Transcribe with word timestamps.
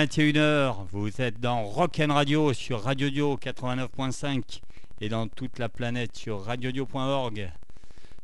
Hello, 0.00 0.08
hello, 0.08 0.72
21h. 0.72 0.76
Vous 0.92 1.20
êtes 1.20 1.40
dans 1.40 1.62
Rock'n 1.64 2.10
Radio 2.10 2.54
sur 2.54 2.82
Radio 2.82 3.10
Dio 3.10 3.36
89.5 3.36 4.60
et 5.02 5.08
dans 5.10 5.28
toute 5.28 5.58
la 5.58 5.68
planète 5.68 6.16
sur 6.16 6.42
radiodio.org. 6.42 7.50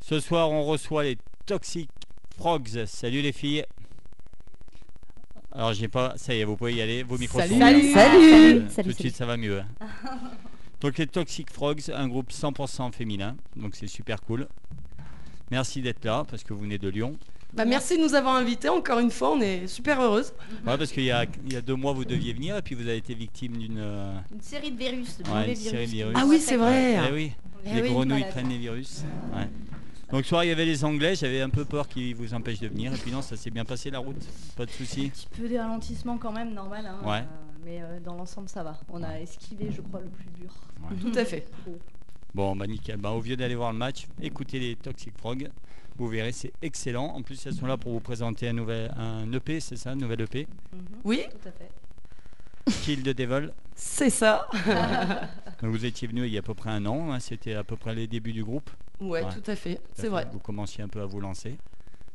Ce 0.01 0.21
soir, 0.21 0.51
on 0.51 0.65
reçoit 0.65 1.05
les 1.05 1.19
Toxic 1.45 1.91
Frogs. 2.39 2.87
Salut 2.87 3.20
les 3.20 3.33
filles. 3.33 3.65
Alors, 5.53 5.75
j'ai 5.75 5.89
pas. 5.89 6.15
Ça 6.17 6.34
y 6.34 6.41
est, 6.41 6.45
vous 6.45 6.57
pouvez 6.57 6.75
y 6.75 6.81
aller. 6.81 7.03
Vos 7.03 7.19
micros 7.19 7.41
Salut. 7.41 7.55
sont- 7.55 7.61
Salut. 7.61 7.93
Salut. 7.93 8.65
Tout 8.67 8.70
Salut, 8.73 8.89
de 8.89 8.95
suite, 8.95 9.17
ça 9.17 9.27
va 9.27 9.37
mieux. 9.37 9.61
hein. 9.61 9.67
Donc, 10.81 10.97
les 10.98 11.06
Toxic 11.06 11.51
Frogs, 11.51 11.91
un 11.95 12.09
groupe 12.09 12.31
100% 12.31 12.93
féminin. 12.93 13.37
Donc, 13.55 13.75
c'est 13.77 13.87
super 13.87 14.23
cool. 14.23 14.48
Merci 15.51 15.83
d'être 15.83 16.05
là 16.05 16.25
parce 16.29 16.43
que 16.43 16.55
vous 16.55 16.61
venez 16.61 16.79
de 16.79 16.89
Lyon. 16.89 17.17
Bah, 17.55 17.64
merci 17.64 17.96
de 17.96 18.02
nous 18.02 18.14
avoir 18.14 18.34
invités 18.36 18.68
encore 18.68 18.98
une 18.98 19.10
fois, 19.10 19.32
on 19.32 19.41
est 19.41 19.66
super 19.66 20.00
heureuse. 20.00 20.32
Ouais, 20.66 20.77
parce 20.77 20.92
qu'il 20.92 21.05
y 21.05 21.10
a, 21.10 21.24
il 21.46 21.52
y 21.52 21.56
a 21.56 21.62
deux 21.62 21.74
mois, 21.74 21.92
vous 21.95 22.05
deviez 22.05 22.32
venir 22.34 22.56
et 22.56 22.62
puis 22.62 22.74
vous 22.74 22.82
avez 22.82 22.98
été 22.98 23.14
victime 23.14 23.56
d'une. 23.56 23.78
euh, 23.78 24.12
Une 24.34 24.42
série 24.42 24.70
de 24.72 24.77
virus, 24.77 25.19
de 25.19 25.30
Ouais, 25.30 25.55
série 25.55 25.86
de 25.86 25.91
virus. 25.91 26.14
Ah 26.19 26.24
oui, 26.27 26.38
c'est 26.38 26.56
vrai. 26.56 26.98
Eh 27.09 27.12
oui, 27.14 27.32
Eh 27.64 27.74
les 27.74 27.82
oui, 27.82 27.88
grenouilles 27.91 28.19
malade. 28.20 28.30
prennent 28.34 28.48
les 28.50 28.59
virus. 28.59 29.05
Ouais. 29.34 29.48
Donc 30.12 30.22
ce 30.22 30.28
soir 30.28 30.45
il 30.45 30.48
y 30.48 30.50
avait 30.52 30.66
les 30.66 30.84
Anglais, 30.84 31.16
j'avais 31.16 31.41
un 31.41 31.48
peu 31.48 31.64
peur 31.64 31.88
qu'ils 31.88 32.14
vous 32.14 32.32
empêchent 32.34 32.60
de 32.60 32.69
venir 32.69 32.92
et 32.95 32.96
puis 32.96 33.10
non 33.10 33.22
ça 33.22 33.36
s'est 33.36 33.50
bien 33.50 33.64
passé 33.64 33.91
la 33.91 33.98
route, 33.98 34.22
pas 34.56 34.64
de 34.66 34.70
soucis. 34.70 35.06
Un 35.06 35.08
petit 35.08 35.28
peu 35.41 35.48
des 35.48 35.58
ralentissements 35.58 36.16
quand 36.19 36.31
même, 36.33 36.53
normal. 36.55 36.86
hein, 36.86 36.98
Ouais. 37.08 37.19
euh, 37.19 37.22
mais 37.64 37.81
euh, 37.83 37.98
dans 38.05 38.14
l'ensemble, 38.14 38.48
ça 38.48 38.62
va. 38.62 38.78
On 38.92 39.03
a 39.03 39.19
esquivé, 39.19 39.69
je 39.75 39.81
crois, 39.81 40.00
le 40.00 40.06
plus 40.08 40.27
dur. 40.38 40.50
Tout 41.00 41.19
à 41.19 41.25
fait. 41.25 41.48
Bon 42.34 42.55
bah 42.55 42.66
nickel, 42.66 42.98
bah, 42.98 43.10
au 43.10 43.20
lieu 43.22 43.34
d'aller 43.34 43.55
voir 43.56 43.72
le 43.72 43.78
match, 43.78 44.06
écoutez 44.22 44.60
les 44.60 44.77
Toxic 44.77 45.12
Frog, 45.19 45.48
vous 45.98 46.08
verrez 46.08 46.33
c'est 46.33 46.52
excellent. 46.62 47.06
En 47.06 47.22
plus 47.22 47.44
elles 47.47 47.55
sont 47.55 47.66
là 47.66 47.77
pour 47.77 47.92
vous 47.92 48.00
présenter 48.00 48.48
un, 48.48 48.52
nouvel, 48.52 48.92
un 48.97 49.30
EP, 49.33 49.61
c'est 49.61 49.77
ça, 49.77 49.91
un 49.91 49.97
nouvel 49.97 50.20
EP, 50.22 50.47
Mhm, 50.72 50.80
Oui, 51.05 51.22
Tout 51.30 51.48
à 51.48 51.53
fait. 51.53 51.70
Kill 52.83 53.03
the 53.03 53.16
Devil. 53.16 53.50
c'est 53.75 54.11
ça. 54.11 54.48
Vous 55.62 55.84
étiez 55.84 56.08
venu 56.08 56.27
il 56.27 56.33
y 56.33 56.36
a 56.36 56.41
à 56.41 56.42
peu 56.42 56.55
près 56.55 56.70
un 56.70 56.84
an, 56.86 57.12
hein, 57.12 57.20
c'était 57.20 57.55
à 57.55 57.62
peu 57.64 57.77
près 57.77 57.94
les 57.94 58.06
débuts 58.08 58.33
du 58.33 58.42
groupe. 58.44 58.69
Ouais, 59.00 59.22
Ouais. 59.25 59.30
tout 59.33 59.50
à 59.50 59.55
fait, 59.56 59.80
c'est 59.94 60.08
vrai. 60.08 60.27
Vous 60.33 60.38
commenciez 60.41 60.83
un 60.83 60.88
peu 60.88 61.00
à 61.00 61.06
vous 61.06 61.20
lancer. 61.20 61.56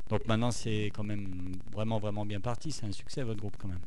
Donc 0.10 0.26
maintenant 0.28 0.52
c'est 0.52 0.92
quand 0.94 1.04
même 1.04 1.54
vraiment 1.72 2.00
vraiment 2.00 2.26
bien 2.26 2.42
parti, 2.42 2.72
c'est 2.72 2.86
un 2.86 2.92
succès 2.92 3.24
votre 3.24 3.40
groupe 3.40 3.56
quand 3.58 3.70
même. 3.70 3.80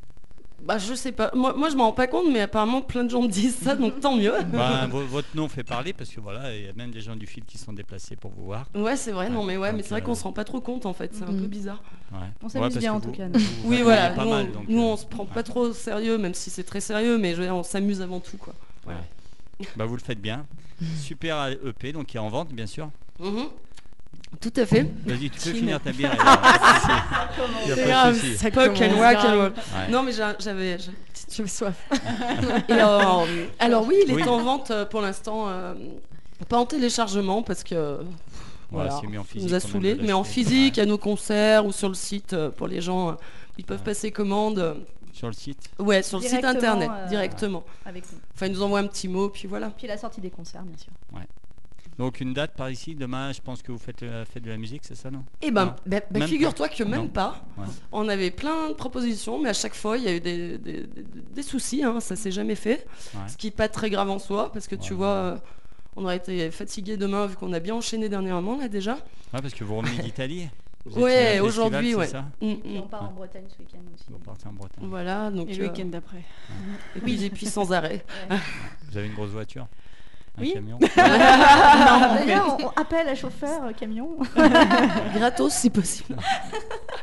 Bah 0.67 0.79
je 0.79 0.95
sais 0.95 1.12
pas, 1.12 1.31
moi, 1.34 1.53
moi 1.55 1.69
je 1.69 1.77
m'en 1.77 1.84
rends 1.84 1.93
pas 1.93 2.07
compte, 2.07 2.27
mais 2.33 2.41
apparemment 2.41 2.81
plein 2.81 3.05
de 3.05 3.11
gens 3.11 3.20
me 3.23 3.29
disent 3.29 3.57
ça, 3.57 3.77
donc 3.77 4.01
tant 4.01 4.17
mieux. 4.17 4.33
Bah, 4.53 4.87
vo- 4.91 5.05
votre 5.05 5.29
nom 5.37 5.47
fait 5.48 5.62
parler 5.62 5.93
parce 5.93 6.09
que 6.11 6.20
voilà, 6.20 6.55
il 6.57 6.65
y 6.65 6.69
a 6.69 6.73
même 6.73 6.91
des 6.91 7.01
gens 7.03 7.17
du 7.17 7.27
fil 7.27 7.45
qui 7.45 7.59
sont 7.59 7.73
déplacés 7.75 8.17
pour 8.17 8.31
vous 8.31 8.45
voir. 8.47 8.67
Ouais, 8.75 8.97
c'est 8.97 9.12
vrai, 9.12 9.29
non 9.29 9.45
mais 9.45 9.57
ouais, 9.59 9.73
mais 9.73 9.83
c'est 9.83 9.91
vrai 9.91 10.01
euh, 10.01 10.05
qu'on 10.05 10.15
se 10.15 10.23
rend 10.25 10.33
pas 10.33 10.45
trop 10.45 10.61
compte 10.61 10.87
en 10.87 10.95
fait, 10.95 11.15
c'est 11.15 11.25
un 11.25 11.27
peu 11.27 11.47
bizarre. 11.47 11.83
Ouais. 12.12 12.19
On 12.42 12.48
s'amuse 12.48 12.79
bien, 12.79 12.95
en 12.95 13.01
tout 13.01 13.11
cas, 13.12 13.27
vous 13.27 13.33
nous. 13.39 13.41
vous 13.62 13.69
Oui, 13.70 13.83
voilà, 13.83 14.11
pas 14.11 14.25
nous, 14.25 14.31
mal, 14.31 14.47
on- 14.51 14.59
donc, 14.61 14.69
nous, 14.69 14.81
euh, 14.81 14.92
on 14.92 14.97
se 14.97 15.05
prend 15.07 15.27
pas 15.27 15.42
trop 15.42 15.61
au 15.67 15.73
sérieux, 15.75 16.17
même 16.19 16.35
si 16.35 16.48
c'est 16.51 16.65
très 16.65 16.81
sérieux, 16.81 17.19
mais 17.19 17.33
je 17.33 17.37
veux 17.41 17.45
dire, 17.45 17.57
on 17.57 17.62
s'amuse 17.62 18.01
avant 18.01 18.20
tout 18.20 18.37
quoi. 18.39 18.55
ouais. 18.87 18.95
Bah, 19.77 19.85
vous 19.87 19.95
le 19.97 20.03
faites 20.03 20.20
bien. 20.20 20.47
Super 20.98 21.47
EP, 21.48 21.92
donc 21.92 22.07
qui 22.07 22.17
est 22.17 22.20
en 22.20 22.29
vente 22.29 22.48
bien 22.53 22.67
sûr. 22.67 22.91
Mhm. 23.20 23.45
Tout 24.41 24.53
à 24.57 24.67
fait. 24.67 24.83
Vas-y, 25.07 25.31
tu 25.31 25.41
peux 25.41 25.57
finir 25.57 25.81
ta 25.81 25.93
bière. 25.93 26.17
C'est 27.67 27.87
grave, 27.87 28.19
ça. 29.23 29.89
Non 29.91 30.03
mais 30.03 30.13
j'a- 30.13 30.37
j'avais... 30.39 30.79
soif. 31.47 31.75
Et 32.69 32.73
alors, 32.73 33.27
alors 33.58 33.86
oui, 33.86 33.97
il 34.05 34.11
est 34.11 34.14
Oui. 34.14 34.23
en 34.25 34.39
vente 34.42 34.70
euh, 34.70 34.85
pour 34.85 35.01
l'instant, 35.01 35.48
euh, 35.48 35.75
pas 36.48 36.58
en 36.58 36.67
téléchargement 36.67 37.42
parce 37.42 37.64
que 37.64 37.98
voilà, 38.70 38.97
en 38.97 39.01
physique 39.25 39.48
nous 39.51 39.55
a 39.55 39.61
quand 39.61 39.64
même 39.67 39.73
saoulé, 39.73 39.95
de 39.95 40.03
mais 40.03 40.13
en 40.13 40.25
physique, 40.25 40.77
Ouais. 40.77 40.83
à 40.83 40.87
nos 40.87 40.98
concerts 40.98 41.64
ou 41.67 41.73
sur 41.73 41.89
le 41.89 41.95
site 41.95 42.33
euh, 42.33 42.51
pour 42.51 42.67
les 42.67 42.81
gens, 42.81 43.11
euh, 43.11 43.13
ils 43.58 43.64
peuvent 43.64 43.79
Ouais. 43.79 43.85
passer 43.85 44.11
commande. 44.11 44.58
euh, 44.58 44.75
Sur 45.13 45.29
le 45.29 45.33
site. 45.33 45.58
Ouais, 45.79 46.03
sur 46.03 46.19
le 46.19 46.25
site 46.27 46.45
internet 46.45 46.91
euh, 46.92 47.07
directement. 47.08 47.63
Avec 47.87 48.05
nous. 48.13 48.19
Enfin, 48.35 48.47
ils 48.47 48.53
nous 48.53 48.63
envoient 48.63 48.81
un 48.81 48.87
petit 48.87 49.07
mot, 49.08 49.29
puis 49.29 49.47
voilà. 49.47 49.70
Puis 49.70 49.87
la 49.87 49.97
sortie 49.97 50.20
des 50.20 50.31
concerts, 50.31 50.63
bien 50.63 50.77
sûr. 50.77 50.92
Donc 51.99 52.21
une 52.21 52.35
date 52.35 52.55
par 52.57 52.71
ici. 52.71 52.95
Demain, 52.95 53.33
je 53.33 53.41
pense 53.41 53.63
que 53.63 53.71
vous 53.73 53.79
faites, 53.79 54.03
euh, 54.03 54.25
faites 54.25 54.43
de 54.43 54.51
la 54.51 54.57
musique, 54.57 54.83
c'est 54.85 54.97
ça, 54.97 55.11
non 55.11 55.23
Et 55.43 55.51
ben, 55.51 55.77
ben, 55.87 56.03
ben, 56.11 56.27
figure-toi 56.27 56.69
que 56.69 56.83
même 56.83 57.03
Non. 57.03 57.09
pas. 57.09 57.45
Ouais. 57.57 57.65
On 57.93 58.09
avait 58.09 58.31
plein 58.31 58.69
de 58.71 58.75
propositions, 58.75 59.41
mais 59.41 59.51
à 59.51 59.55
chaque 59.55 59.75
fois, 59.75 59.97
il 59.97 60.05
y 60.05 60.09
a 60.09 60.15
eu 60.17 60.21
des, 60.21 60.59
des- 60.59 60.81
des- 60.83 61.05
des 61.35 61.43
soucis. 61.43 61.85
Hein, 61.85 62.01
ça 62.01 62.17
s'est 62.17 62.33
jamais 62.33 62.57
fait. 62.57 62.87
Ouais. 63.15 63.21
Ce 63.29 63.37
qui 63.37 63.47
n'est 63.47 63.53
pas 63.53 63.69
très 63.69 63.91
grave 63.91 64.11
en 64.11 64.19
soi, 64.19 64.53
parce 64.53 64.67
que 64.67 64.75
tu 64.75 64.93
vois, 64.95 65.07
euh, 65.09 65.37
on 65.97 66.05
aurait 66.05 66.17
été 66.17 66.51
fatigué 66.51 66.97
demain 66.97 67.27
vu 67.27 67.37
qu'on 67.37 67.53
a 67.53 67.61
bien 67.61 67.75
enchaîné 67.77 68.09
dernièrement 68.09 68.57
là 68.59 68.69
déjà. 68.69 68.95
Ouais, 69.33 69.41
parce 69.41 69.55
que 69.55 69.63
vous 69.65 69.77
revenez 69.77 70.03
d'Italie. 70.03 70.49
Ouais, 70.97 71.41
aujourd'hui, 71.41 71.95
ouais. 71.95 72.07
ça 72.09 72.27
Mm, 72.43 72.47
Et 72.47 72.57
mm. 72.57 72.77
on 72.77 72.83
part 72.83 73.05
en 73.05 73.13
Bretagne 73.13 73.45
ce 73.49 73.59
week-end 73.63 73.79
aussi. 73.95 74.05
Vous 74.11 74.19
partez 74.19 74.47
en 74.49 74.53
Bretagne. 74.53 74.85
Voilà, 74.87 75.31
donc 75.31 75.49
Et 75.49 75.55
le 75.55 75.65
euh, 75.65 75.69
week-end 75.71 75.87
d'après. 75.87 76.23
et 76.97 77.01
puis, 77.01 77.25
et 77.25 77.31
puis 77.31 77.47
sans 77.47 77.73
arrêt. 77.73 78.05
Vous 78.91 78.99
avez 78.99 79.07
une 79.07 79.15
grosse 79.15 79.31
voiture 79.31 79.67
Un 80.36 80.40
Oui. 80.42 80.52
camion 80.52 80.78
D'ailleurs, 80.96 82.56
on, 82.61 82.68
appelle 82.80 83.08
un 83.08 83.14
chauffeur 83.14 83.64
euh, 83.64 83.72
camion. 83.72 84.17
Gratos 85.14 85.52
si 85.52 85.70
possible. 85.70 86.17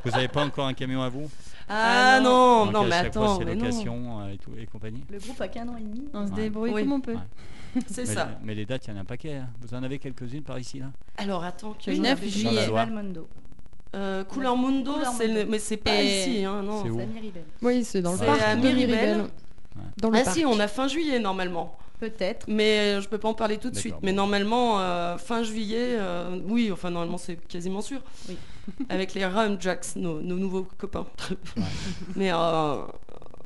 Vous 0.03 0.11
n'avez 0.11 0.27
pas 0.27 0.43
encore 0.43 0.67
un 0.67 0.73
camion 0.73 1.01
à 1.01 1.09
vous? 1.09 1.29
Ah, 1.69 2.15
Ah, 2.15 2.19
non, 2.19 2.65
Donc, 2.65 2.73
non, 2.73 2.81
à 2.81 2.83
mais 2.83 2.89
fois, 2.89 2.99
attends, 3.07 3.39
c'est 3.39 3.45
mais 3.45 3.55
non. 3.55 3.63
location 3.65 4.19
euh, 4.21 4.33
et, 4.33 4.37
tout, 4.37 4.51
et 4.59 4.65
compagnie. 4.65 5.03
Le 5.09 5.19
groupe 5.19 5.39
a 5.39 5.47
qu'un 5.47 5.67
an 5.69 5.77
et 5.77 5.81
demi. 5.81 6.03
On 6.13 6.27
se 6.27 6.31
débrouille 6.33 6.71
Oui. 6.73 6.81
comme 6.83 6.91
on 6.93 6.99
peut. 7.01 7.13
Ouais. 7.13 7.81
c'est 7.87 8.05
ça. 8.05 8.31
mais 8.43 8.53
les 8.53 8.65
dates, 8.65 8.85
il 8.87 8.91
y 8.91 8.93
en 8.93 8.97
a 8.97 9.01
un 9.01 9.05
paquet. 9.05 9.35
hein. 9.35 9.47
Vous 9.61 9.73
en 9.73 9.81
avez 9.83 9.97
quelques-unes 9.97 10.43
par 10.43 10.59
ici 10.59 10.79
là? 10.79 10.87
Alors 11.17 11.43
attends, 11.45 11.73
que 11.73 11.89
Le 11.89 11.95
j'en 11.95 12.03
9 12.03 12.11
avais- 12.11 12.27
juillet. 12.29 12.43
Dans 12.45 12.51
la 12.51 12.57
Festival 12.61 12.91
Mondo. 12.91 13.27
Euh, 13.95 14.23
Couleur 14.25 14.57
Mundo, 14.57 14.93
Couleur 14.93 15.13
c'est 15.17 15.27
Mundo. 15.27 15.39
le- 15.41 15.45
mais 15.47 15.59
c'est 15.59 15.77
pas 15.77 16.01
Et- 16.01 16.05
ici, 16.21 16.43
hein, 16.45 16.61
non. 16.63 16.83
C'est 16.83 16.89
C'est 16.93 17.01
à 17.01 17.05
Miribel. 17.05 17.43
Oui, 17.61 17.83
c'est 17.85 18.01
dans 18.01 18.11
le 18.13 18.17
C'est 18.17 18.25
parc 18.25 18.41
à 18.41 18.55
de 18.55 18.61
Miribel. 18.61 19.25
Dans 20.01 20.09
le 20.09 20.17
Ah 20.17 20.23
parc. 20.23 20.35
si, 20.35 20.45
on 20.45 20.59
a 20.59 20.67
fin 20.67 20.87
juillet 20.89 21.19
normalement. 21.19 21.73
Peut-être. 22.01 22.47
Mais 22.49 22.95
euh, 22.95 23.01
je 23.01 23.07
peux 23.07 23.19
pas 23.19 23.29
en 23.29 23.35
parler 23.35 23.59
tout 23.59 23.69
de 23.69 23.75
suite. 23.75 23.93
bon. 23.93 23.99
Mais 24.01 24.11
normalement, 24.11 24.79
euh, 24.79 25.19
fin 25.19 25.43
juillet, 25.43 25.97
euh, 25.99 26.39
oui, 26.45 26.71
enfin 26.71 26.89
normalement 26.89 27.19
c'est 27.19 27.35
quasiment 27.47 27.81
sûr. 27.81 28.01
Oui. 28.27 28.37
Avec 28.89 29.13
les 29.13 29.23
Ramjacks, 29.23 29.95
nos, 29.97 30.19
nos 30.19 30.37
nouveaux 30.37 30.67
copains. 30.79 31.05
Ouais. 31.55 31.63
Mais 32.15 32.33
euh, 32.33 32.81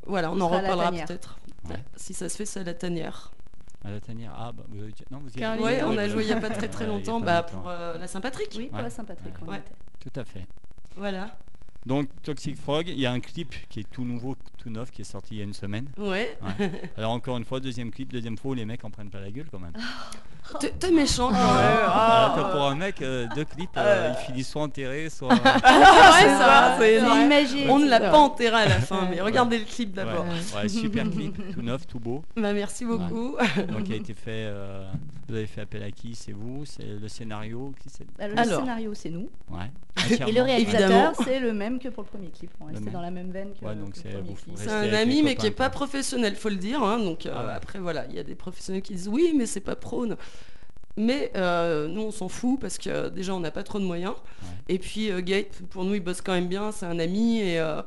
voilà, 0.08 0.32
on 0.32 0.38
On 0.38 0.42
en 0.42 0.48
reparlera 0.48 0.90
peut-être. 0.92 1.38
Ouais. 1.70 1.84
Si 1.98 2.14
ça 2.14 2.30
se 2.30 2.38
fait, 2.38 2.46
c'est 2.46 2.62
à 2.62 2.64
la 2.64 2.74
tanière. 2.74 3.34
À 3.84 3.92
la 3.92 4.00
tanière 4.00 4.34
Ah, 4.38 4.54
bah, 4.54 4.64
vous 4.70 4.82
avez... 4.82 4.94
Non, 5.12 5.20
vous 5.20 5.30
y 5.30 5.34
Carly. 5.34 5.62
avez 5.62 5.82
Ouais, 5.82 5.84
on 5.84 5.98
a 5.98 6.08
joué 6.08 6.24
il 6.24 6.30
y 6.30 6.34
a 6.34 6.40
pas 6.40 6.50
très 6.50 6.70
très 6.70 6.88
longtemps 6.88 7.20
pas 7.20 7.26
bah, 7.26 7.42
longtemps. 7.42 7.62
pour 7.62 7.70
euh, 7.70 7.98
la 7.98 8.08
Saint-Patrick. 8.08 8.50
Oui, 8.58 8.68
pour 8.68 8.80
la 8.82 8.90
Saint-Patrick. 8.90 9.34
Tout 9.38 10.20
à 10.20 10.24
fait. 10.24 10.48
Voilà. 10.96 11.38
Donc, 11.86 12.08
Toxic 12.24 12.56
Frog, 12.58 12.88
il 12.88 13.00
y 13.00 13.06
a 13.06 13.12
un 13.12 13.20
clip 13.20 13.54
qui 13.68 13.82
est 13.82 13.92
tout 13.92 14.06
nouveau, 14.06 14.36
tout 14.66 14.72
neuf, 14.72 14.90
qui 14.92 15.02
est 15.02 15.06
sorti 15.06 15.36
il 15.36 15.38
y 15.38 15.42
a 15.42 15.44
une 15.44 15.54
semaine. 15.54 15.86
Ouais. 15.98 16.38
Ouais. 16.60 16.72
Alors, 16.98 17.12
encore 17.12 17.38
une 17.38 17.46
fois, 17.46 17.60
deuxième 17.60 17.92
clip, 17.92 18.12
deuxième 18.12 18.36
fois 18.38 18.52
où 18.52 18.54
les 18.56 18.66
mecs 18.66 18.84
en 18.84 18.90
prennent 18.90 19.10
pas 19.12 19.20
la 19.20 19.30
gueule 19.30 19.46
quand 19.52 19.60
même. 19.60 19.74
T'es 20.60 20.70
t'es 20.72 20.92
méchant 20.92 21.30
quand 21.30 21.34
même. 21.34 21.90
Alors 21.90 22.36
que 22.36 22.42
Ah. 22.44 22.50
pour 22.52 22.62
un 22.68 22.76
mec, 22.76 23.02
euh, 23.02 23.26
deux 23.36 23.46
clips, 23.46 23.70
euh, 23.78 24.12
il 24.14 24.26
finit 24.26 24.44
soit 24.44 24.62
enterré, 24.64 25.10
soit. 25.10 25.30
Ouais, 25.34 25.40
Ah, 25.64 26.12
ça 26.22 26.76
c'est- 26.80 27.00
C'est. 27.00 27.70
On 27.70 27.80
ne 27.80 27.90
l'a 27.90 28.00
c'est 28.00 28.12
pas 28.12 28.18
enterré 28.18 28.56
à 28.56 28.66
la 28.68 28.80
fin, 28.80 29.08
mais 29.10 29.22
regardez 29.22 29.58
le 29.60 29.66
clip 29.66 29.94
d'abord. 29.94 30.26
ouais, 30.56 30.70
super 30.70 31.10
clip, 31.10 31.36
tout 31.54 31.62
neuf, 31.62 31.86
tout 31.88 32.00
beau. 32.00 32.24
Bah, 32.36 32.54
merci 32.54 32.86
beaucoup. 32.86 33.36
Donc, 33.70 33.88
il 33.88 33.94
a 33.94 33.96
été 33.98 34.14
fait. 34.14 34.46
euh, 34.48 34.84
vous 35.28 35.36
avez 35.36 35.48
fait 35.48 35.62
appel 35.62 35.82
à 35.82 35.90
qui? 35.92 36.14
C'est 36.14 36.32
vous? 36.32 36.64
C'est 36.66 36.86
le 37.02 37.08
scénario? 37.08 37.74
Qui 37.82 37.90
c'est? 37.90 38.06
Bah, 38.18 38.28
le 38.28 38.38
Alors. 38.38 38.60
scénario, 38.60 38.94
c'est 38.94 39.10
nous. 39.10 39.28
Ouais. 39.50 39.72
Et 40.28 40.32
le 40.32 40.42
réalisateur, 40.44 41.14
c'est 41.24 41.40
le 41.40 41.52
même 41.54 41.80
que 41.80 41.88
pour 41.90 42.04
le 42.04 42.10
premier 42.10 42.30
clip. 42.30 42.52
Même. 42.64 42.86
dans 42.94 43.02
la 43.02 43.10
même 43.12 43.32
veine 43.32 43.50
que, 43.60 43.66
Ouais, 43.66 43.76
donc 43.76 43.96
c'est- 43.96 44.10
le 44.10 44.20
premier 44.20 44.30
vous 44.30 44.36
clip. 44.36 44.55
C'est 44.56 44.70
un 44.70 44.94
ami, 44.94 45.24
mais 45.24 45.36
qui 45.36 45.48
est 45.48 45.52
copains, 45.52 45.66
pas 45.66 45.70
professionnel, 45.70 46.36
faut 46.36 46.50
le 46.50 46.56
dire. 46.56 46.82
hein, 46.84 47.00
donc 47.00 47.26
euh, 47.26 47.34
Ah 47.36 47.46
ouais. 47.46 47.54
après, 47.54 47.80
voilà, 47.80 48.06
il 48.10 48.16
y 48.16 48.20
a 48.20 48.24
des 48.24 48.36
professionnels 48.36 48.82
qui 48.82 48.94
disent 48.94 49.08
oui, 49.08 49.34
mais 49.36 49.46
c'est 49.46 49.60
pas 49.62 49.76
pro. 49.76 50.06
non. 50.06 50.18
Mais 50.98 51.32
euh, 51.36 51.88
nous, 51.90 52.04
on 52.04 52.12
s'en 52.12 52.30
fout 52.30 52.58
parce 52.60 52.78
que 52.78 52.90
euh, 52.90 53.10
déjà, 53.10 53.34
on 53.36 53.42
n'a 53.42 53.52
pas 53.52 53.64
trop 53.64 53.80
de 53.80 53.84
moyens. 53.84 54.14
Ouais. 54.14 54.76
Et 54.76 54.80
puis, 54.80 55.12
euh, 55.12 55.20
Gate, 55.22 55.62
pour 55.70 55.84
nous, 55.84 55.94
il 55.96 56.00
bosse 56.00 56.22
quand 56.22 56.32
même 56.34 56.48
bien. 56.48 56.72
C'est 56.72 56.86
un 56.86 57.00
ami 57.00 57.42
et 57.42 57.60
euh, 57.60 57.82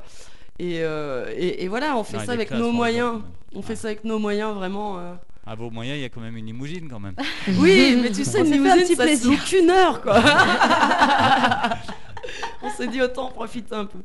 et, 0.58 0.80
euh, 0.82 1.32
et- 1.36 1.64
et 1.64 1.68
voilà, 1.68 1.96
on 1.96 2.04
fait 2.04 2.18
Non, 2.18 2.24
ça 2.26 2.32
avec 2.32 2.50
nos 2.50 2.70
moyens. 2.72 3.20
On 3.54 3.58
Ouais. 3.58 3.62
fait 3.62 3.76
ça 3.76 3.88
avec 3.88 4.04
nos 4.04 4.18
moyens, 4.18 4.54
vraiment. 4.54 4.98
euh. 4.98 5.14
À 5.46 5.54
vos 5.54 5.70
moyens, 5.70 5.96
il 5.96 6.02
y 6.02 6.04
a 6.04 6.10
quand 6.10 6.20
même 6.20 6.36
une 6.36 6.44
limousine 6.44 6.86
quand 6.90 7.00
même. 7.00 7.14
Oui, 7.58 7.98
mais 8.02 8.10
tu 8.10 8.22
sais, 8.26 8.40
une 8.40 8.50
limousine, 8.52 8.84
ça 8.84 8.94
se 8.94 9.02
plaisir. 9.02 9.30
loue 9.30 9.38
qu'une 9.38 9.70
heure, 9.70 10.02
quoi. 10.02 10.20
on 12.62 12.70
s'est 12.70 12.88
dit 12.88 13.00
autant 13.00 13.28
en 13.28 13.30
profiter 13.30 13.74
un 13.74 13.86
peu. 13.86 13.98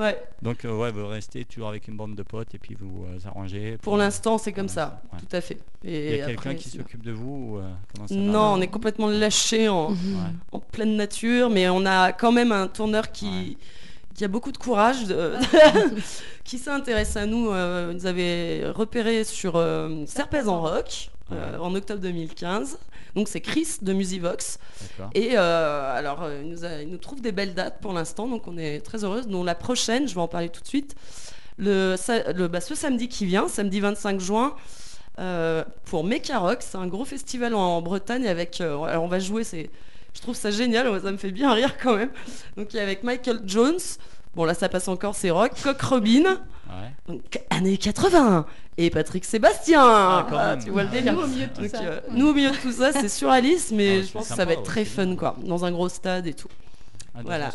Ouais. 0.00 0.22
Donc, 0.40 0.64
euh, 0.64 0.74
ouais, 0.76 0.90
vous 0.90 1.06
restez 1.06 1.44
toujours 1.44 1.68
avec 1.68 1.86
une 1.88 1.96
bande 1.96 2.14
de 2.16 2.22
potes 2.22 2.54
et 2.54 2.58
puis 2.58 2.74
vous 2.78 3.04
euh, 3.04 3.18
arrangez. 3.28 3.76
Pour 3.82 3.96
l'instant, 3.96 4.38
c'est 4.38 4.52
comme 4.52 4.68
ça, 4.68 5.02
ouais. 5.12 5.18
tout 5.20 5.36
à 5.36 5.40
fait. 5.40 5.58
Il 5.84 6.16
y 6.16 6.22
a 6.22 6.26
quelqu'un 6.26 6.54
qui 6.54 6.68
s'occupe 6.70 7.02
de 7.02 7.12
vous 7.12 7.54
ou, 7.54 7.58
euh, 7.58 7.70
ça 8.08 8.14
va 8.14 8.20
Non, 8.20 8.54
on 8.54 8.60
est 8.60 8.68
complètement 8.68 9.08
lâché 9.08 9.68
en, 9.68 9.90
Ouais. 9.90 9.96
en 10.52 10.58
pleine 10.60 10.96
nature, 10.96 11.50
mais 11.50 11.68
on 11.68 11.84
a 11.84 12.12
quand 12.12 12.32
même 12.32 12.52
un 12.52 12.66
tourneur 12.68 13.12
qui, 13.12 13.58
qui 14.14 14.24
a 14.24 14.28
beaucoup 14.28 14.52
de 14.52 14.58
courage, 14.58 15.04
de- 15.06 15.34
qui 16.44 16.58
s'est 16.58 16.70
intéressé 16.70 17.18
à 17.18 17.26
nous. 17.26 17.50
euh, 17.50 17.88
il 17.90 17.96
nous 17.98 18.06
avait 18.06 18.68
repéré 18.70 19.24
sur 19.24 19.56
euh, 19.56 20.04
Serpez 20.06 20.46
en 20.48 20.60
rock 20.62 21.10
euh, 21.32 21.58
en 21.58 21.74
octobre 21.74 22.00
2015. 22.00 22.78
Donc 23.16 23.28
c'est 23.28 23.40
Chris 23.40 23.66
de 23.82 23.92
Musivox. 23.92 24.58
Et 25.14 25.30
euh, 25.36 25.92
alors, 25.96 26.22
euh, 26.22 26.40
il, 26.42 26.48
nous 26.50 26.64
a- 26.64 26.82
il 26.82 26.88
nous 26.88 26.98
trouve 26.98 27.20
des 27.20 27.32
belles 27.32 27.54
dates 27.54 27.80
pour 27.80 27.92
l'instant, 27.92 28.26
donc 28.28 28.46
on 28.46 28.56
est 28.58 28.80
très 28.80 29.04
heureuse. 29.04 29.26
Donc 29.26 29.44
la 29.46 29.54
prochaine, 29.54 30.06
je 30.08 30.14
vais 30.14 30.20
en 30.20 30.28
parler 30.28 30.48
tout 30.48 30.60
de 30.62 30.66
suite, 30.66 30.94
le, 31.58 31.96
sa- 31.96 32.32
le- 32.32 32.48
bah, 32.48 32.60
ce 32.60 32.74
samedi 32.74 33.08
qui 33.08 33.26
vient, 33.26 33.48
samedi 33.48 33.80
25 33.80 34.20
juin, 34.20 34.54
euh, 35.18 35.64
pour 35.84 36.04
Mecarock, 36.04 36.58
c'est 36.60 36.78
un 36.78 36.86
gros 36.86 37.04
festival 37.04 37.54
en, 37.54 37.60
en 37.78 37.82
Bretagne 37.82 38.26
avec. 38.26 38.60
euh, 38.60 38.80
alors 38.84 39.04
on 39.04 39.08
va 39.08 39.18
jouer, 39.18 39.44
c'est, 39.44 39.70
je 40.14 40.20
trouve 40.20 40.34
ça 40.36 40.50
génial, 40.50 41.00
ça 41.02 41.10
me 41.12 41.16
fait 41.18 41.32
bien 41.32 41.52
rire 41.52 41.76
quand 41.82 41.96
même. 41.96 42.10
Donc 42.56 42.72
il 42.72 42.76
y 42.76 42.80
a 42.80 42.82
avec 42.82 43.02
Michael 43.02 43.40
Jones. 43.44 43.78
Bon 44.36 44.44
là 44.44 44.54
ça 44.54 44.68
passe 44.68 44.86
encore, 44.88 45.14
c'est 45.16 45.30
rock. 45.30 45.50
Coq 45.62 45.80
Robin, 45.82 46.40
Ouais. 46.70 47.14
donc 47.14 47.40
années 47.50 47.76
80. 47.76 48.46
Et 48.78 48.88
Patrick 48.90 49.24
Sébastien. 49.24 49.82
Ah, 49.82 50.26
quand 50.30 50.36
Ah, 50.38 50.56
tu 50.56 50.70
vois 50.70 50.84
le 50.84 50.88
délire. 50.90 51.12
Nous 51.12 51.20
au 51.22 51.26
milieu 51.26 51.46
de 51.46 51.52
tout 51.52 51.60
Donc, 51.62 51.70
ça. 51.70 51.82
euh, 51.82 52.00
nous 52.12 52.28
au 52.28 52.32
milieu 52.34 52.50
de 52.50 52.56
tout 52.56 52.72
ça, 52.72 52.92
c'est 52.98 53.08
sur 53.08 53.28
Alice, 53.30 53.72
mais 53.72 53.98
Ah, 53.98 54.02
je 54.06 54.12
pense 54.12 54.28
que 54.28 54.34
ça 54.34 54.44
va 54.44 54.52
être 54.54 54.62
très 54.62 54.82
aussi. 54.82 54.90
fun 54.90 55.16
quoi, 55.16 55.36
dans 55.44 55.64
un 55.64 55.72
gros 55.72 55.88
stade 55.88 56.26
et 56.26 56.34
tout. 56.34 56.48
Ah, 57.14 57.20
Voilà. 57.24 57.50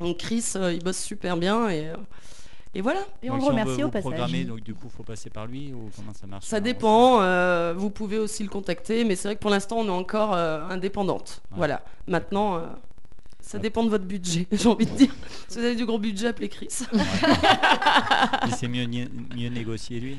Donc 0.00 0.18
Chris, 0.18 0.44
euh, 0.56 0.72
il 0.72 0.82
bosse 0.82 0.98
super 0.98 1.36
bien 1.36 1.68
et, 1.68 1.88
euh, 1.88 1.96
et 2.74 2.80
voilà. 2.80 3.00
Et 3.22 3.30
on 3.30 3.34
le 3.36 3.40
si 3.42 3.48
remercie 3.48 3.72
veut 3.76 3.82
au 3.82 3.86
vous 3.86 3.92
passage. 3.92 4.10
programmer, 4.10 4.44
donc 4.44 4.60
du 4.60 4.74
coup, 4.74 4.88
faut 4.88 5.02
passer 5.02 5.30
par 5.30 5.46
lui 5.46 5.72
ou 5.72 5.90
comment 5.96 6.12
ça 6.12 6.26
marche? 6.26 6.44
Ça 6.44 6.60
dépend. 6.60 7.22
euh, 7.22 7.74
vous 7.76 7.90
pouvez 7.90 8.18
aussi 8.18 8.42
le 8.42 8.48
contacter, 8.48 9.04
mais 9.04 9.16
c'est 9.16 9.28
vrai 9.28 9.36
que 9.36 9.40
pour 9.40 9.50
l'instant, 9.50 9.76
on 9.78 9.86
est 9.86 9.90
encore 9.90 10.34
euh, 10.34 10.66
indépendante. 10.68 11.40
Ouais. 11.50 11.56
Voilà. 11.58 11.82
Maintenant, 12.06 12.56
euh, 12.56 12.60
ça 13.42 13.58
Ouais. 13.58 13.62
dépend 13.62 13.84
de 13.84 13.90
votre 13.90 14.04
budget, 14.06 14.46
j'ai 14.52 14.68
envie 14.68 14.86
de 14.86 14.96
dire. 14.96 15.14
Si 15.48 15.58
vous 15.58 15.64
avez 15.64 15.74
du 15.76 15.84
gros 15.84 15.98
budget, 15.98 16.28
appelez 16.28 16.48
Chris. 16.48 16.68
Il 18.46 18.52
sait 18.54 18.68
mieux, 18.68 18.84
négocier 19.50 20.00
lui. 20.00 20.16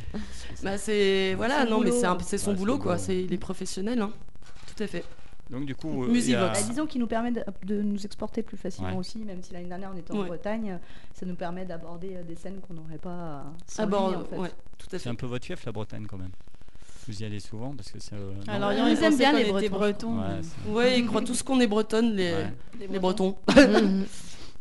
Bah, 0.61 0.77
c'est 0.77 1.33
voilà, 1.35 1.63
son 1.65 1.69
non, 1.71 1.79
mais 1.79 1.85
boulot. 1.89 1.99
c'est 1.99 2.05
un- 2.05 2.17
c'est 2.19 2.37
son 2.37 2.51
Ouais, 2.51 2.55
c'est 2.55 2.59
boulot, 2.59 2.73
son 2.73 2.79
quoi. 2.79 2.93
boulot. 2.95 3.03
C'est 3.05 3.23
il 3.23 3.33
est 3.33 3.37
professionnel, 3.37 4.01
hein. 4.01 4.11
Tout 4.75 4.83
à 4.83 4.87
fait. 4.87 5.03
Donc 5.49 5.65
du 5.65 5.75
coup, 5.75 6.03
euh, 6.03 6.07
Musivox. 6.07 6.25
il 6.27 6.31
y 6.31 6.35
a- 6.35 6.47
Bah, 6.53 6.61
disons 6.69 6.85
qu'il 6.85 7.01
nous 7.01 7.07
permet 7.07 7.31
de, 7.31 7.43
de 7.65 7.81
nous 7.81 8.03
exporter 8.05 8.41
plus 8.43 8.57
facilement 8.57 8.91
Ouais. 8.91 8.97
aussi, 8.97 9.19
même 9.19 9.43
si 9.43 9.53
l'année 9.53 9.67
dernière 9.67 9.91
on 9.93 9.97
était 9.97 10.13
en 10.13 10.19
Ouais. 10.21 10.27
Bretagne, 10.27 10.79
ça 11.13 11.25
nous 11.25 11.35
permet 11.35 11.65
d'aborder 11.65 12.15
euh, 12.15 12.23
des 12.23 12.35
scènes 12.35 12.59
qu'on 12.61 12.73
n'aurait 12.73 12.97
pas 12.97 13.09
euh, 13.09 13.41
sans 13.67 13.83
Ah 13.83 13.85
bon, 13.85 14.09
lui, 14.09 14.15
en 14.15 14.23
fait. 14.25 14.37
ouais, 14.37 14.51
tout 14.77 14.87
à 14.95 14.99
c'est 14.99 15.09
un 15.09 15.15
peu 15.15 15.25
votre 15.25 15.45
fief 15.45 15.63
la 15.65 15.71
Bretagne 15.71 16.05
quand 16.07 16.17
même. 16.17 16.31
Vous 17.07 17.21
y 17.21 17.25
allez 17.25 17.39
souvent 17.39 17.73
parce 17.75 17.91
que 17.91 17.99
c'est. 17.99 18.13
euh, 18.15 18.33
Alors, 18.47 18.71
Yann, 18.73 18.87
ils 18.89 18.97
il 18.97 19.03
aiment 19.03 19.17
bien 19.17 19.33
les 19.33 19.41
était 19.49 19.69
Bretons. 19.69 20.15
bretons. 20.15 20.19
Ouais, 20.19 20.41
Ouais, 20.73 20.99
ils 20.99 21.05
croient 21.05 21.21
tous 21.21 21.43
qu'on 21.43 21.59
est 21.59 21.67
bretonne, 21.67 22.15
les, 22.15 22.33
Ouais. 22.33 22.53
les 22.89 22.99
Bretons. 22.99 23.35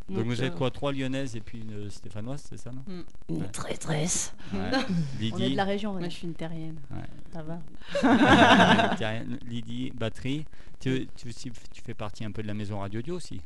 Donc 0.09 0.27
vous 0.27 0.43
euh, 0.43 0.47
êtes 0.47 0.55
quoi 0.57 0.71
Trois 0.71 0.93
lyonnaises 0.93 1.37
et 1.37 1.41
puis 1.41 1.61
une 1.61 1.89
stéphanoise, 1.89 2.43
c'est 2.49 2.59
ça 2.59 2.71
non 2.73 2.83
Une 3.31 3.43
Ouais. 3.43 3.49
traîtresse. 3.49 4.35
Ouais. 4.53 4.59
On 4.75 4.77
est 4.77 5.21
Lydie, 5.21 5.51
de 5.53 5.57
la 5.57 5.65
région. 5.65 5.93
Moi, 5.93 6.09
je 6.09 6.15
suis 6.15 6.27
une 6.27 6.35
terrienne. 6.35 6.77
Ouais. 6.91 7.09
Ça 7.33 7.43
va. 7.43 7.61
Lydie, 9.49 9.93
batterie. 9.95 10.45
Tu, 10.81 11.07
tu, 11.17 11.29
aussi- 11.29 11.53
tu 11.73 11.81
fais 11.83 11.95
partie 11.95 12.25
un 12.25 12.33
peu 12.33 12.43
de 12.43 12.49
la 12.49 12.55
maison 12.55 12.81
Radio 12.81 13.01
Dio 13.01 13.15
aussi. 13.17 13.41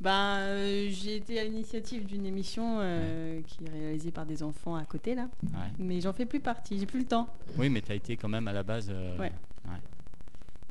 Ben, 0.00 0.38
euh, 0.40 0.88
j'ai 0.90 1.16
été 1.16 1.38
à 1.38 1.44
l'initiative 1.44 2.04
d'une 2.04 2.26
émission 2.26 2.78
euh, 2.80 3.40
qui 3.46 3.64
est 3.64 3.70
réalisée 3.70 4.10
par 4.10 4.26
des 4.26 4.42
enfants 4.42 4.74
à 4.74 4.84
côté 4.84 5.14
là, 5.14 5.28
Ouais. 5.44 5.70
mais 5.78 6.00
j'en 6.00 6.12
fais 6.12 6.26
plus 6.26 6.40
partie. 6.40 6.78
J'ai 6.78 6.86
plus 6.86 6.98
le 7.00 7.06
temps. 7.06 7.28
Oui, 7.56 7.70
mais 7.70 7.80
tu 7.80 7.92
as 7.92 7.94
été 7.94 8.16
quand 8.16 8.28
même 8.28 8.48
à 8.48 8.52
la 8.52 8.62
base. 8.62 8.88
euh, 8.90 9.16
Ouais. 9.18 9.32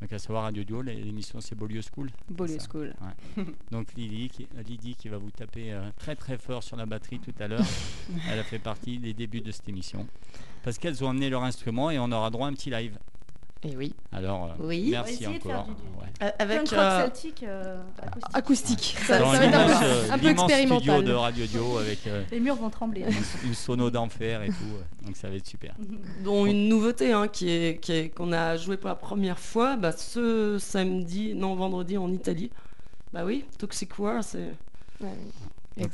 Donc 0.02 0.12
à 0.12 0.20
savoir 0.20 0.44
Radio 0.44 0.66
Dio, 0.66 0.82
l'émission 0.82 1.40
c'est 1.40 1.56
Beaulieu 1.56 1.80
School. 1.82 2.10
Beaulieu. 2.30 2.58
School. 2.70 2.94
Donc 3.72 3.94
Lydie 3.94 4.28
qui, 4.28 4.48
Lydie 4.68 4.96
qui 4.96 5.08
va 5.08 5.18
vous 5.18 5.32
taper 5.32 5.72
euh, 5.72 5.90
très 5.98 6.18
très 6.18 6.38
fort 6.38 6.62
sur 6.62 6.76
la 6.76 6.86
batterie 6.86 7.20
tout 7.20 7.32
à 7.40 7.48
l'heure. 7.48 7.64
Elle 8.30 8.38
a 8.40 8.44
fait 8.44 8.60
partie 8.60 9.00
des 9.00 9.14
débuts 9.14 9.40
de 9.40 9.52
cette 9.52 9.70
émission. 9.70 10.06
Parce 10.62 10.78
qu'elles 10.78 11.02
ont 11.06 11.10
amené 11.10 11.30
leur 11.30 11.44
instrument 11.44 11.90
et 11.90 12.00
on 12.00 12.12
aura 12.12 12.30
droit 12.32 12.48
à 12.48 12.50
un 12.50 12.54
petit 12.54 12.70
live. 12.70 13.00
Et 13.66 13.76
oui. 13.78 13.94
Alors, 14.12 14.46
euh, 14.46 14.50
Oui. 14.60 14.86
On 14.88 14.92
va 14.92 14.98
merci 15.04 15.14
essayer 15.24 15.38
de 15.40 15.44
faire 15.44 15.60
encore. 15.60 15.66
du- 15.66 15.72
du- 15.82 15.88
Ouais. 16.00 16.10
Euh, 16.22 16.30
Avec 16.40 16.60
rock 16.60 16.74
euh, 16.74 17.02
celtique 17.06 17.44
euh, 17.44 17.78
acoustique. 18.34 18.36
acoustique. 18.36 18.98
Ça- 19.08 19.20
Dans 19.20 19.32
ça 19.34 19.40
va 19.40 19.46
être 19.46 19.56
un- 19.56 19.84
euh, 19.84 20.04
un 20.12 20.18
peu 20.18 20.18
studio 20.18 20.32
expérimental. 20.32 21.04
de 21.06 21.12
Radio 21.14 21.46
Dio 21.46 21.78
avec 21.78 22.08
euh, 22.08 22.24
Les 22.32 22.40
murs 22.40 22.56
vont 22.56 22.70
trembler. 22.70 23.02
une, 23.02 23.48
une 23.50 23.54
sono 23.54 23.90
d'enfer 23.90 24.44
et 24.44 24.48
tout. 24.50 24.54
euh, 24.76 25.06
Donc 25.06 25.16
ça 25.16 25.30
va 25.30 25.36
être 25.36 25.48
super. 25.48 25.74
dont 26.24 26.46
une 26.46 26.68
nouveauté 26.70 27.14
hein, 27.14 27.28
qui 27.28 27.50
est 27.50 28.14
qu'on 28.16 28.32
a 28.32 28.58
joué 28.58 28.78
pour 28.78 28.90
la 28.90 28.96
première 28.96 29.40
fois 29.40 29.76
bah, 29.76 29.92
ce 29.92 30.58
samedi, 30.60 31.34
non 31.36 31.56
vendredi 31.56 31.98
en 31.98 32.12
Italie. 32.12 32.52
Bah 33.14 33.24
oui, 33.26 33.46
Toxic 33.58 33.98
War, 34.00 34.24
c'est 34.24 34.50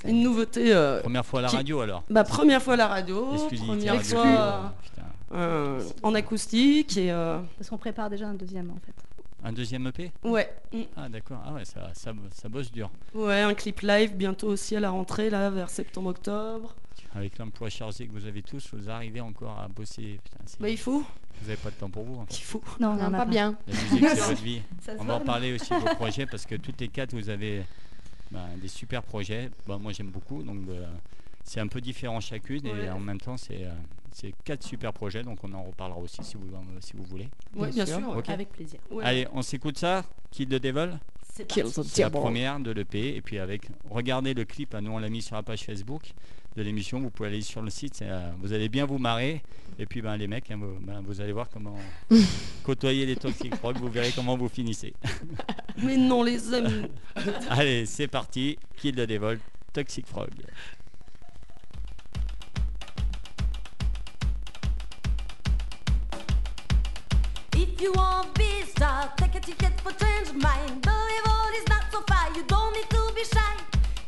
une 0.06 0.22
nouveauté. 0.24 0.74
euh, 0.74 1.02
Première 1.02 1.26
fois 1.26 1.40
à 1.40 1.44
la 1.44 1.50
Qui- 1.50 1.56
radio 1.58 1.80
alors. 1.82 2.04
bah, 2.10 2.24
première 2.24 2.62
fois 2.62 2.74
à 2.74 2.78
la 2.78 2.88
radio, 2.88 3.26
première 3.66 3.94
Radio 3.96 4.18
fois 4.18 4.74
Euh, 5.32 5.82
en 6.04 6.16
acoustique 6.16 6.98
et 6.98 7.12
euh, 7.12 7.40
Parce 7.58 7.70
qu'on 7.70 7.78
prépare 7.78 8.10
déjà 8.10 8.28
un 8.28 8.34
deuxième 8.34 8.72
en 8.72 8.78
fait. 8.86 8.94
Un 9.44 9.54
deuxième 9.54 9.88
EP 9.88 10.12
ouais, 10.24 10.52
Ah 10.98 11.08
d'accord. 11.08 11.42
Ah 11.46 11.54
ouais, 11.54 11.64
ça, 11.64 11.92
ça, 11.94 12.12
ça 12.34 12.50
bosse 12.50 12.72
dur. 12.72 12.90
ouais, 13.14 13.42
un 13.42 13.54
clip 13.54 13.80
live 13.82 14.16
bientôt 14.16 14.48
aussi 14.48 14.76
à 14.76 14.80
la 14.82 14.90
rentrée 14.90 15.30
là 15.30 15.50
vers 15.50 15.70
septembre-octobre. 15.70 16.76
Avec 17.16 17.38
l'emploi 17.38 17.70
chargé 17.70 18.06
que 18.08 18.12
vous 18.12 18.26
avez 18.26 18.42
tous, 18.42 18.68
vous 18.74 18.90
arrivez 18.90 19.22
encore 19.22 19.58
à 19.60 19.68
bosser. 19.68 20.20
Putain, 20.24 20.44
Bah 20.60 20.70
il 20.70 20.78
faut, 20.78 21.00
Vous 21.42 21.48
n'avez 21.48 21.56
pas 21.58 21.70
de 21.70 21.76
temps 21.76 21.90
pour 21.90 22.04
vous. 22.04 22.24
il 22.30 22.36
faut. 22.44 22.62
Non, 22.80 22.90
on 22.90 22.96
Non, 22.96 23.06
en 23.06 23.14
a 23.14 23.18
pas 23.20 23.26
bien. 23.26 23.56
La 23.68 23.74
musique, 23.74 24.10
c'est 24.10 24.16
votre 24.28 24.44
vie. 24.44 24.62
Ça 24.82 24.92
On 25.00 25.06
va 25.06 25.16
en 25.16 25.20
parler 25.22 25.54
aussi 25.54 25.70
de 25.70 25.80
vos 25.80 25.86
projets 25.96 26.26
parce 26.26 26.46
que 26.46 26.56
toutes 26.56 26.80
les 26.82 26.90
quatre, 26.90 27.14
vous 27.14 27.30
avez 27.30 27.64
bah, 28.32 28.46
des 28.62 28.68
super 28.68 29.02
projets. 29.04 29.50
Bah, 29.68 29.78
moi, 29.80 29.92
j'aime 29.94 30.10
beaucoup. 30.10 30.44
Donc, 30.44 30.58
euh, 30.70 30.86
c'est 31.50 31.60
un 31.60 31.68
peu 31.68 31.82
différent 31.82 32.20
chacune 32.20 32.64
et 32.68 32.90
en 32.92 33.00
même 33.00 33.20
temps, 33.20 33.36
c'est 33.36 33.64
euh, 33.64 33.72
c'est 34.12 34.34
quatre 34.44 34.64
super 34.64 34.94
projets. 34.94 35.24
Donc, 35.24 35.44
on 35.44 35.52
en 35.54 35.64
reparlera 35.64 36.00
aussi 36.00 36.24
si 36.24 36.36
vous, 36.36 36.48
si 36.80 36.94
vous 36.96 37.04
voulez. 37.04 37.28
Ouais, 37.56 37.72
bien, 37.72 37.88
sûr. 37.88 38.22
Avec 38.28 38.50
plaisir. 38.52 38.80
ouais. 38.92 39.04
Allez, 39.04 39.28
on 39.34 39.42
s'écoute 39.42 39.78
ça. 39.78 40.04
Kill 40.30 40.48
the 40.48 40.62
Devil. 40.62 41.00
C'est 41.48 41.98
la 42.00 42.10
première 42.12 42.60
de 42.60 42.70
l'EP. 42.72 43.16
Et 43.16 43.22
puis, 43.22 43.40
avec, 43.40 43.64
regardez 43.90 44.36
le 44.36 44.46
clip. 44.46 44.76
hein, 44.76 44.82
nous, 44.82 44.92
on 44.92 45.00
l'a 45.00 45.10
mis 45.10 45.24
sur 45.24 45.36
la 45.36 45.44
page 45.44 45.64
Facebook 45.64 46.14
de 46.56 46.62
l'émission. 46.62 47.00
Vous 47.00 47.10
pouvez 47.10 47.30
aller 47.30 47.42
sur 47.42 47.64
le 47.64 47.72
site. 47.72 48.02
euh, 48.04 48.32
vous 48.40 48.54
allez 48.54 48.70
bien 48.70 48.86
vous 48.86 49.00
marrer. 49.00 49.42
Et 49.80 49.88
puis, 49.88 50.04
ben, 50.04 50.18
les 50.18 50.28
mecs, 50.28 50.52
hein, 50.52 50.60
vous, 50.60 50.78
ben, 50.82 51.02
vous 51.02 51.20
allez 51.20 51.32
voir 51.32 51.50
comment 51.50 51.78
côtoyer 52.64 53.08
les 53.08 53.16
Toxic 53.16 53.56
Rock. 53.56 53.78
Vous 53.78 53.90
verrez 53.90 54.12
comment 54.16 54.38
vous 54.38 54.50
finissez. 54.50 54.94
Mais 55.82 55.98
non 55.98 56.22
les 56.22 56.54
amis. 56.54 56.84
Allez, 57.50 57.88
c'est 57.88 58.08
parti. 58.08 58.60
Kill 58.78 58.94
the 58.96 59.08
Devil, 59.08 59.40
Toxic 59.74 60.06
Frog. 60.06 60.30
You 67.80 67.94
want 67.94 68.34
be 68.38 68.64
star, 68.64 69.10
take 69.16 69.36
a 69.36 69.40
ticket 69.40 69.80
for 69.80 69.94
change 69.94 70.34
mind. 70.34 70.84
The 70.84 70.92
devil 70.92 71.50
is 71.56 71.66
not 71.70 71.86
so 71.90 72.02
far, 72.02 72.30
you 72.36 72.44
don't 72.44 72.74
need 72.74 72.90
to 72.90 73.12
be 73.16 73.24
shy. 73.24 73.56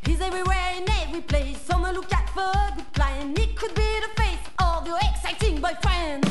He's 0.06 0.20
everywhere 0.20 0.74
in 0.76 0.90
every 0.90 1.22
place. 1.22 1.62
Someone 1.62 1.96
look 1.96 2.12
out 2.12 2.30
for 2.32 2.42
a 2.42 2.74
good 2.76 2.94
client. 2.94 3.38
He 3.40 3.54
could 3.54 3.74
be 3.74 3.90
the 4.02 4.22
face 4.22 4.46
of 4.60 4.86
your 4.86 4.98
exciting 4.98 5.62
boyfriend. 5.62 6.31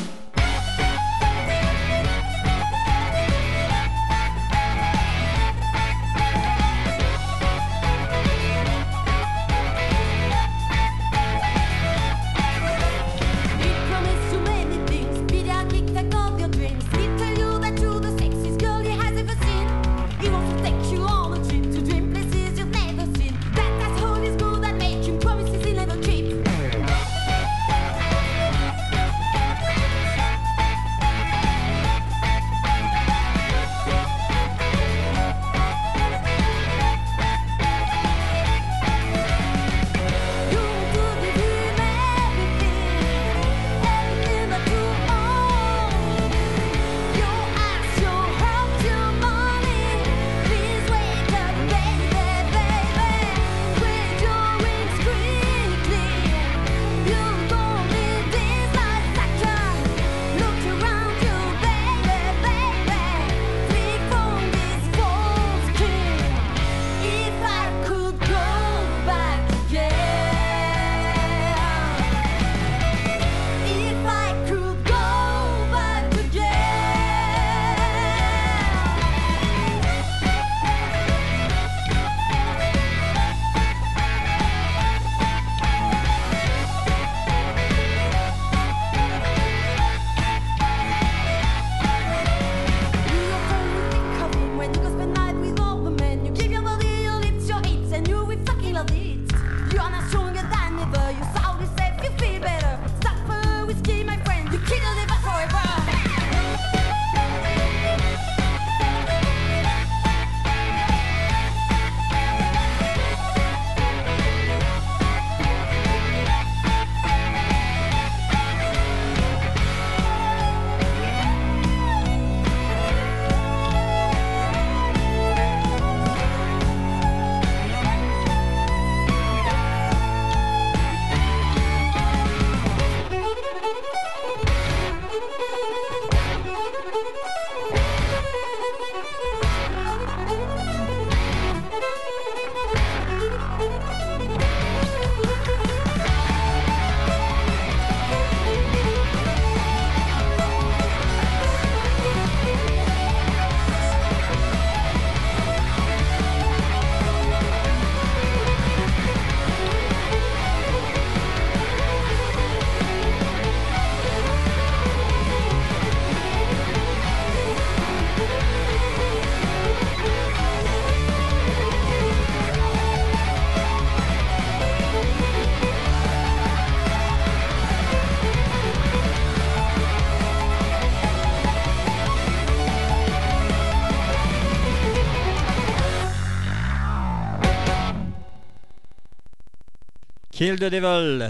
Kill 190.41 190.55
the 190.55 190.71
Devil, 190.71 191.29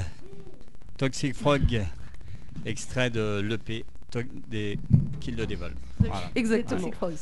Toxic 0.98 1.36
Frog, 1.36 1.86
extrait 2.66 3.10
de 3.10 3.42
l'EP 3.42 3.84
des 4.48 4.80
Kill 5.20 5.36
the 5.36 5.42
Devil. 5.42 5.74
Voilà. 6.00 6.32
Exactement. 6.34 6.80
Toxic 6.80 6.96
Frogs. 6.96 7.18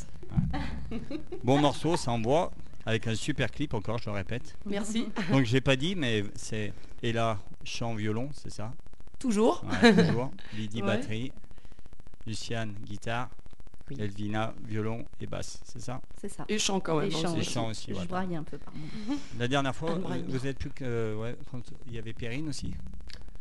Bon 1.42 1.58
morceau, 1.58 1.96
ça 1.96 2.12
envoie, 2.12 2.52
avec 2.86 3.08
un 3.08 3.16
super 3.16 3.50
clip 3.50 3.74
encore, 3.74 3.98
je 3.98 4.04
le 4.08 4.12
répète. 4.12 4.56
Merci. 4.66 5.08
Donc 5.32 5.44
j'ai 5.46 5.60
pas 5.60 5.74
dit, 5.74 5.96
mais 5.96 6.22
c'est 6.36 6.72
Ella 7.02 7.40
chant 7.64 7.96
violon, 7.96 8.28
c'est 8.34 8.52
ça? 8.52 8.72
Toujours. 9.18 9.64
Ouais, 9.82 9.92
toujours. 9.92 10.30
Lydie 10.56 10.82
Ouais. 10.82 10.86
batterie, 10.86 11.32
Luciane 12.24 12.72
guitare, 12.84 13.30
Oui. 13.90 13.96
Elvina 14.00 14.54
violon 14.66 15.04
et 15.20 15.26
basse, 15.26 15.60
c'est 15.64 15.80
ça 15.80 16.00
C'est 16.20 16.28
ça. 16.28 16.44
Et 16.48 16.58
chant 16.58 16.80
quand 16.80 16.98
même. 16.98 17.10
Et 17.10 17.14
hein, 17.14 17.18
chant 17.22 17.34
Et 17.36 17.40
aussi. 17.40 17.50
chant 17.52 17.68
aussi. 17.68 17.86
Je 17.88 17.92
voilà. 17.94 18.08
braille 18.08 18.36
un 18.36 18.42
peu, 18.42 18.56
pardon. 18.58 18.78
La 19.38 19.48
dernière 19.48 19.74
fois, 19.74 19.90
Elle 19.94 20.00
braille. 20.02 20.24
vous 20.28 20.46
êtes 20.46 20.58
plus 20.58 20.70
que 20.70 21.14
ouais, 21.16 21.36
quand 21.50 21.60
il 21.88 21.94
y 21.94 21.98
avait 21.98 22.12
Perrine 22.12 22.48
aussi. 22.48 22.72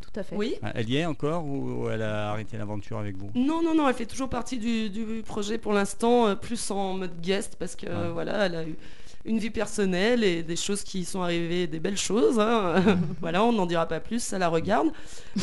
Tout 0.01 0.19
à 0.19 0.23
fait. 0.23 0.35
Oui. 0.35 0.55
Ah, 0.63 0.71
Elle 0.73 0.89
y 0.89 0.97
est 0.97 1.05
encore 1.05 1.45
ou 1.45 1.87
elle 1.89 2.01
a 2.01 2.31
arrêté 2.31 2.57
l'aventure 2.57 2.97
avec 2.97 3.15
vous 3.15 3.29
Non, 3.35 3.61
non, 3.61 3.75
non, 3.75 3.87
elle 3.87 3.93
fait 3.93 4.07
toujours 4.07 4.29
partie 4.29 4.57
du, 4.57 4.89
du 4.89 5.21
projet 5.23 5.57
pour 5.59 5.71
l'instant, 5.73 6.27
euh, 6.27 6.35
plus 6.35 6.71
en 6.71 6.93
mode 6.95 7.21
guest, 7.21 7.55
parce 7.59 7.75
que 7.75 7.85
euh, 7.85 8.07
Ouais. 8.07 8.13
voilà, 8.13 8.45
elle 8.47 8.55
a 8.55 8.63
eu 8.67 8.75
une 9.29 9.37
vie 9.37 9.51
personnelle 9.51 10.23
et 10.23 10.43
des 10.43 10.55
choses 10.55 10.83
qui 10.83 11.05
sont 11.05 11.21
arrivées, 11.21 11.67
des 11.67 11.79
belles 11.79 11.97
choses. 11.97 12.39
hein. 12.39 12.97
voilà, 13.21 13.43
on 13.43 13.53
n'en 13.53 13.65
dira 13.67 13.85
pas 13.85 13.99
plus, 13.99 14.21
ça 14.21 14.37
la 14.39 14.49
regarde. 14.49 14.89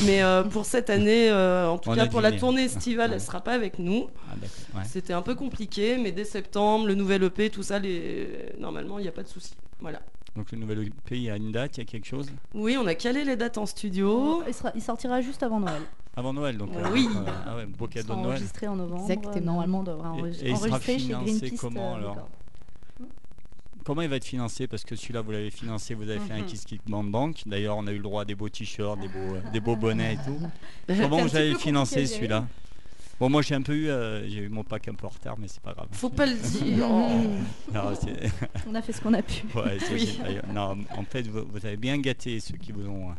Mais 0.05 0.23
euh, 0.23 0.43
pour 0.43 0.65
cette 0.67 0.91
année, 0.91 1.31
euh, 1.31 1.69
en 1.69 1.79
tout 1.79 1.91
On 1.91 1.95
cas 1.95 2.03
a 2.03 2.07
pour 2.07 2.21
la 2.21 2.33
tournée 2.33 2.65
estivale, 2.65 3.11
Ouais. 3.11 3.15
elle 3.17 3.21
sera 3.23 3.41
pas 3.41 3.53
avec 3.53 3.79
nous. 3.79 4.09
Ah. 4.29 4.35
Ouais. 4.79 4.85
C'était 4.87 5.13
un 5.13 5.23
peu 5.23 5.35
compliqué, 5.35 5.97
mais 5.97 6.13
dès 6.13 6.25
septembre, 6.25 6.87
le 6.87 6.95
nouvel 6.95 7.23
EP, 7.23 7.49
tout 7.49 7.63
ça, 7.63 7.79
les... 7.79 8.29
normalement, 8.59 8.99
il 8.99 9.03
n'y 9.03 9.09
a 9.09 9.13
pas 9.13 9.23
de 9.23 9.29
souci. 9.29 9.55
Voilà. 9.81 10.01
Donc 10.35 10.51
le 10.53 10.59
nouvel 10.59 10.83
EP, 10.89 11.17
il 11.17 11.23
y 11.23 11.31
a 11.31 11.37
une 11.37 11.53
date, 11.53 11.77
il 11.79 11.81
y 11.81 11.83
a 11.83 11.87
quelque 11.87 12.07
chose? 12.07 12.27
Oui, 12.55 12.77
on 12.79 12.87
a 12.87 12.95
calé 12.95 13.25
les 13.25 13.37
dates 13.37 13.57
en 13.57 13.65
studio. 13.67 14.43
Il, 14.49 14.53
sera- 14.53 14.73
il 14.75 14.83
sortira 14.83 15.21
juste 15.23 15.43
avant 15.43 15.61
Noël. 15.61 15.81
Avant 16.17 16.33
Noël, 16.33 16.57
donc. 16.59 16.71
euh, 16.75 16.83
Oui. 16.93 17.09
euh, 17.15 17.31
ah 17.47 17.57
ouais, 17.57 17.67
beau 17.67 17.87
Il 17.87 17.95
cadeau 17.95 18.15
de 18.15 18.19
Noël. 18.21 18.27
enregistré 18.33 18.67
en 18.69 18.77
novembre. 18.77 19.03
Exactement. 19.11 19.45
Normalement, 19.45 19.79
on 19.81 19.83
devra 19.85 20.11
enregistrer, 20.11 20.49
et 20.49 20.51
il 20.51 20.57
sera 20.57 20.69
enregistrer 20.77 20.99
chez 20.99 21.09
Greenpeace. 21.13 21.61
comment, 21.61 21.93
euh, 21.95 21.99
alors? 21.99 22.11
Records. 22.11 22.29
Comment 23.87 24.03
il 24.03 24.09
va 24.09 24.17
être 24.17 24.25
financé? 24.25 24.67
Parce 24.67 24.83
que 24.85 24.97
celui-là, 24.97 25.21
vous 25.21 25.31
l'avez 25.31 25.51
financé, 25.51 25.95
vous 25.95 26.09
avez 26.11 26.19
fait 26.19 26.33
un 26.33 26.39
Mhm. 26.41 26.47
Kiss 26.47 26.65
Kick 26.65 26.81
Band 26.89 27.05
Bank. 27.05 27.43
D'ailleurs, 27.47 27.77
on 27.77 27.87
a 27.87 27.93
eu 27.93 27.99
le 27.99 28.03
droit 28.03 28.23
à 28.23 28.25
des 28.25 28.35
beaux 28.35 28.49
t-shirts, 28.49 28.99
des 29.01 29.07
beaux, 29.07 29.37
euh, 29.37 29.41
des 29.53 29.61
beaux 29.61 29.77
bonnets 29.77 30.15
et 30.15 30.19
tout. 30.27 30.41
Comment 31.01 31.19
vous 31.23 31.37
avez 31.37 31.55
financé 31.55 32.05
celui-là? 32.07 32.47
Bon, 33.21 33.31
moi 33.31 33.41
j'ai 33.43 33.55
un 33.55 33.63
peu 33.63 33.75
eu, 33.75 33.89
euh, 33.89 34.29
j'ai 34.29 34.41
eu 34.41 34.49
mon 34.51 34.63
pack 34.65 34.89
un 34.89 34.95
peu 34.95 35.07
en 35.07 35.11
retard, 35.11 35.37
mais 35.39 35.47
c'est 35.49 35.63
pas 35.63 35.73
grave. 35.73 35.87
Faut 35.93 36.11
pas 36.11 36.27
le 36.27 36.35
dire. 36.51 36.87
Non, 36.87 37.25
On 38.69 38.75
a 38.75 38.83
fait 38.83 38.93
ce 38.93 39.01
qu'on 39.01 39.15
a 39.15 39.23
pu. 39.23 39.47
ouais, 39.55 39.79
Oui. 39.93 40.19
non, 40.53 40.77
en 40.95 41.05
fait, 41.05 41.23
vous, 41.29 41.45
vous 41.49 41.65
avez 41.65 41.77
bien 41.79 41.97
gâté 41.99 42.41
ceux 42.41 42.57
qui 42.59 42.73
vous 42.73 42.87
ont 42.89 43.11
euh, 43.11 43.15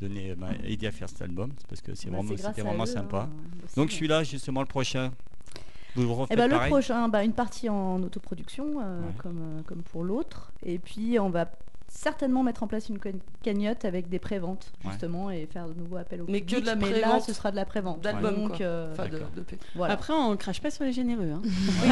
donné, 0.00 0.34
bah, 0.36 0.50
aidé 0.64 0.86
à 0.86 0.92
faire 0.92 1.08
cet 1.08 1.22
album, 1.22 1.50
parce 1.68 1.80
que 1.80 1.94
c'est 1.96 2.10
Bah, 2.10 2.18
vraiment, 2.18 2.36
c'était 2.36 2.62
vraiment 2.62 2.84
eux, 2.84 2.86
sympa. 2.86 3.22
hein, 3.22 3.30
Donc 3.76 3.90
celui-là, 3.90 4.22
justement, 4.22 4.60
le 4.60 4.66
prochain, 4.68 5.10
vous 5.96 6.26
Eh 6.30 6.36
ben, 6.36 6.48
le 6.48 6.68
prochain, 6.68 7.08
bah, 7.08 7.22
une 7.24 7.32
partie 7.32 7.68
en 7.68 8.02
autoproduction, 8.02 8.80
euh, 8.80 9.00
Ouais. 9.00 9.06
comme, 9.18 9.38
euh, 9.40 9.62
comme 9.66 9.82
pour 9.82 10.02
l'autre. 10.04 10.52
Et 10.64 10.78
puis, 10.78 11.18
on 11.18 11.30
va 11.30 11.46
certainement 11.96 12.42
mettre 12.42 12.62
en 12.62 12.66
place 12.66 12.88
une 12.88 12.98
cagnotte 13.42 13.84
avec 13.84 14.08
des 14.08 14.18
préventes, 14.18 14.72
Ouais. 14.84 14.90
justement, 14.90 15.30
et 15.30 15.46
faire 15.46 15.68
de 15.68 15.74
nouveaux 15.74 15.96
appels 15.96 16.20
au 16.22 16.26
Mais 16.28 16.40
que 16.42 16.60
de 16.60 16.66
la 16.66 16.74
Mais 16.76 16.90
là, 16.90 17.00
prévente 17.00 17.22
ce 17.22 17.32
sera 17.32 17.50
de 17.50 17.56
la 17.56 17.64
prévente. 17.64 18.00
d'album, 18.00 18.52
euh, 18.60 18.92
Enfin, 18.92 19.04
de, 19.06 19.10
D'accord. 19.10 19.28
de 19.36 19.40
P. 19.42 19.58
voilà. 19.76 19.94
Après, 19.94 20.12
on 20.12 20.36
crache 20.36 20.60
pas 20.60 20.70
sur 20.70 20.84
les 20.84 20.92
généreux. 20.92 21.30
hein. 21.32 21.40
Oui, 21.44 21.50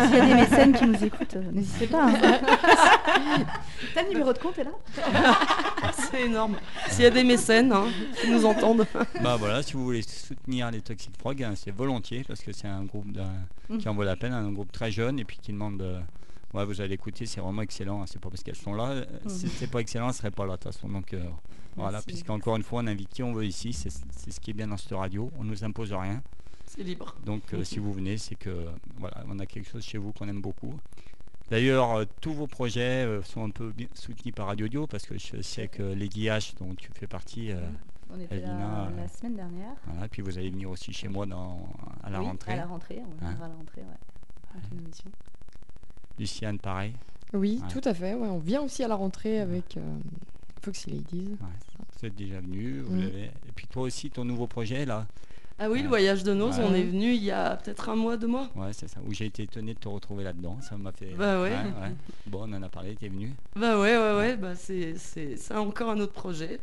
s'il 0.09 0.16
y 0.16 0.21
a 0.21 0.26
des 0.26 0.35
mécènes 0.35 0.73
qui 0.75 0.85
nous 0.87 1.04
écoutent, 1.04 1.37
euh, 1.37 1.50
n'hésitez 1.52 1.87
pas. 1.87 2.06
hein. 2.09 2.14
T'as 3.94 4.02
le 4.02 4.09
numéro 4.11 4.32
de 4.32 4.38
compte, 4.38 4.59
est 4.59 4.64
là 4.64 4.73
C'est 6.11 6.23
énorme. 6.23 6.56
S'il 6.88 7.04
y 7.04 7.06
a 7.06 7.11
des 7.11 7.25
mécènes 7.25 7.73
hein, 7.73 7.85
qui 8.21 8.30
nous 8.30 8.44
entendent. 8.44 8.87
Bah 9.23 9.37
voilà, 9.38 9.62
si 9.62 9.75
vous 9.75 9.85
voulez 9.85 10.02
soutenir 10.02 10.71
les 10.71 10.80
Toxic 10.80 11.12
Frog, 11.18 11.42
hein, 11.42 11.52
c'est 11.56 11.71
volontiers 11.71 12.25
parce 12.26 12.40
que 12.40 12.52
c'est 12.52 12.68
un 12.68 12.85
groupe 12.85 13.06
Mm. 13.68 13.78
qui 13.78 13.88
en 13.88 13.94
vaut 13.94 14.02
la 14.04 14.16
peine, 14.16 14.32
un 14.32 14.50
groupe 14.52 14.71
très 14.73 14.90
jeune 14.90 15.18
et 15.18 15.25
puis 15.25 15.38
qui 15.40 15.52
demande. 15.52 15.80
euh, 15.82 16.00
ouais, 16.54 16.64
vous 16.64 16.80
allez 16.80 16.94
écouter, 16.94 17.26
c'est 17.26 17.40
vraiment 17.40 17.62
excellent. 17.62 18.02
hein, 18.02 18.06
c'est 18.06 18.21
pas 18.21 18.28
parce 18.30 18.42
qu'elles 18.42 18.56
sont 18.56 18.75
là, 18.75 18.90
euh, 18.90 19.04
si 19.26 19.49
c'était 19.49 19.66
pas 19.71 19.80
excellent, 19.80 20.09
elles 20.09 20.14
seraient 20.14 20.30
pas 20.30 20.47
là 20.47 20.56
de 20.56 20.62
toute 20.62 20.73
façon. 20.73 20.88
Donc 20.88 21.12
euh, 21.14 21.23
voilà, 21.76 22.00
puisqu'encore 22.02 22.56
une 22.56 22.62
fois, 22.62 22.82
on 22.82 22.87
invite 22.87 23.09
qui 23.11 23.23
on 23.23 23.32
veut 23.32 23.47
ici. 23.47 23.73
C'est 23.73 23.90
c'est 23.90 24.30
ce 24.30 24.40
qui 24.40 24.50
est 24.50 24.54
bien 24.54 24.68
dans 24.68 24.76
cette 24.76 24.92
radio. 24.92 25.30
On 25.38 25.44
nous 25.44 25.64
impose 25.64 25.92
rien. 25.92 26.23
C'est 26.66 26.82
libre. 26.82 27.14
Donc 27.26 27.52
euh, 27.54 27.64
si 27.64 27.78
vous 27.78 27.92
venez, 27.92 28.16
c'est 28.18 28.35
que 28.35 28.66
voilà, 28.99 29.25
on 29.28 29.38
a 29.38 29.47
quelque 29.47 29.68
chose 29.68 29.85
chez 29.85 29.99
vous 29.99 30.12
qu'on 30.12 30.28
aime 30.28 30.40
beaucoup. 30.40 30.75
D'ailleurs, 31.50 31.92
euh, 31.97 32.04
tous 32.23 32.32
vos 32.32 32.47
projets 32.47 33.06
sont 33.25 33.44
un 33.44 33.50
peu 33.50 33.73
soutenus 33.94 34.35
par 34.35 34.47
Radio 34.47 34.68
Dio 34.68 34.87
parce 34.87 35.04
que 35.04 35.18
je 35.18 35.42
sais 35.42 35.68
que 35.68 35.82
Lady 35.82 36.25
H, 36.26 36.56
dont 36.59 36.75
tu 36.75 36.90
fais 36.94 37.06
partie, 37.06 37.50
euh, 37.52 37.61
On 38.11 38.18
était 38.18 38.40
là 38.40 38.88
la 38.97 39.06
semaine 39.09 39.37
dernière. 39.37 39.75
voilà, 39.87 40.09
puis 40.09 40.23
vous 40.23 40.38
allez 40.38 40.49
venir 40.50 40.71
aussi 40.71 40.92
chez 40.94 41.09
moi 41.09 41.26
dans, 41.26 41.68
à 42.02 42.09
la 42.09 42.21
Oui, 42.21 42.26
rentrée. 42.26 42.52
À 42.52 42.56
la 42.56 42.66
rentrée, 42.66 43.02
on 43.06 43.11
Hein. 43.12 43.28
viendra 43.28 43.44
à 43.44 43.49
la 43.49 43.54
rentrée, 43.54 43.82
ouais. 43.82 44.54
Dans 44.62 44.68
une 44.76 44.85
émission. 44.85 45.11
Luciane, 46.19 46.59
pareil. 46.59 46.92
Oui, 47.33 47.61
Ouais. 47.62 47.69
tout 47.73 47.81
à 47.88 47.95
fait. 47.95 48.14
ouais, 48.14 48.28
on 48.28 48.38
vient 48.38 48.62
aussi 48.62 48.85
à 48.85 48.88
la 48.88 48.95
rentrée 48.95 49.40
avec 49.40 49.76
euh, 49.76 49.81
Foxy 50.62 50.90
Ladies. 50.90 51.37
Vous 51.99 52.07
êtes 52.07 52.14
déjà 52.14 52.40
venu. 52.40 52.81
Vous 52.81 52.95
Mm. 52.95 53.00
l'avez- 53.00 53.25
Et 53.25 53.52
puis 53.54 53.66
toi 53.66 53.83
aussi, 53.85 54.11
ton 54.11 54.25
nouveau 54.25 54.47
projet 54.47 54.85
là. 54.85 55.07
Ah 55.59 55.71
oui, 55.71 55.83
le 55.83 55.88
voyage 55.88 56.25
de 56.25 56.33
Ouais. 56.33 56.64
on 56.64 56.75
est 56.75 56.83
venu 56.83 57.12
il 57.12 57.23
y 57.23 57.31
a 57.31 57.57
peut-être 57.57 57.88
un 57.88 57.95
mois, 57.95 58.16
deux 58.16 58.26
mois. 58.26 58.50
Ouais, 58.57 58.73
c'est 58.73 58.88
ça. 58.88 59.00
Où 59.07 59.12
j'ai 59.14 59.26
été 59.26 59.45
étonné 59.45 59.75
de 59.75 59.78
te 59.78 59.88
retrouver 59.88 60.25
là-dedans. 60.25 60.59
Ça 60.61 60.76
m'a 60.76 60.90
fait. 60.92 61.14
Bah 61.14 61.40
ouais. 61.40 61.52
Bon, 62.26 62.40
on 62.49 62.52
en 62.52 62.62
a 62.62 62.69
parlé. 62.69 62.97
T'es 62.97 63.09
venu. 63.09 63.33
Bah 63.54 63.78
ouais, 63.78 63.97
ouais, 63.97 64.16
ouais, 64.16 64.37
bah 64.37 64.54
c'est, 64.57 64.95
c'est, 64.99 65.37
c'est 65.37 65.54
encore 65.54 65.90
un 65.90 66.00
autre 66.00 66.12
projet. 66.14 66.59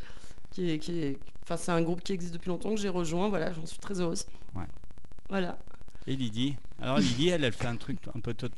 Qui 0.52 0.72
est, 0.72 0.80
qui 0.80 1.00
est... 1.00 1.18
Enfin, 1.44 1.56
c'est 1.58 1.72
un 1.72 1.82
groupe 1.82 2.02
qui 2.02 2.12
existe 2.12 2.34
depuis 2.34 2.50
longtemps 2.50 2.72
que 2.72 2.80
j'ai 2.82 2.90
rejoint, 2.90 3.30
voilà, 3.30 3.54
j'en 3.54 3.66
suis 3.66 3.78
très 3.80 4.02
heureuse. 4.02 4.26
Ouais. 4.56 4.66
Voilà. 5.30 5.58
Et 6.08 6.16
Lydie? 6.16 6.56
Alors 6.82 6.98
Lydie, 6.98 7.30
elle, 7.30 7.44
elle 7.44 7.54
fait 7.54 7.68
un 7.68 7.76
truc 7.78 8.00
un 8.16 8.20
peu 8.20 8.34
tot- 8.34 8.50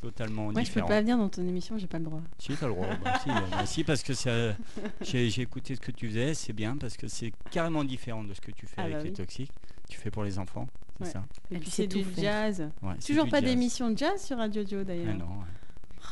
totalement 0.00 0.44
Moi, 0.44 0.52
je 0.52 0.58
peux 0.58 0.62
différent. 0.64 0.88
pas 0.88 1.00
venir 1.00 1.18
dans 1.18 1.28
ton 1.28 1.46
émission, 1.46 1.76
j'ai 1.78 1.86
pas 1.86 1.98
le 1.98 2.04
droit. 2.04 2.20
Si, 2.38 2.52
t'as 2.54 2.66
le 2.68 2.72
droit. 2.74 2.86
Bah, 3.04 3.18
si, 3.66 3.72
si, 3.74 3.84
parce 3.84 4.02
que 4.02 4.14
ça- 4.14 4.54
j'ai 5.02 5.28
j'ai 5.30 5.42
écouté 5.42 5.74
ce 5.74 5.80
que 5.80 5.90
tu 5.92 6.08
faisais, 6.08 6.34
c'est 6.34 6.52
bien 6.52 6.76
parce 6.76 6.96
que 6.96 7.08
c'est 7.08 7.32
carrément 7.50 7.84
différent 7.84 8.24
de 8.24 8.32
ce 8.34 8.40
que 8.40 8.50
tu 8.52 8.66
fais 8.66 8.74
Ah 8.78 8.82
avec 8.82 8.94
bah 8.96 9.02
les 9.02 9.10
oui. 9.10 9.16
toxiques. 9.16 9.52
Tu 9.88 9.98
fais 9.98 10.10
pour 10.10 10.24
les 10.24 10.38
enfants, 10.38 10.66
c'est 10.98 11.04
Ouais. 11.06 11.10
ça 11.12 11.24
Et 11.50 11.58
puis 11.58 11.70
c'est 11.70 11.86
du 11.86 12.04
jazz. 12.16 12.68
Ouais, 12.82 12.94
Toujours 13.04 13.24
du 13.24 13.30
pas 13.30 13.40
jazz. 13.40 13.50
d'émission 13.50 13.90
de 13.90 13.96
jazz 13.98 14.22
sur 14.22 14.36
Radio 14.38 14.62
Dio 14.64 14.78
Ah 14.80 14.84
d'ailleurs. 14.84 15.14
non, 15.16 15.24
ouais. 15.24 15.44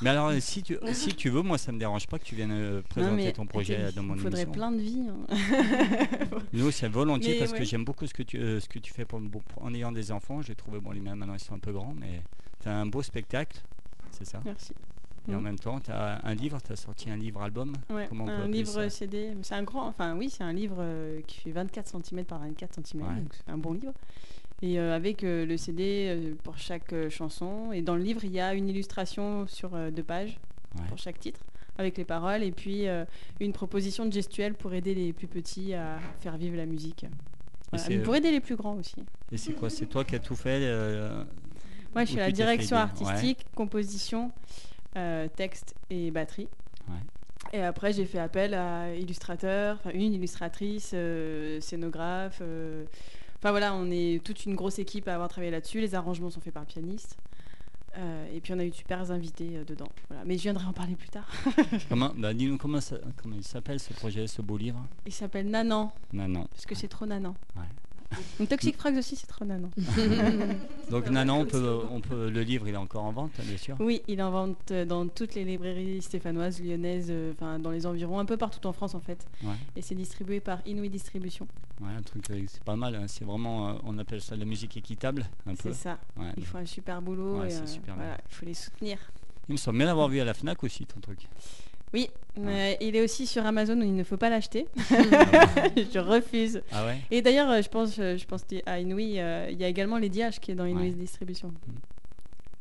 Mais 0.02 0.10
alors, 0.10 0.30
si 0.40 0.62
tu, 0.62 0.76
si 0.92 1.14
tu 1.14 1.30
veux, 1.30 1.40
moi, 1.42 1.56
ça 1.56 1.72
me 1.72 1.78
dérange 1.78 2.06
pas 2.06 2.18
que 2.18 2.24
tu 2.24 2.34
viennes 2.34 2.50
euh, 2.52 2.82
présenter 2.82 3.26
Non, 3.26 3.32
ton 3.32 3.46
projet 3.46 3.78
il 3.88 3.94
dans 3.94 4.02
mon 4.02 4.16
faudrait 4.16 4.42
émission. 4.42 4.52
plein 4.52 4.72
de 4.72 4.80
vies. 4.80 5.06
hein. 5.08 5.26
Nous, 6.52 6.70
c'est 6.70 6.88
volontiers 6.88 7.34
Mais 7.34 7.38
parce 7.38 7.52
que 7.52 7.64
j'aime 7.64 7.84
beaucoup 7.84 8.06
ce 8.06 8.12
que 8.12 8.22
tu, 8.22 8.36
euh, 8.38 8.60
ce 8.60 8.68
que 8.68 8.78
tu 8.78 8.92
fais 8.92 9.04
pour, 9.06 9.20
pour- 9.30 9.42
en 9.62 9.72
ayant 9.72 9.92
des 9.92 10.12
enfants. 10.12 10.42
J'ai 10.42 10.54
trouvé, 10.54 10.80
bon, 10.80 10.90
les 10.90 11.00
miens 11.00 11.14
maintenant 11.14 11.34
ils 11.34 11.40
sont 11.40 11.54
un 11.54 11.58
peu 11.58 11.72
grands, 11.72 11.94
mais 11.98 12.20
tu 12.66 12.70
as 12.72 12.76
un 12.76 12.86
beau 12.86 13.02
spectacle, 13.02 13.60
c'est 14.10 14.24
ça? 14.26 14.40
Merci. 14.44 14.74
Et 15.28 15.34
en 15.34 15.40
Mm. 15.40 15.44
même 15.44 15.58
temps, 15.58 15.80
tu 15.80 15.90
as 15.90 16.20
un 16.24 16.34
livre, 16.34 16.58
tu 16.64 16.72
as 16.72 16.76
sorti 16.76 17.10
un 17.10 17.16
livre-album. 17.16 17.72
Ouais, 17.90 18.06
Comment 18.08 18.24
on 18.24 18.26
peut 18.26 18.32
un 18.32 18.38
appeler 18.42 18.52
livre 18.52 18.88
CD. 18.88 19.32
C'est 19.42 19.54
un 19.54 19.62
grand, 19.64 19.86
enfin 19.88 20.16
oui, 20.16 20.30
c'est 20.30 20.44
un 20.44 20.52
livre 20.52 20.76
euh, 20.78 21.20
qui 21.26 21.40
fait 21.40 21.50
24 21.50 21.86
cm 21.88 22.24
par 22.24 22.38
24 22.40 22.74
cm, 22.84 23.02
Ouais. 23.02 23.14
donc 23.22 23.32
c'est 23.34 23.50
un 23.52 23.58
bon 23.58 23.72
livre. 23.72 23.92
Et 24.62 24.78
euh, 24.80 24.94
avec 24.96 25.22
euh, 25.24 25.44
le 25.44 25.56
CD 25.56 26.34
pour 26.44 26.56
chaque 26.58 26.94
chanson. 27.10 27.72
Et 27.72 27.82
dans 27.82 27.94
le 27.96 28.02
livre, 28.02 28.24
il 28.24 28.32
y 28.32 28.40
a 28.40 28.54
une 28.54 28.68
illustration 28.68 29.46
sur 29.48 29.70
deux 29.92 30.02
pages 30.04 30.38
Ouais. 30.78 30.86
pour 30.88 30.98
chaque 30.98 31.18
titre, 31.18 31.40
avec 31.78 31.96
les 31.98 32.04
paroles, 32.04 32.42
et 32.42 32.52
puis 32.52 32.84
une 33.40 33.52
proposition 33.52 34.06
de 34.06 34.12
gestuelle 34.12 34.54
pour 34.54 34.74
aider 34.74 34.94
les 34.94 35.12
plus 35.12 35.26
petits 35.28 35.72
à 35.74 35.98
faire 36.20 36.36
vivre 36.36 36.56
la 36.56 36.66
musique. 36.66 37.04
Voilà, 37.70 37.84
c'est- 37.84 37.96
mais 37.96 38.02
pour 38.02 38.14
aider 38.14 38.30
les 38.30 38.40
plus 38.40 38.54
grands 38.56 38.76
aussi. 38.76 39.02
Et 39.32 39.38
c'est 39.38 39.54
quoi? 39.54 39.70
C'est 39.70 39.86
toi 39.86 40.04
qui 40.04 40.14
as 40.14 40.18
tout 40.20 40.36
fait 40.36 40.60
Moi, 41.96 42.04
je 42.04 42.10
suis 42.10 42.18
la 42.18 42.30
direction 42.30 42.76
Ouais. 42.76 42.82
artistique, 42.82 43.46
composition, 43.54 44.30
euh, 44.96 45.28
texte 45.34 45.74
et 45.90 46.10
batterie. 46.10 46.48
Ouais. 46.88 46.94
Et 47.58 47.62
après, 47.62 47.92
j'ai 47.92 48.04
fait 48.04 48.18
appel 48.18 48.54
à 48.54 48.94
illustrateurs, 48.94 49.78
une 49.94 50.12
illustratrice, 50.14 50.90
euh, 50.94 51.60
scénographe. 51.60 52.38
euh, 52.42 52.84
Enfin 53.38 53.50
voilà, 53.50 53.74
on 53.74 53.90
est 53.90 54.22
toute 54.24 54.44
une 54.46 54.54
grosse 54.54 54.78
équipe 54.78 55.08
à 55.08 55.14
avoir 55.14 55.28
travaillé 55.28 55.50
là-dessus. 55.52 55.80
Les 55.80 55.94
arrangements 55.94 56.30
sont 56.30 56.40
faits 56.40 56.54
par 56.54 56.64
pianiste. 56.66 57.16
Euh, 57.98 58.26
et 58.34 58.40
puis 58.40 58.52
on 58.52 58.58
a 58.58 58.64
eu 58.64 58.70
de 58.70 58.74
super 58.74 59.10
invités 59.10 59.56
euh, 59.56 59.64
dedans. 59.64 59.88
Voilà. 60.08 60.22
Mais 60.26 60.36
je 60.36 60.42
viendrai 60.42 60.66
en 60.66 60.72
parler 60.72 60.96
plus 60.96 61.08
tard. 61.08 61.26
Comment 61.88 62.12
bah, 62.16 62.34
Dis-nous 62.34 62.58
comment, 62.58 62.78
il 63.34 63.44
s'appelle 63.44 63.80
ce 63.80 63.92
projet, 63.94 64.26
ce 64.26 64.42
beau 64.42 64.56
livre? 64.58 64.84
Il 65.06 65.12
s'appelle 65.12 65.48
Nanan, 65.48 65.90
non. 66.12 66.44
parce 66.50 66.66
que 66.66 66.74
c'est 66.74 66.88
trop 66.88 67.06
nanan. 67.06 67.34
Ouais. 67.56 67.62
Donc 68.38 68.48
Toxic 68.48 68.76
Frogs 68.76 68.96
aussi, 68.98 69.16
c'est 69.16 69.26
trop 69.26 69.44
nanan. 69.44 69.70
Donc 70.90 71.08
Nanan, 71.08 71.40
on 71.40 71.44
peut, 71.46 71.80
on 71.90 72.00
peut, 72.00 72.30
le 72.30 72.42
livre, 72.42 72.68
il 72.68 72.74
est 72.74 72.78
encore 72.78 73.04
en 73.04 73.12
vente, 73.12 73.32
bien 73.42 73.56
sûr. 73.56 73.76
Oui, 73.80 74.02
il 74.08 74.20
est 74.20 74.22
en 74.22 74.30
vente 74.30 74.70
euh, 74.70 74.84
dans 74.84 75.06
toutes 75.08 75.34
les 75.34 75.44
librairies 75.44 76.00
stéphanoises, 76.02 76.60
lyonnaises, 76.62 77.08
euh, 77.10 77.32
enfin 77.32 77.58
dans 77.58 77.70
les 77.70 77.86
environs, 77.86 78.18
un 78.18 78.24
peu 78.24 78.36
partout 78.36 78.66
en 78.66 78.72
France 78.72 78.94
en 78.94 79.00
fait. 79.00 79.26
Ouais. 79.42 79.54
Et 79.74 79.82
c'est 79.82 79.94
distribué 79.94 80.40
par 80.40 80.58
Inouï 80.66 80.88
Distribution. 80.90 81.48
Ouais, 81.80 81.90
un 81.96 82.02
truc, 82.02 82.30
euh, 82.30 82.42
c'est 82.48 82.62
pas 82.62 82.76
mal. 82.76 82.94
hein, 82.94 83.04
C'est 83.06 83.24
vraiment, 83.24 83.68
euh, 83.68 83.72
on 83.84 83.98
appelle 83.98 84.20
ça 84.22 84.36
la 84.36 84.44
musique 84.44 84.76
équitable, 84.76 85.26
un 85.46 85.54
peu. 85.54 85.72
C'est 85.72 85.74
ça. 85.74 85.98
Ouais. 86.16 86.32
Ils 86.36 86.46
font 86.46 86.58
un 86.58 86.66
super 86.66 87.02
boulot. 87.02 87.40
Ouais, 87.40 87.50
et, 87.52 87.56
euh, 87.56 87.66
super 87.66 87.94
voilà, 87.96 88.16
il 88.30 88.34
faut 88.34 88.46
les 88.46 88.54
soutenir. 88.54 88.98
Il 89.48 89.52
me 89.52 89.56
semble 89.58 89.78
bien 89.78 89.86
l'avoir 89.86 90.08
vu 90.08 90.20
à 90.20 90.24
la 90.24 90.34
Fnac 90.34 90.62
aussi, 90.64 90.86
ton 90.86 91.00
truc. 91.00 91.28
Oui, 91.96 92.08
mais 92.38 92.76
il 92.82 92.94
est 92.94 93.02
aussi 93.02 93.26
sur 93.26 93.44
Amazon 93.46 93.78
où 93.80 93.82
il 93.82 93.94
ne 93.96 94.04
faut 94.04 94.16
pas 94.18 94.28
l'acheter. 94.30 94.66
je 94.78 95.98
refuse. 95.98 96.60
Ah 96.70 96.84
ouais? 96.86 96.98
Et 97.10 97.22
d'ailleurs, 97.22 97.50
euh, 97.50 97.62
je 97.62 97.68
pense, 97.68 97.98
euh, 97.98 98.16
je 98.18 98.26
pense 98.26 98.44
à 98.66 98.78
Inouï, 98.78 99.18
euh, 99.18 99.48
il 99.50 99.58
y 99.58 99.64
a 99.64 99.68
également 99.68 99.96
les 99.98 100.08
Diages 100.10 100.38
qui 100.38 100.50
est 100.52 100.54
dans 100.54 100.66
Inouï 100.66 100.90
Ouais. 100.90 100.94
Distribution. 100.94 101.52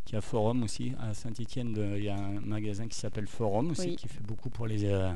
Il 0.08 0.14
y 0.14 0.18
a 0.18 0.22
Forum 0.22 0.64
aussi, 0.64 0.94
à 1.02 1.14
Saint-Etienne, 1.14 1.76
il 1.98 2.04
y 2.04 2.10
a 2.10 2.16
un 2.16 2.40
magasin 2.40 2.88
qui 2.88 2.98
s'appelle 2.98 3.28
Forum 3.28 3.72
aussi, 3.72 3.90
Oui. 3.90 3.96
qui 3.98 4.08
fait 4.08 4.22
beaucoup 4.24 4.50
pour 4.50 4.68
les, 4.68 4.86
euh, 4.86 5.12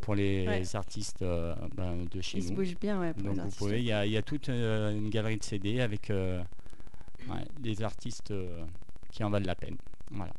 pour- 0.00 0.14
les 0.16 0.46
Ouais. 0.48 0.62
artistes 0.76 1.22
euh, 1.22 1.54
ben, 1.76 2.04
de 2.10 2.20
chez 2.20 2.38
Il 2.38 2.42
se 2.44 2.48
nous. 2.48 2.56
bouge 2.56 2.74
bien, 2.80 2.98
ouais. 2.98 3.12
Pour 3.12 3.22
Donc 3.22 3.36
les 3.36 3.42
vous 3.42 3.50
pouvez, 3.50 3.78
il 3.80 3.84
y 3.86 3.92
a, 3.92 4.04
il 4.06 4.12
y 4.12 4.16
a 4.16 4.22
toute 4.22 4.48
euh, 4.48 4.90
une 4.96 5.10
galerie 5.10 5.36
de 5.36 5.44
CD 5.44 5.80
avec 5.80 6.10
euh, 6.10 6.42
ouais, 7.28 7.44
des 7.60 7.82
artistes 7.82 8.30
euh, 8.32 8.64
qui 9.12 9.22
en 9.22 9.30
valent 9.30 9.46
la 9.46 9.54
peine. 9.54 9.76
Voilà. 10.10 10.32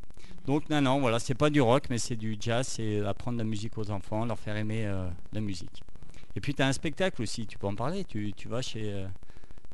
Donc 0.47 0.69
non, 0.69 0.81
non, 0.81 0.99
voilà, 1.01 1.19
c'est 1.19 1.36
pas 1.36 1.49
du 1.49 1.60
rock, 1.62 1.83
mais 1.89 1.97
c'est 1.97 2.15
du 2.15 2.38
jazz, 2.39 2.65
c'est 2.67 3.05
apprendre 3.05 3.38
la 3.38 3.43
musique 3.43 3.77
aux 3.77 3.91
enfants, 3.91 4.25
leur 4.25 4.39
faire 4.39 4.55
aimer 4.55 4.86
euh, 4.86 5.07
la 5.33 5.41
musique. 5.41 5.83
Et 6.36 6.39
puis 6.39 6.53
tu 6.53 6.62
as 6.62 6.67
un 6.67 6.71
spectacle 6.73 7.21
aussi, 7.21 7.45
tu 7.45 7.57
peux 7.57 7.67
en 7.67 7.75
parler, 7.75 8.05
tu, 8.05 8.31
tu 8.33 8.47
vas 8.47 8.62
chez 8.62 8.83
euh, 8.93 9.05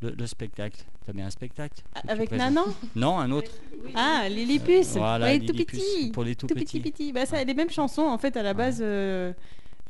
le, 0.01 0.09
le 0.11 0.25
spectacle. 0.27 0.79
Tu 1.05 1.09
as 1.11 1.13
bien 1.13 1.27
un 1.27 1.29
spectacle? 1.29 1.83
Avec 2.07 2.31
Nanan? 2.31 2.63
Non, 2.95 3.19
un 3.19 3.29
autre. 3.31 3.51
Ah, 3.93 4.27
Lillipus 4.29 4.95
Voilà, 4.97 5.25
Ouais, 5.27 5.39
tout 5.39 5.51
Lillipus, 5.53 5.79
petit 5.79 6.11
Pour 6.11 6.23
les 6.23 6.35
tout, 6.35 6.47
Tout 6.47 6.55
petits. 6.55 6.79
petit 6.79 6.91
petit. 6.91 7.11
Bah, 7.13 7.25
ça, 7.25 7.43
les 7.43 7.53
mêmes 7.53 7.69
chansons, 7.69 8.03
en 8.03 8.17
fait, 8.17 8.35
à 8.37 8.41
la 8.41 8.51
Ouais. 8.51 8.55
base, 8.55 8.79
euh, 8.81 9.33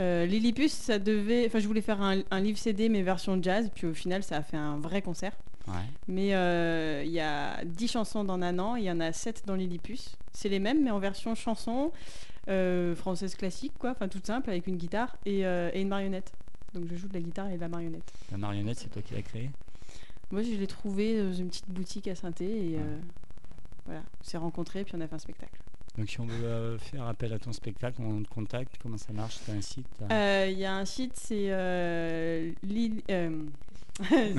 euh, 0.02 0.26
Lillipus, 0.26 0.72
ça 0.74 0.98
devait... 1.00 1.46
Enfin, 1.46 1.60
je 1.60 1.68
voulais 1.68 1.82
faire 1.82 2.02
un, 2.02 2.22
un 2.32 2.40
livre 2.42 2.58
CD, 2.58 2.90
mais 2.90 3.04
version 3.04 3.42
jazz, 3.42 3.70
puis 3.74 3.86
au 3.88 3.94
final, 3.94 4.24
ça 4.24 4.38
a 4.38 4.42
fait 4.42 4.58
un 4.58 4.78
vrai 4.80 5.02
concert. 5.04 5.34
Ouais. 5.68 5.74
Mais 6.08 6.34
euh, 6.36 7.04
il 7.06 7.12
y 7.12 7.20
a 7.22 7.64
10 7.64 7.88
chansons 7.88 8.24
dans 8.24 8.38
Nanan, 8.38 8.76
il 8.78 8.84
y 8.84 8.92
en 8.92 9.00
a 9.00 9.12
7 9.14 9.44
dans 9.46 9.56
Lillipus. 9.56 10.18
C'est 10.34 10.50
les 10.50 10.60
mêmes, 10.60 10.84
mais 10.84 10.92
en 10.92 11.00
version 11.00 11.36
chanson, 11.36 11.92
euh, 12.50 12.96
française 12.96 13.36
classique, 13.36 13.74
quoi, 13.80 13.92
enfin 13.92 14.08
toute 14.10 14.26
simple, 14.26 14.50
avec 14.50 14.68
une 14.68 14.76
guitare 14.78 15.16
et, 15.26 15.46
euh, 15.46 15.70
et 15.74 15.82
une 15.82 15.88
marionnette. 15.88 16.34
Donc 16.74 16.86
je 16.90 16.96
joue 16.96 17.08
de 17.08 17.14
la 17.14 17.22
guitare 17.22 17.50
et 17.50 17.56
de 17.56 17.62
la 17.62 17.70
marionnette. 17.70 18.12
La 18.32 18.38
marionnette, 18.38 18.80
c'est 18.80 18.90
toi 18.90 19.02
qui 19.02 19.14
l'as 19.14 19.22
créée? 19.22 19.50
Moi, 20.32 20.42
je 20.42 20.50
l'ai 20.52 20.68
trouvé 20.68 21.22
dans 21.22 21.32
une 21.34 21.48
petite 21.50 21.70
boutique 21.70 22.08
à 22.08 22.16
saint 22.16 22.32
et 22.42 22.76
Ouais. 22.76 22.80
voilà, 23.86 24.02
on 24.20 24.24
s'est 24.24 24.38
rencontrés, 24.38 24.84
puis 24.84 24.96
on 24.98 25.02
a 25.02 25.08
fait 25.08 25.16
un 25.16 25.20
spectacle. 25.20 25.60
Donc 25.96 26.10
si 26.10 26.20
on 26.20 26.26
veut 26.26 26.78
faire 26.80 27.06
appel 27.08 27.32
à 27.34 27.38
ton 27.40 27.54
spectacle, 27.54 28.02
on 28.02 28.24
te 28.24 28.28
contacte, 28.30 28.78
comment 28.82 28.98
ça 28.98 29.14
marche? 29.14 29.38
Tu 29.46 29.52
as 29.52 29.54
un 29.54 29.62
site? 29.62 29.86
T'as- 30.00 30.48
Il 30.48 30.58
y 30.58 30.66
a 30.66 30.76
un 30.76 30.86
site, 30.86 31.14
c'est 31.16 31.52
euh, 34.02 34.06
euh, 34.12 34.34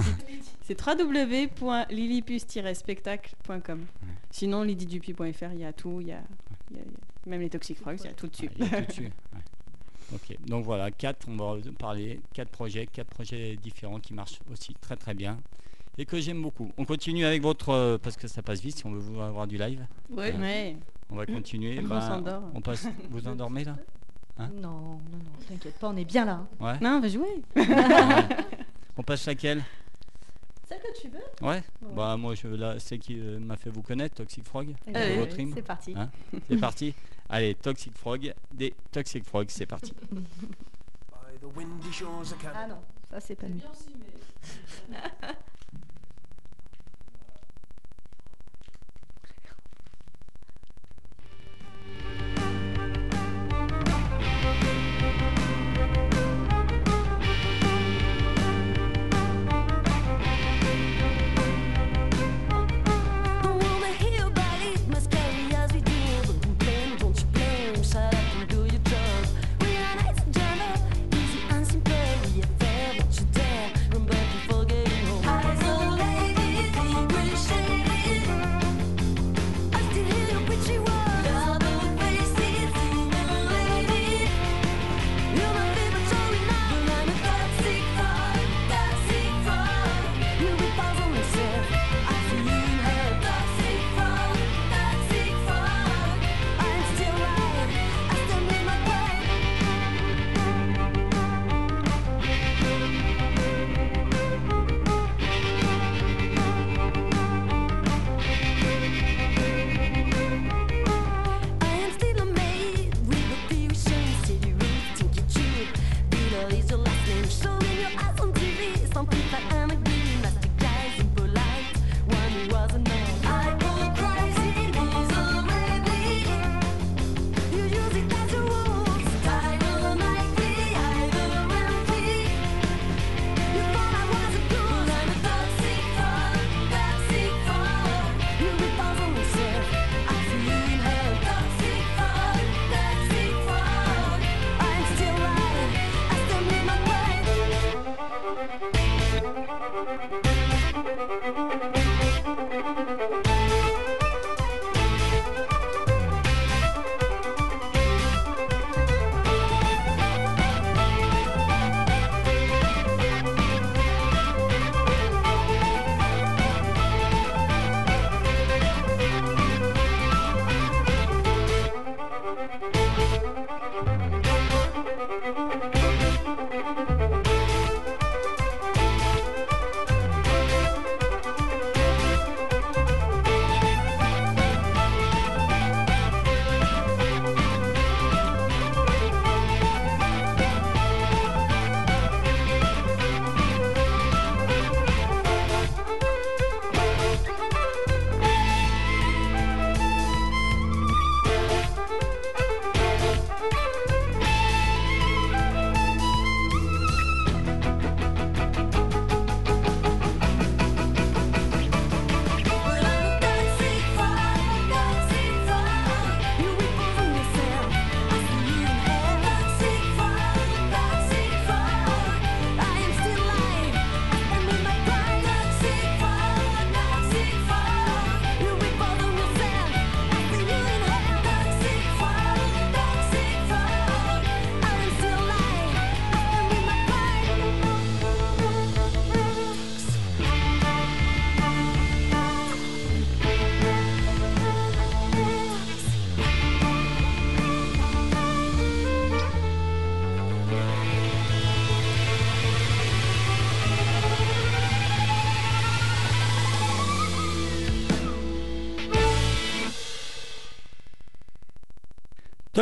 c'est 0.62 0.80
www.lillipus-spectacle.com. 0.86 3.86
Sinon, 4.30 4.62
lidydupuis.fr, 4.62 5.52
il 5.52 5.60
y 5.60 5.64
a 5.64 5.72
tout, 5.72 6.00
il 6.00 6.08
y 6.08 6.12
a, 6.12 6.20
il 6.70 6.76
y 6.76 6.80
a- 6.80 6.84
il 7.26 7.30
y 7.30 7.30
a 7.30 7.30
même 7.30 7.40
les 7.40 7.50
Toxic 7.50 7.78
Frogs, 7.78 7.98
il 8.00 8.04
y 8.06 8.08
a 8.08 8.12
tout 8.12 8.26
dessus. 8.26 8.46
Ouais, 8.46 8.52
il 8.58 8.70
y 8.70 8.74
a 8.74 8.82
tout 8.82 8.86
dessus. 8.88 9.02
ouais. 9.32 9.40
Ok, 10.14 10.36
donc 10.46 10.64
voilà, 10.64 10.90
quatre, 10.90 11.26
on 11.28 11.36
va 11.36 11.56
parler, 11.78 12.20
quatre 12.34 12.50
projets, 12.50 12.86
quatre 12.86 13.08
projets 13.08 13.56
différents 13.56 14.00
qui 14.00 14.12
marchent 14.12 14.40
aussi 14.52 14.74
très 14.80 14.96
très 14.96 15.14
bien 15.14 15.38
et 15.96 16.04
que 16.04 16.20
j'aime 16.20 16.42
beaucoup. 16.42 16.70
On 16.76 16.84
continue 16.84 17.24
avec 17.24 17.40
votre, 17.40 17.70
euh, 17.70 17.96
parce 17.98 18.16
que 18.16 18.28
ça 18.28 18.42
passe 18.42 18.60
vite 18.60 18.76
si 18.76 18.84
on 18.86 18.90
veut 18.92 18.98
vous 18.98 19.18
avoir 19.20 19.46
du 19.46 19.56
live, 19.56 19.86
Ouais. 20.10 20.34
Ouais. 20.36 20.76
on 21.10 21.16
va 21.16 21.24
continuer. 21.24 21.80
On 21.80 22.00
s'endort. 22.00 22.42
on 22.54 22.60
passe, 22.60 22.86
vous 23.10 23.26
endormez 23.26 23.64
là? 23.64 23.76
Hein? 24.36 24.50
Non, 24.56 24.70
non, 24.70 24.98
non, 25.12 25.18
t'inquiète 25.48 25.78
pas, 25.78 25.88
on 25.88 25.96
est 25.96 26.04
bien 26.04 26.24
là. 26.26 26.44
hein. 26.60 26.60
Ouais. 26.60 26.78
Non, 26.80 26.96
on 26.96 27.00
va 27.00 27.08
jouer. 27.08 27.42
On 28.96 29.02
passe 29.02 29.26
laquelle? 29.26 29.62
Celle 30.68 30.80
que 30.80 31.00
tu 31.00 31.08
veux? 31.08 31.18
Ouais. 31.42 31.62
Ouais. 31.82 31.94
Bah 31.94 32.16
moi 32.16 32.34
je 32.34 32.48
là, 32.48 32.78
c'est 32.78 32.98
qui 32.98 33.18
euh, 33.18 33.38
m'a 33.38 33.56
fait 33.56 33.70
vous 33.70 33.82
connaître, 33.82 34.14
Toxic 34.16 34.44
Frog. 34.44 34.74
Eh 34.86 34.94
Allez. 34.94 35.52
C'est 35.54 35.62
parti. 35.62 35.94
Hein? 35.96 36.10
C'est 36.48 36.56
parti. 36.56 36.94
Allez, 37.28 37.54
Toxic 37.54 37.96
Frog, 37.96 38.32
des 38.52 38.74
Toxic 38.92 39.24
Frog, 39.24 39.46
c'est 39.50 39.66
parti. 39.66 39.92
Ah 42.54 42.66
non, 42.66 42.78
ça 43.10 43.20
c'est 43.20 43.34
pas 43.34 43.46
nous. 43.48 43.60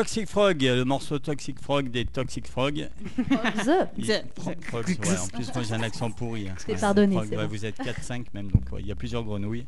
Toxic 0.03 0.29
Frog, 0.29 0.61
le 0.63 0.85
morceau 0.85 1.21
Toxic 1.21 1.61
Frog 1.61 1.89
des 1.89 2.05
Toxic 2.05 2.49
Frog. 2.49 2.89
The. 3.17 4.03
The- 4.03 4.25
Frog, 4.37 4.57
Frog, 4.65 4.85
ouais, 4.89 5.17
en 5.17 5.29
plus, 5.29 5.55
moi 5.55 5.63
j'ai 5.69 5.75
un 5.75 5.83
accent 5.83 6.11
pourri. 6.11 6.49
hein. 6.49 6.55
C'est 6.59 6.81
pardonné, 6.81 7.15
Frog, 7.15 7.31
ouais. 7.31 7.47
Vous 7.47 7.65
êtes 7.65 7.79
4-5 7.79 8.25
même, 8.35 8.51
donc 8.51 8.65
ouais, 8.73 8.81
il 8.81 8.89
y 8.89 8.91
a 8.91 8.97
plusieurs 8.97 9.23
grenouilles. 9.23 9.65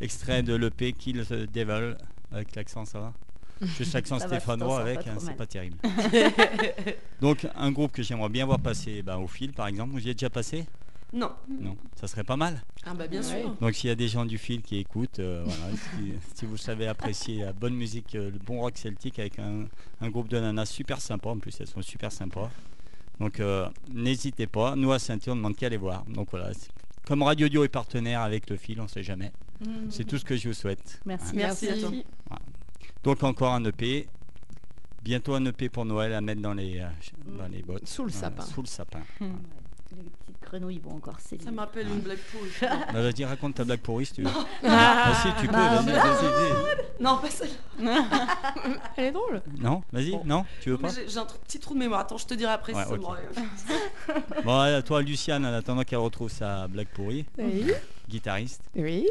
Extrait 0.00 0.44
de 0.44 0.54
l'EP 0.54 0.92
Kill 0.92 1.24
the 1.26 1.52
Devil, 1.52 1.96
avec 2.30 2.54
l'accent, 2.54 2.84
ça 2.84 3.00
va 3.00 3.12
Juste 3.76 3.94
l'accent 3.94 4.20
stéphanois 4.20 4.80
avec, 4.82 4.98
hein, 5.08 5.16
c'est 5.18 5.36
pas 5.36 5.46
terrible. 5.46 5.76
donc 7.20 7.44
un 7.56 7.72
groupe 7.72 7.90
que 7.90 8.04
j'aimerais 8.04 8.28
bien 8.28 8.46
voir 8.46 8.60
passer 8.60 9.02
bah, 9.02 9.18
au 9.18 9.26
fil, 9.26 9.52
par 9.52 9.66
exemple. 9.66 9.90
Vous 9.90 10.06
y 10.06 10.10
êtes 10.10 10.18
déjà 10.18 10.30
passé? 10.30 10.66
Non. 11.14 11.30
Non, 11.48 11.76
ça 11.94 12.08
serait 12.08 12.24
pas 12.24 12.36
mal. 12.36 12.60
Ah 12.84 12.92
bah 12.92 13.06
bien 13.06 13.22
Ouais. 13.22 13.40
sûr. 13.42 13.54
Donc 13.60 13.72
s'il 13.74 13.88
y 13.88 13.90
a 13.92 13.94
des 13.94 14.08
gens 14.08 14.24
du 14.26 14.36
fil 14.36 14.60
qui 14.62 14.78
écoutent, 14.78 15.20
euh, 15.20 15.44
voilà, 15.46 15.76
si, 15.96 16.12
si 16.34 16.44
vous 16.44 16.56
savez 16.56 16.86
apprécier 16.88 17.44
la 17.44 17.52
bonne 17.52 17.74
musique, 17.74 18.14
euh, 18.16 18.30
le 18.32 18.38
bon 18.38 18.60
rock 18.60 18.76
celtique 18.76 19.18
avec 19.20 19.38
un, 19.38 19.66
un 20.00 20.10
groupe 20.10 20.28
de 20.28 20.38
nanas 20.40 20.66
super 20.66 21.00
sympa, 21.00 21.28
en 21.30 21.38
plus 21.38 21.58
elles 21.60 21.68
sont 21.68 21.82
super 21.82 22.10
sympas. 22.10 22.50
Donc 23.20 23.38
euh, 23.38 23.68
n'hésitez 23.92 24.46
pas, 24.48 24.74
nous 24.74 24.90
à 24.92 24.98
Saint-Étienne 24.98 25.34
on 25.34 25.36
ne 25.36 25.40
demande 25.42 25.56
qu'à 25.56 25.68
les 25.68 25.76
voir. 25.76 26.04
Donc 26.06 26.28
voilà, 26.32 26.50
comme 27.06 27.22
Radio 27.22 27.48
Dio 27.48 27.62
est 27.64 27.68
partenaire 27.68 28.20
avec 28.22 28.50
le 28.50 28.56
fil, 28.56 28.80
on 28.80 28.88
sait 28.88 29.04
jamais. 29.04 29.30
C'est 29.90 30.04
tout 30.04 30.18
ce 30.18 30.24
que 30.24 30.36
je 30.36 30.48
vous 30.48 30.54
souhaite. 30.54 31.00
Merci. 31.06 31.36
Merci 31.36 31.68
à 31.68 31.78
toi. 31.78 31.90
Donc 33.04 33.22
encore 33.22 33.52
un 33.54 33.64
EP. 33.64 34.08
Bientôt 35.02 35.34
un 35.34 35.44
EP 35.44 35.68
pour 35.68 35.84
Noël 35.84 36.14
à 36.14 36.20
mettre 36.22 36.40
dans 36.40 36.54
les, 36.54 36.80
euh, 36.80 36.88
dans 37.38 37.46
les 37.46 37.62
bottes. 37.62 37.86
Sous 37.86 38.04
le 38.06 38.10
Voilà, 38.10 38.28
sapin. 38.30 38.42
Sous 38.42 38.62
le 38.62 38.66
sapin. 38.66 39.00
Petites 39.18 39.98
grenouilles 40.44 40.78
vont 40.78 40.96
encore 40.96 41.18
s'élever. 41.20 41.44
Ça 41.46 41.50
me 41.50 41.58
rappelle 41.58 41.88
une 41.88 42.00
blague 42.00 42.18
pourrie. 42.32 42.50
Bah, 42.92 43.02
vas-y, 43.02 43.24
raconte 43.24 43.54
ta 43.56 43.64
blague 43.64 43.80
pourrie 43.80 44.06
si 44.06 44.12
tu 44.14 44.22
veux. 44.22 44.30
Ah, 44.64 45.12
si, 45.22 45.28
tu 45.40 45.46
peux, 45.48 45.52
Bah, 45.52 45.80
vas-y, 45.80 45.94
vas-y, 45.94 45.94
vas-y. 46.26 47.02
non, 47.02 47.18
pas 47.18 47.30
celle-là. 47.30 48.04
Elle 48.96 49.04
est 49.06 49.12
drôle. 49.12 49.42
Non, 49.58 49.82
vas-y, 49.92 50.12
Bon. 50.12 50.22
non, 50.24 50.44
tu 50.60 50.70
veux 50.70 50.78
pas 50.78 50.88
J'ai 50.90 51.08
j'ai 51.08 51.18
un 51.18 51.24
petit 51.26 51.58
trou 51.58 51.74
de 51.74 51.78
mémoire. 51.80 52.00
Attends, 52.00 52.18
je 52.18 52.26
te 52.26 52.34
dirai 52.34 52.52
après 52.52 52.72
Ouais, 52.74 52.82
si 52.82 52.88
ça 52.88 52.94
ok. 52.94 53.00
me 53.00 53.06
revient. 53.06 54.22
Bon, 54.44 54.58
à 54.60 54.82
toi, 54.82 55.02
Luciane, 55.02 55.44
en 55.46 55.52
attendant 55.52 55.82
qu'elle 55.82 55.98
retrouve 55.98 56.30
sa 56.30 56.68
blague 56.68 56.88
pourrie, 56.88 57.24
Oui. 57.38 57.72
guitariste, 58.08 58.62
Oui. 58.76 59.08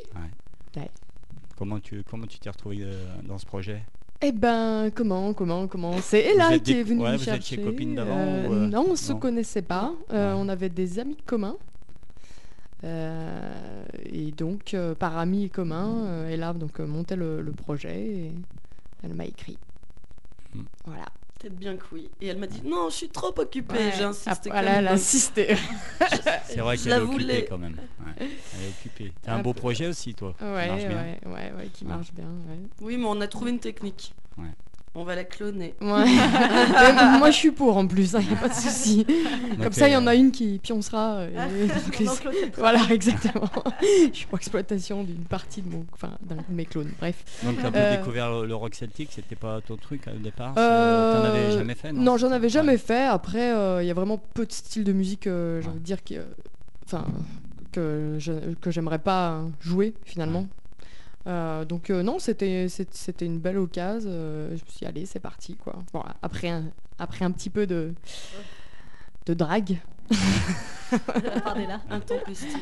comment 1.57 1.79
tu 1.79 2.03
comment 2.09 2.25
tu 2.27 2.39
t'es 2.39 2.49
retrouvée 2.49 2.79
euh, 2.83 2.93
dans 3.23 3.37
ce 3.37 3.45
projet? 3.45 3.83
Eh 4.25 4.31
ben, 4.31 4.89
comment, 4.95 5.33
comment, 5.33 5.67
comment 5.67 5.97
C'est 6.01 6.21
Ella 6.21 6.57
qui 6.57 6.73
est 6.79 6.83
venue 6.83 7.01
ouais, 7.03 7.11
me 7.11 7.17
vous 7.17 7.23
chercher. 7.23 7.55
étiez 7.55 7.65
copines 7.65 7.93
d'avant 7.95 8.15
Euh, 8.17 8.47
ou, 8.47 8.53
euh, 8.53 8.67
Non, 8.67 8.85
on 8.91 8.95
se 8.95 9.11
non 9.11 9.19
connaissait 9.19 9.61
pas. 9.61 9.93
Euh, 10.11 10.33
Ouais. 10.33 10.39
On 10.41 10.47
avait 10.47 10.69
des 10.69 10.97
amis 10.99 11.17
communs. 11.25 11.57
Et 12.83 14.31
donc, 14.31 14.75
par 14.99 15.17
amis 15.17 15.49
communs, 15.49 16.27
Ella 16.29 16.53
donc 16.53 16.79
montait 16.79 17.15
le, 17.15 17.41
le 17.41 17.51
projet 17.53 17.97
et 18.05 18.31
elle 19.03 19.13
m'a 19.13 19.25
écrit. 19.25 19.57
Hmm. 20.53 20.63
Voilà. 20.85 21.05
Peut-être 21.43 21.57
bien 21.59 21.75
que 21.75 21.83
oui. 21.91 22.09
Et 22.21 22.27
elle 22.27 22.37
m'a 22.37 22.47
dit 22.47 22.61
non, 22.63 22.89
je 22.89 22.95
suis 22.95 23.09
trop 23.09 23.37
occupée. 23.37 23.73
Ouais. 23.75 23.91
J'ai 23.97 24.05
insisté. 24.05 24.31
Ah, 24.49 24.53
voilà, 24.53 24.71
elle 24.79 24.87
a 24.87 24.91
insisté. 24.93 25.55
C'est 26.45 26.59
vrai 26.61 26.77
qu'elle 26.77 26.93
est 26.93 26.99
occupée 27.01 27.45
quand 27.49 27.57
même. 27.57 27.73
Ouais, 27.99 28.13
elle 28.19 28.27
est 28.27 28.69
occupée. 28.79 29.11
T'as 29.21 29.33
un 29.33 29.39
Ah, 29.39 29.43
beau 29.43 29.53
projet 29.53 29.87
aussi, 29.87 30.13
toi. 30.13 30.33
qui 30.37 30.45
ouais, 30.45 30.67
marche 30.69 30.85
bien. 30.85 30.89
ouais, 31.03 31.19
ouais, 31.25 31.51
ouais, 31.57 31.67
qui 31.73 31.83
Ouais. 31.83 31.89
marche 31.89 32.13
bien. 32.13 32.23
Ouais. 32.47 32.59
Oui, 32.79 32.95
mais 32.95 33.05
on 33.07 33.19
a 33.19 33.27
trouvé 33.27 33.51
une 33.51 33.59
technique. 33.59 34.13
Ouais. 34.37 34.45
On 34.95 35.03
va 35.03 35.15
la 35.15 35.23
cloner. 35.23 35.73
Ouais. 35.81 35.87
Moi, 37.17 37.31
je 37.31 37.35
suis 37.35 37.49
pour 37.51 37.75
en 37.77 37.87
plus, 37.87 38.13
il 38.13 38.27
n'y 38.27 38.33
a 38.33 38.37
pas 38.37 38.49
de 38.49 38.53
souci. 38.53 39.05
Comme 39.63 39.71
ça, 39.73 39.87
il 39.87 39.93
y 39.93 39.95
en 39.95 40.05
a 40.05 40.13
une 40.13 40.29
qui 40.31 40.59
pioncera. 40.61 41.15
euh, 41.15 41.29
et 41.65 41.67
les- 42.03 42.05
elle 42.05 42.51
Voilà, 42.57 42.79
exactement. 42.91 43.49
je 43.81 44.15
suis 44.15 44.27
pour 44.27 44.37
exploitation 44.37 45.03
d'une 45.03 45.23
partie 45.25 45.63
de 45.63 45.69
mon, 45.71 45.83
enfin, 45.93 46.11
d'un 46.21 46.35
de 46.35 46.41
mes 46.51 46.65
clones. 46.65 46.91
Bref. 46.99 47.15
Donc 47.43 47.55
t'as 47.59 47.71
Euh, 47.75 47.97
découvert 47.97 48.29
le, 48.31 48.45
le 48.45 48.53
rock 48.55 48.75
celtique, 48.75 49.09
c'était 49.13 49.35
pas 49.35 49.61
ton 49.61 49.77
truc 49.77 50.03
au 50.07 50.19
départ 50.19 50.53
Euh, 50.57 51.21
T'en 51.21 51.27
avais 51.27 51.51
jamais 51.57 51.73
fait 51.75 51.91
Non, 51.91 52.17
j'en 52.17 52.31
avais 52.31 52.49
jamais 52.49 52.73
Ouais. 52.73 52.77
fait. 52.77 53.03
Après, 53.05 53.51
euh, 53.51 53.81
il 53.83 53.87
y 53.87 53.91
a 53.91 53.95
vraiment 53.95 54.21
peu 54.35 54.45
de 54.45 54.51
styles 54.51 54.83
de 54.83 54.93
musique, 54.93 55.25
euh, 55.25 55.59
j'ai 55.59 55.65
Ouais. 55.65 55.71
envie 55.71 55.79
de 55.79 55.85
dire, 55.85 56.03
qui, 56.03 56.17
euh, 56.17 56.23
enfin, 56.85 57.03
que 57.71 58.17
j'aimerais 58.67 58.99
pas 58.99 59.41
jouer 59.59 59.95
finalement. 60.05 60.45
Euh, 61.25 61.63
donc 61.65 61.89
euh, 61.89 62.03
non, 62.03 62.19
c'était 62.19 62.67
une 63.21 63.39
belle 63.39 63.57
occasion. 63.57 64.09
euh, 64.11 64.47
je 64.49 64.53
me 64.53 64.69
suis 64.69 64.79
dit, 64.79 64.85
allez, 64.85 65.05
c'est 65.05 65.19
parti 65.21 65.55
quoi. 65.55 65.75
Bon, 65.93 66.03
après 66.21 66.49
un, 66.49 66.65
après 66.99 67.23
un 67.25 67.31
petit 67.31 67.49
peu 67.49 67.65
de 67.67 67.93
de 69.25 69.33
drague. 69.33 69.77
d'Ella. 71.55 71.79
Intempestive. 71.89 72.57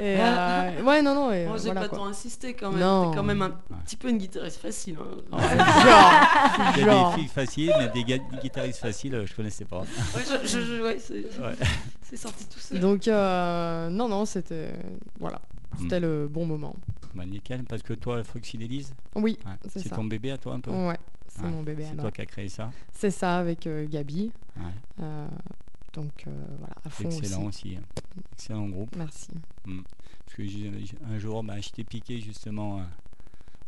Et, 0.00 0.16
euh, 0.18 0.82
ouais, 0.82 1.02
non, 1.02 1.14
non. 1.14 1.30
Et, 1.32 1.46
Moi, 1.46 1.58
j'ai 1.58 1.64
voilà, 1.66 1.82
pas 1.82 1.88
quoi. 1.88 1.98
tant 1.98 2.06
insisté 2.06 2.54
quand 2.54 2.70
même. 2.72 2.80
Non. 2.80 3.10
T'es 3.10 3.16
quand 3.16 3.22
même 3.22 3.42
un 3.42 3.48
Ouais. 3.50 3.76
petit 3.84 3.96
peu 3.96 4.08
une 4.08 4.18
guitariste 4.18 4.60
facile. 4.60 4.96
hein. 4.98 5.38
Genre, 5.38 6.72
Il 6.76 6.80
y 6.80 6.82
a 6.82 6.90
genre. 6.90 7.10
des 7.14 7.20
filles 7.20 7.28
faciles, 7.28 7.72
mais 7.78 7.88
des, 7.90 8.20
guitaristes 8.42 8.80
faciles, 8.80 9.22
je 9.26 9.34
connaissais 9.34 9.64
pas. 9.64 9.80
Ouais, 9.80 9.86
je- 10.16 10.48
je- 10.48 10.60
je- 10.64 10.82
ouais, 10.82 10.98
c'est 10.98 11.14
Ouais. 11.40 12.16
sorti 12.16 12.46
tout 12.46 12.58
seul. 12.58 12.80
Donc 12.80 13.06
euh, 13.06 13.90
non, 13.90 14.08
non, 14.08 14.24
c'était 14.24 14.72
voilà, 15.20 15.40
c'était 15.80 16.00
le 16.00 16.26
bon 16.26 16.46
moment. 16.46 16.74
Bah, 17.14 17.24
nickel, 17.26 17.64
parce 17.64 17.82
que 17.82 17.94
toi, 17.94 18.22
Foxy 18.24 18.56
Elise, 18.60 18.94
Oui, 19.14 19.38
ouais, 19.46 19.52
c'est 19.68 19.80
c'est 19.80 19.88
ton 19.90 20.04
bébé 20.04 20.30
à 20.30 20.38
toi 20.38 20.54
un 20.54 20.60
peu 20.60 20.70
Ouais, 20.70 20.96
c'est 21.28 21.42
Ouais, 21.42 21.50
mon 21.50 21.62
bébé. 21.62 21.84
C'est 21.84 21.90
alors. 21.92 22.02
toi 22.04 22.10
qui 22.12 22.20
as 22.20 22.26
créé 22.26 22.48
ça. 22.48 22.70
C'est 22.92 23.10
ça 23.10 23.38
avec 23.38 23.66
euh, 23.66 23.86
Gabi. 23.88 24.30
Ouais. 24.56 24.62
Euh, 25.00 25.28
donc 25.94 26.24
euh, 26.26 26.30
voilà, 26.58 26.74
à 26.84 26.90
fond 26.90 27.04
Excellent 27.10 27.44
aussi. 27.46 27.68
aussi. 27.70 27.76
hein. 27.76 27.82
Excellent 28.34 28.68
groupe. 28.68 28.94
Merci. 28.96 29.28
Parce 29.64 30.36
que 30.36 30.42
un 31.14 31.18
jour, 31.18 31.42
bah, 31.42 31.60
je 31.60 31.70
t'ai 31.70 31.84
piqué 31.84 32.20
justement 32.20 32.80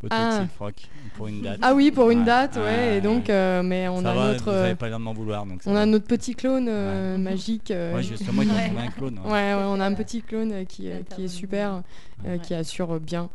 Ah. 0.08 0.38
Toxic 0.40 0.58
Rock 0.58 0.74
pour 1.16 1.26
une 1.28 1.42
date. 1.42 1.58
Ah 1.60 1.74
oui, 1.74 1.90
pour 1.90 2.10
une 2.10 2.24
date, 2.24 2.56
ouais. 2.56 2.62
ouais, 2.62 2.96
et 2.98 3.00
donc, 3.02 3.28
euh, 3.28 3.62
mais 3.62 3.86
on 3.88 4.00
ça 4.00 4.12
a 4.12 4.14
va, 4.14 4.26
notre, 4.32 4.44
vous 4.44 4.50
n'avez 4.50 4.74
pas 4.74 4.88
l'air 4.88 4.98
de 4.98 5.04
m'en 5.04 5.12
vouloir. 5.12 5.44
Donc 5.44 5.62
ça 5.62 5.70
on 5.70 5.74
va. 5.74 5.80
a 5.82 5.86
notre 5.86 6.06
petit 6.06 6.34
clone 6.34 6.66
euh, 6.68 7.18
magique. 7.18 7.70
euh, 7.70 7.94
Ouais, 7.94 8.02
justement, 8.02 8.42
il 8.42 8.50
un 8.78 8.88
clone. 8.88 9.18
ouais, 9.24 9.30
ouais, 9.30 9.54
on 9.66 9.78
a 9.80 9.84
un 9.84 9.94
petit 9.94 10.22
clone 10.22 10.64
qui, 10.66 10.88
euh, 10.90 11.00
qui 11.14 11.24
est 11.24 11.28
super, 11.28 11.82
euh, 12.26 12.38
qui 12.38 12.54
assure 12.54 12.98
bien. 13.00 13.28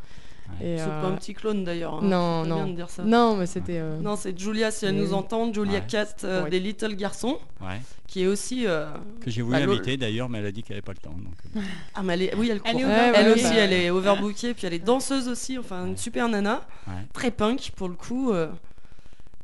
C'est 0.60 0.80
euh, 0.80 1.00
pas 1.02 1.08
un 1.08 1.12
petit 1.16 1.34
clone 1.34 1.64
d'ailleurs. 1.64 1.94
hein. 1.94 2.00
non, 2.02 2.44
non. 2.46 2.56
bien 2.64 2.66
de 2.68 2.72
dire 2.76 2.88
ça. 2.90 3.02
Non, 3.04 3.36
mais 3.36 3.46
c'était. 3.46 3.78
euh, 3.78 3.98
Non, 4.00 4.16
c'est 4.16 4.38
Julia, 4.38 4.70
si 4.70 4.86
elle 4.86 4.96
nous 4.96 5.12
entend, 5.12 5.52
Julia 5.52 5.78
Ouais. 5.80 5.84
Cat 5.88 6.06
euh, 6.24 6.44
Ouais. 6.44 6.50
des 6.50 6.60
Little 6.60 6.94
Garçons, 6.96 7.38
Ouais. 7.60 7.80
qui 8.06 8.22
est 8.22 8.26
aussi. 8.26 8.66
euh, 8.66 8.86
Que 9.20 9.30
j'ai 9.30 9.42
voulu 9.42 9.56
Bah, 9.58 9.62
inviter 9.70 9.96
d'ailleurs, 9.96 10.28
mais 10.28 10.38
elle 10.38 10.46
a 10.46 10.52
dit 10.52 10.62
qu'elle 10.62 10.76
n'avait 10.76 10.82
pas 10.84 10.92
le 10.92 10.98
temps. 10.98 11.10
Donc, 11.16 11.34
euh, 11.56 11.60
Ah, 11.94 12.02
mais 12.02 12.14
elle 12.14 12.22
est... 12.22 12.34
oui, 12.36 12.48
elle 12.50 12.60
court. 12.60 12.70
Elle 12.70 12.78
est 12.78 12.82
Elle, 12.82 12.88
overbookée. 13.28 13.32
aussi, 13.44 13.54
elle 13.56 13.72
est 13.72 13.90
overbookée, 13.90 14.54
puis 14.54 14.66
elle 14.66 14.74
est 14.74 14.78
danseuse 14.84 15.28
aussi, 15.28 15.58
enfin 15.58 15.86
une 15.86 15.96
super 15.96 16.28
nana, 16.28 16.62
Ouais. 16.86 16.94
très 17.12 17.30
punk 17.30 17.72
pour 17.76 17.88
le 17.88 17.94
coup. 17.94 18.32
euh, 18.32 18.48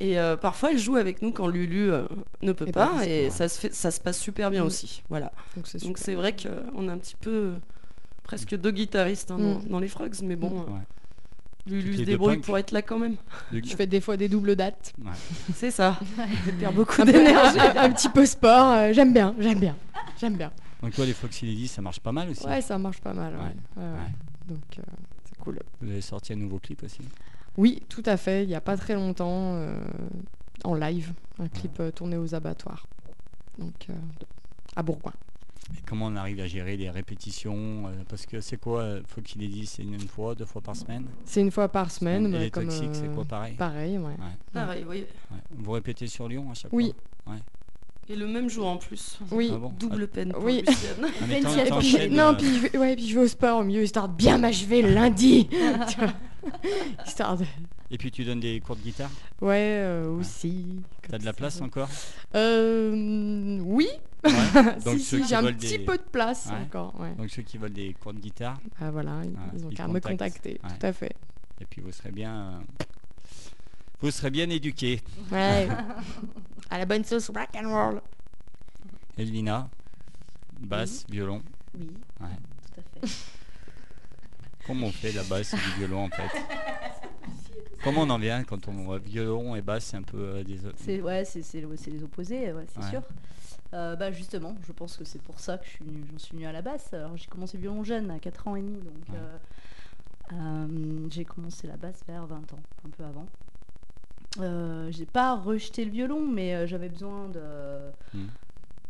Et 0.01 0.19
euh, 0.19 0.37
parfois, 0.37 0.71
elle 0.73 0.79
joue 0.79 0.97
avec 0.97 1.23
nous 1.23 1.31
quand 1.31 1.47
Lulu 1.47 1.93
euh, 1.93 2.03
ne 2.43 2.53
peut 2.53 2.67
Et 2.69 2.73
pas, 2.73 3.07
et 3.07 3.31
ça 3.31 3.49
se, 3.49 3.61
fait, 3.61 3.73
ça 3.75 3.91
se 3.93 4.01
passe 4.01 4.19
super 4.19 4.51
bien 4.51 4.65
Mm. 4.65 4.67
aussi. 4.67 5.03
Voilà. 5.09 5.31
donc 5.57 5.67
c'est 5.67 5.79
Donc 5.85 5.99
super. 5.99 6.05
c'est 6.05 6.15
vrai 6.15 6.35
qu'on 6.35 6.88
a 6.88 6.93
un 6.93 6.99
petit 6.99 7.15
peu 7.21 7.31
euh, 7.31 7.53
presque 8.23 8.57
deux 8.57 8.71
guitaristes 8.71 9.31
hein, 9.31 9.39
dans, 9.39 9.59
Mm. 9.61 9.69
dans 9.69 9.79
les 9.81 9.89
Frogs, 9.89 10.15
mais 10.23 10.37
bon, 10.37 10.63
euh, 10.63 10.71
Ouais. 10.73 10.81
Lulu 11.67 11.97
se 11.99 12.03
débrouille 12.03 12.39
pour 12.39 12.59
être 12.59 12.73
là 12.73 12.83
quand 12.83 12.99
même. 12.99 13.15
Je 13.53 13.77
fais 13.77 13.87
des 13.87 14.01
fois 14.01 14.17
des 14.17 14.29
doubles 14.29 14.57
dates. 14.57 14.93
Ouais. 15.01 15.13
C'est 15.55 15.71
ça. 15.71 15.97
Elle 16.49 16.55
perd 16.57 16.75
beaucoup 16.75 17.05
d'énergie. 17.05 17.61
un- 17.61 17.77
un 17.85 17.91
petit 17.93 18.09
peu 18.09 18.27
sport, 18.27 18.73
euh, 18.73 18.93
j'aime 18.93 19.13
bien, 19.13 19.33
j'aime 19.39 19.61
bien, 19.61 19.77
j'aime 20.21 20.37
bien. 20.37 20.51
Donc 20.83 20.93
toi, 20.95 21.07
les 21.07 21.13
Foxy 21.13 21.69
ça 21.69 21.81
marche 21.81 22.01
pas 22.01 22.11
mal 22.11 22.31
aussi. 22.31 22.45
Ouais, 22.45 22.61
ça 22.63 22.77
marche 22.79 23.01
pas 23.01 23.15
mal. 23.15 23.35
ouais. 23.35 23.83
Donc 24.49 24.59
euh, 24.79 24.83
c'est 25.25 25.39
cool. 25.39 25.61
Vous 25.81 25.89
avez 25.91 26.01
sorti 26.01 26.33
un 26.33 26.37
nouveau 26.37 26.59
clip 26.59 26.83
aussi. 26.83 26.99
Oui, 27.57 27.81
tout 27.89 28.03
à 28.07 28.17
fait. 28.17 28.43
Il 28.43 28.49
n'y 28.49 28.57
a 28.57 28.61
pas 28.61 28.77
très 28.77 28.95
longtemps, 28.95 29.55
euh, 29.55 29.79
en 30.65 30.75
live, 30.75 31.13
un 31.39 31.47
clip 31.47 31.81
tourné 31.95 32.17
aux 32.17 32.35
abattoirs. 32.35 32.87
Donc 33.59 33.87
euh, 33.89 33.93
à 34.75 34.83
Bourgoin. 34.83 35.13
Et 35.77 35.81
comment 35.87 36.07
on 36.07 36.16
arrive 36.16 36.40
à 36.40 36.46
gérer 36.46 36.77
les 36.77 36.90
répétitions 36.90 37.87
euh, 37.87 38.03
Parce 38.09 38.27
que 38.27 38.40
c'est 38.40 38.57
quoi 38.57 38.81
euh, 38.81 39.01
Foxy 39.07 39.38
Ladies 39.38 39.66
C'est 39.66 39.83
une 39.83 39.98
fois, 40.01 40.35
deux 40.35 40.44
fois 40.44 40.61
par 40.61 40.77
semaine? 40.77 41.07
C'est 41.25 41.40
une 41.40 41.51
fois 41.51 41.68
par 41.68 41.90
semaine. 41.90 42.27
Et 42.27 42.29
mais 42.29 42.38
les 42.40 42.51
comme, 42.51 42.64
Toxiques, 42.64 42.94
c'est 42.94 43.09
euh, 43.09 43.14
quoi 43.14 43.25
pareil? 43.25 43.55
Pareil, 43.55 43.98
ouais. 43.98 44.05
Ouais. 44.05 44.37
Pareil, 44.53 44.85
oui. 44.88 45.07
Ouais. 45.31 45.38
Vous 45.57 45.72
répétez 45.72 46.07
sur 46.09 46.29
Lyon 46.29 46.51
à 46.51 46.55
chaque 46.55 46.72
Oui. 46.72 46.94
fois? 47.25 47.35
Et 48.09 48.17
le 48.17 48.27
même 48.27 48.51
jour 48.51 48.67
en 48.67 48.77
plus. 48.77 49.19
Oui. 49.31 49.51
Ah 49.55 49.59
bon 49.59 49.73
Double 49.79 50.09
peine 50.09 50.33
pour 50.33 50.45
Oui. 50.45 50.62
Ah, 50.67 50.73
t'enchaînes, 51.69 52.12
non, 52.15 52.31
euh, 52.31 52.33
puis 52.35 52.55
je, 52.57 52.59
vais, 52.67 52.79
ouais, 52.79 52.97
puis 52.97 53.09
je 53.09 53.15
vais 53.19 53.25
au 53.25 53.29
sport 53.29 53.61
au 53.61 53.65
milieu, 53.65 53.83
histoire 53.83 54.09
de 54.09 54.15
bien 54.17 54.38
m'achever 54.38 54.83
lundi. 54.83 55.49
Histoire 57.07 57.37
de... 57.37 57.45
Et 57.91 57.99
puis 57.99 58.11
tu 58.11 58.25
donnes 58.25 58.41
des 58.41 58.59
cours 58.61 58.75
de 58.77 58.81
guitare 58.81 59.11
Ouais, 59.41 59.79
euh, 59.81 60.11
aussi. 60.19 60.65
T'as 61.09 61.19
de 61.19 61.25
la 61.25 61.33
place 61.33 61.61
encore 61.61 61.88
euh, 62.35 63.61
Oui. 63.65 63.88
Ouais. 64.25 64.33
Donc 64.85 64.99
si, 64.99 65.05
ceux 65.05 65.17
si, 65.19 65.23
qui 65.23 65.29
j'ai 65.29 65.35
un 65.37 65.45
petit 65.53 65.79
des- 65.79 65.85
peu 65.85 65.97
de 65.97 66.03
place 66.03 66.47
Ouais. 66.47 66.57
encore. 66.65 66.95
Ouais. 66.99 67.12
Donc 67.17 67.31
ceux 67.31 67.43
qui 67.43 67.59
veulent 67.59 67.73
des 67.73 67.95
cours 68.03 68.12
de 68.15 68.19
guitare, 68.21 68.59
Ah, 68.81 68.91
voilà, 68.91 69.21
ils, 69.25 69.59
ils 69.59 69.65
ont 69.67 69.69
qu'à 69.71 69.87
me 69.88 70.01
contacter. 70.01 70.61
Ouais. 70.65 70.71
Tout 70.81 70.87
à 70.87 70.93
fait. 70.93 71.15
et 71.61 71.65
puis 71.67 71.81
vous 71.81 71.93
serez 71.93 72.11
bien, 72.12 72.35
euh, 72.35 72.59
vous 74.03 74.11
serez 74.11 74.31
bien 74.31 74.49
éduqués. 74.51 75.01
Ouais. 75.31 75.69
à 76.71 76.79
la 76.79 76.87
bonne 76.87 77.05
sauce 77.05 77.29
rock 77.31 77.49
and 77.57 77.69
roll. 77.69 78.01
Elvina, 79.19 79.69
basse, 80.61 81.05
violon. 81.09 81.43
Oui, 81.79 81.88
Ouais. 82.21 82.27
tout 82.75 82.81
à 82.81 83.07
fait. 83.07 83.12
Comment 84.67 84.87
on 84.88 84.93
fait 84.93 85.12
la 85.12 85.25
basse 85.25 85.55
et 85.55 85.57
du 85.57 85.79
violon 85.79 86.05
en 86.05 86.09
fait 86.11 86.23
Comment 87.83 88.03
on 88.03 88.11
en 88.11 88.19
vient 88.19 88.45
quand 88.45 88.69
on 88.69 88.85
voit 88.85 88.99
violon 88.99 89.57
et 89.57 89.61
basse, 89.62 89.87
c'est 89.87 89.97
un 89.97 90.03
peu 90.03 90.19
euh, 90.19 90.45
des. 90.45 90.61
C'est 90.77 91.01
ouais, 91.03 91.25
c'est 91.25 91.43
c'est 91.43 91.61
le- 91.61 91.77
c'est 91.77 91.91
les 91.91 92.03
opposés, 92.05 92.53
ouais, 92.53 92.65
c'est 92.73 92.81
Ouais. 92.85 92.91
sûr. 92.91 93.03
Euh, 93.75 93.97
bah 93.97 94.12
justement, 94.12 94.55
je 94.67 94.71
pense 94.73 94.97
que 94.97 95.05
c'est 95.05 95.21
pour 95.21 95.41
ça 95.41 95.59
que 95.59 95.65
je 95.65 95.71
suis 95.71 95.85
venue- 95.85 96.05
j'en 96.12 96.19
suis 96.19 96.35
venue 96.37 96.47
à 96.47 96.53
la 96.53 96.62
basse. 96.62 96.93
Alors 96.95 97.17
j'ai 97.17 97.27
commencé 97.27 97.57
le 97.57 97.62
violon 97.62 97.83
jeune, 97.83 98.11
à 98.12 98.19
4 98.21 98.47
ans 98.49 98.55
et 98.57 98.61
demi, 98.62 98.81
donc 98.83 98.95
Ouais. 99.09 99.17
euh, 99.17 99.38
euh, 100.35 101.09
j'ai 101.11 101.25
commencé 101.25 101.67
la 101.67 101.77
basse 101.77 102.01
vers 102.07 102.25
20 102.27 102.53
ans, 102.53 102.61
un 102.87 102.91
peu 102.91 103.03
avant. 103.05 103.27
Euh, 104.40 104.88
j'ai 104.90 105.07
pas 105.07 105.37
rejeté 105.37 105.85
le 105.85 105.90
violon, 105.90 106.27
mais 106.27 106.55
euh, 106.55 106.66
j'avais 106.66 106.88
besoin 106.88 107.29
de, 107.29 107.40
Hmm. 108.14 108.27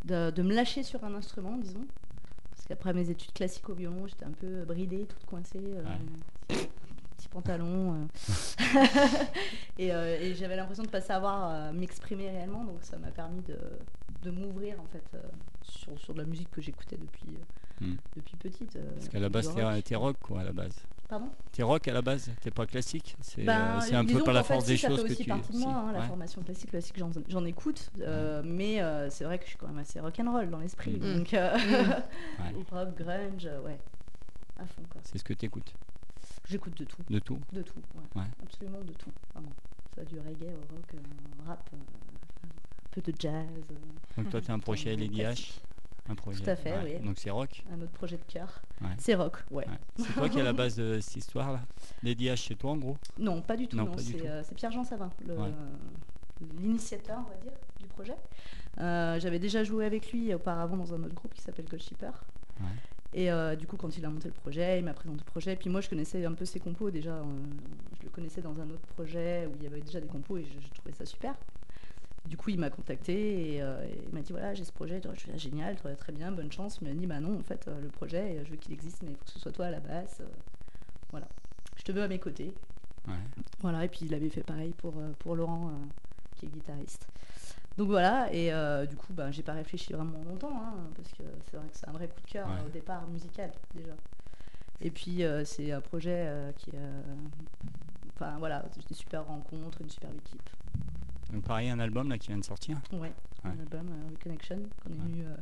de, 0.04 0.30
de 0.30 0.42
me 0.42 0.54
lâcher 0.54 0.82
sur 0.82 1.02
un 1.04 1.14
instrument, 1.14 1.56
disons. 1.58 1.84
Parce 2.50 2.66
qu'après 2.68 2.92
mes 2.92 3.10
études 3.10 3.32
classiques 3.32 3.68
au 3.68 3.74
violon, 3.74 4.06
j'étais 4.06 4.24
un 4.24 4.30
peu 4.32 4.64
bridée, 4.64 5.06
toute 5.06 5.24
coincée. 5.26 5.58
euh, 5.60 5.82
petit, 6.48 6.68
petit 7.16 7.28
pantalon. 7.28 7.94
euh. 7.94 8.06
et 9.78 9.92
euh, 9.92 10.18
et 10.20 10.34
j'avais 10.34 10.56
l'impression 10.56 10.84
de 10.84 10.88
pas 10.88 11.00
savoir 11.00 11.72
m'exprimer 11.72 12.30
réellement, 12.30 12.64
donc 12.64 12.78
ça 12.82 12.96
m'a 12.98 13.10
permis 13.10 13.42
de, 13.42 13.56
de 14.22 14.30
m'ouvrir 14.30 14.76
en 14.80 14.86
fait 14.86 15.02
sur, 15.62 15.98
sur 15.98 16.14
de 16.14 16.20
la 16.20 16.24
musique 16.26 16.50
que 16.50 16.60
j'écoutais 16.60 16.96
depuis, 16.96 17.36
Hmm. 17.80 17.94
depuis 18.14 18.36
petite. 18.36 18.78
Parce 18.94 19.08
qu'à 19.08 19.18
la 19.18 19.28
base, 19.28 19.52
t'es 19.84 19.96
rock, 19.96 20.16
quoi, 20.22 20.42
à 20.42 20.44
la 20.44 20.52
base. 20.52 20.76
Pardon 21.12 21.28
T'es 21.52 21.62
rock 21.62 21.86
à 21.88 21.92
la 21.92 22.00
base, 22.00 22.30
t'es 22.40 22.50
pas 22.50 22.64
classique 22.64 23.14
C'est 23.20 23.44
Ben, 23.44 23.78
euh, 23.82 23.96
un 23.98 24.04
peu 24.06 24.22
par 24.24 24.32
la 24.32 24.42
fait, 24.42 24.54
force 24.54 24.64
si, 24.64 24.70
des 24.70 24.76
ça 24.78 24.88
choses 24.88 25.02
fait 25.02 25.08
que 25.08 25.12
aussi 25.12 25.22
tu. 25.24 25.28
partie 25.28 25.52
de 25.52 25.56
si, 25.58 25.62
moi, 25.66 25.74
hein, 25.74 25.92
la 25.92 26.00
formation 26.04 26.42
classique, 26.42 26.70
classique, 26.70 26.96
j'en, 27.28 27.44
écoute, 27.44 27.90
euh, 28.00 28.40
mais 28.42 28.80
euh, 28.80 29.10
c'est 29.10 29.24
vrai 29.24 29.36
que 29.38 29.44
je 29.44 29.50
suis 29.50 29.58
quand 29.58 29.66
même 29.68 29.76
assez 29.76 30.00
rock'n'roll 30.00 30.48
dans 30.48 30.60
l'esprit, 30.60 30.92
Mm. 30.98 31.16
donc 31.18 31.34
euh, 31.34 31.54
Ouais. 32.38 32.54
rock, 32.70 32.94
grunge, 32.96 33.44
euh, 33.44 33.60
ouais, 33.60 33.78
à 34.58 34.64
fond 34.64 34.80
quoi. 34.90 35.02
C'est 35.04 35.18
ce 35.18 35.24
que 35.24 35.34
t'écoutes, 35.34 35.74
J'écoute 36.48 36.78
de 36.78 36.84
tout, 36.86 37.02
de 37.10 37.18
tout. 37.18 37.38
de 37.52 37.60
tout, 37.60 37.82
ouais. 37.94 38.22
Ouais. 38.22 38.28
absolument 38.42 38.80
de 38.80 38.94
tout, 38.94 39.10
vraiment. 39.34 39.52
Ça 39.94 40.04
du 40.06 40.18
reggae 40.18 40.54
au 40.54 40.74
rock, 40.74 40.94
euh, 40.94 41.46
rap, 41.46 41.68
euh, 41.74 41.76
un 41.76 42.88
peu 42.90 43.02
de 43.02 43.12
jazz, 43.20 43.44
euh, 43.70 43.74
Donc 44.16 44.30
toi, 44.30 44.40
t'as 44.40 44.54
un 44.54 44.58
projet 44.58 44.96
Classique. 44.96 45.12
Lady 45.18 45.20
H 45.24 45.52
un 46.08 46.14
projet. 46.14 46.42
Tout 46.42 46.50
à 46.50 46.56
fait, 46.56 46.72
ouais. 46.72 46.98
oui. 46.98 47.06
Donc 47.06 47.18
c'est 47.18 47.30
rock. 47.30 47.64
un 47.72 47.80
autre 47.80 47.92
projet 47.92 48.16
de 48.16 48.24
cœur. 48.24 48.62
Ouais. 48.80 48.88
C'est 48.98 49.14
rock, 49.14 49.38
ouais. 49.50 49.66
Ouais. 49.66 49.78
C'est 50.04 50.12
toi 50.14 50.28
qui 50.28 50.40
à 50.40 50.42
la 50.42 50.52
base 50.52 50.76
de 50.76 50.98
cette 51.00 51.16
histoire-là? 51.16 51.60
Lady 52.02 52.26
H, 52.26 52.48
c'est 52.48 52.54
toi 52.56 52.72
en 52.72 52.76
gros? 52.76 52.96
Non, 53.18 53.40
pas 53.40 53.56
du 53.56 53.68
tout. 53.68 53.76
Non, 53.76 53.90
c'est, 53.96 54.26
euh, 54.26 54.42
Pierre-Jean 54.56 54.84
Savin, 54.84 55.10
l'initiateur, 56.58 57.20
on 57.24 57.30
va 57.30 57.36
dire, 57.36 57.52
du 57.78 57.86
projet. 57.86 58.16
Euh, 58.78 59.20
j'avais 59.20 59.38
déjà 59.38 59.62
joué 59.62 59.84
avec 59.84 60.10
lui 60.10 60.34
auparavant 60.34 60.76
dans 60.76 60.92
un 60.92 61.02
autre 61.04 61.14
groupe 61.14 61.34
qui 61.34 61.42
s'appelle 61.42 61.66
Gold 61.66 61.82
Shipper. 61.82 62.10
Et 63.14 63.30
euh, 63.30 63.54
du 63.56 63.66
coup, 63.66 63.76
quand 63.76 63.96
il 63.96 64.04
a 64.04 64.08
monté 64.08 64.26
le 64.26 64.34
projet, 64.34 64.78
il 64.78 64.84
m'a 64.84 64.94
présenté 64.94 65.18
le 65.18 65.30
projet. 65.30 65.54
Puis 65.54 65.68
moi, 65.68 65.82
je 65.82 65.88
connaissais 65.88 66.24
un 66.24 66.32
peu 66.32 66.46
ses 66.46 66.58
compos 66.58 66.90
déjà. 66.90 67.22
je 68.00 68.04
le 68.04 68.10
connaissais 68.10 68.40
dans 68.40 68.58
un 68.58 68.70
autre 68.70 68.86
projet 68.94 69.46
où 69.46 69.52
il 69.56 69.62
y 69.62 69.66
avait 69.66 69.82
déjà 69.82 70.00
des 70.00 70.08
compos 70.08 70.38
et 70.38 70.44
je, 70.44 70.66
je 70.66 70.72
trouvais 70.72 70.94
ça 70.94 71.04
super. 71.04 71.34
Du 72.26 72.36
coup, 72.36 72.50
il 72.50 72.58
m'a 72.58 72.70
contacté 72.70 73.54
et, 73.56 73.62
euh, 73.62 73.84
il 74.06 74.14
m'a 74.14 74.20
dit 74.22 74.32
voilà, 74.32 74.54
j'ai 74.54 74.64
ce 74.64 74.72
projet. 74.72 75.00
Je 75.12 75.18
suis 75.18 75.30
là, 75.30 75.36
génial, 75.36 75.76
très, 75.76 76.12
bien, 76.12 76.30
bonne 76.32 76.50
chance. 76.52 76.78
Il 76.80 76.88
m'a 76.88 76.94
dit 76.94 77.06
bah 77.06 77.20
non, 77.20 77.38
en 77.38 77.42
fait, 77.42 77.66
euh, 77.68 77.80
le 77.80 77.88
projet, 77.88 78.38
euh, 78.38 78.44
je 78.44 78.50
veux 78.50 78.56
qu'il 78.56 78.72
existe, 78.72 79.02
mais 79.02 79.10
il 79.10 79.16
faut 79.16 79.24
que 79.24 79.30
ce 79.30 79.38
soit 79.40 79.52
toi 79.52 79.66
à 79.66 79.70
la 79.70 79.80
basse. 79.80 80.18
euh, 80.20 80.26
voilà. 81.10 81.26
Je 81.76 81.82
te 81.82 81.92
veux 81.92 82.02
à 82.02 82.08
mes 82.08 82.18
côtés. 82.20 82.54
Ouais. 83.08 83.14
Voilà, 83.60 83.84
et 83.84 83.88
puis 83.88 84.00
il 84.06 84.14
avait 84.14 84.30
fait 84.30 84.44
pareil 84.44 84.72
pour, 84.78 84.94
pour 85.18 85.34
Laurent, 85.34 85.68
euh, 85.68 85.72
qui 86.36 86.46
est 86.46 86.48
guitariste. 86.48 87.08
Donc 87.76 87.88
voilà, 87.88 88.32
et 88.32 88.52
euh, 88.52 88.86
du 88.86 88.94
coup, 88.96 89.12
bah, 89.12 89.30
j'ai 89.32 89.42
pas 89.42 89.54
réfléchi 89.54 89.92
vraiment 89.92 90.22
longtemps, 90.28 90.54
hein, 90.54 90.74
parce 90.94 91.08
que 91.12 91.22
c'est 91.50 91.56
vrai 91.56 91.66
que 91.68 91.76
c'est 91.76 91.88
un 91.88 91.92
vrai 91.92 92.06
coup 92.06 92.20
de 92.24 92.30
cœur 92.30 92.46
Ouais. 92.48 92.64
au 92.66 92.68
départ 92.68 93.06
musical 93.08 93.50
déjà. 93.74 93.94
Et 94.80 94.90
puis 94.90 95.22
c'est 95.44 95.72
un 95.72 95.80
projet 95.80 96.28
qui, 96.58 96.70
euh, 96.74 97.02
enfin 98.14 98.36
voilà, 98.38 98.64
des 98.88 98.94
super 98.94 99.24
rencontres, 99.26 99.80
une 99.80 99.88
superbe 99.90 100.14
équipe. 100.16 100.50
Donc 101.32 101.42
pareil, 101.44 101.70
un 101.70 101.80
album 101.80 102.08
là 102.10 102.18
qui 102.18 102.28
vient 102.28 102.38
de 102.38 102.44
sortir. 102.44 102.78
Ouais, 102.92 103.00
Ouais. 103.00 103.12
un 103.44 103.58
album 103.60 103.88
euh, 103.90 104.10
Reconnection 104.10 104.58
qu'on 104.82 104.90
est 104.90 104.98
venu 104.98 105.24
euh, 105.26 105.34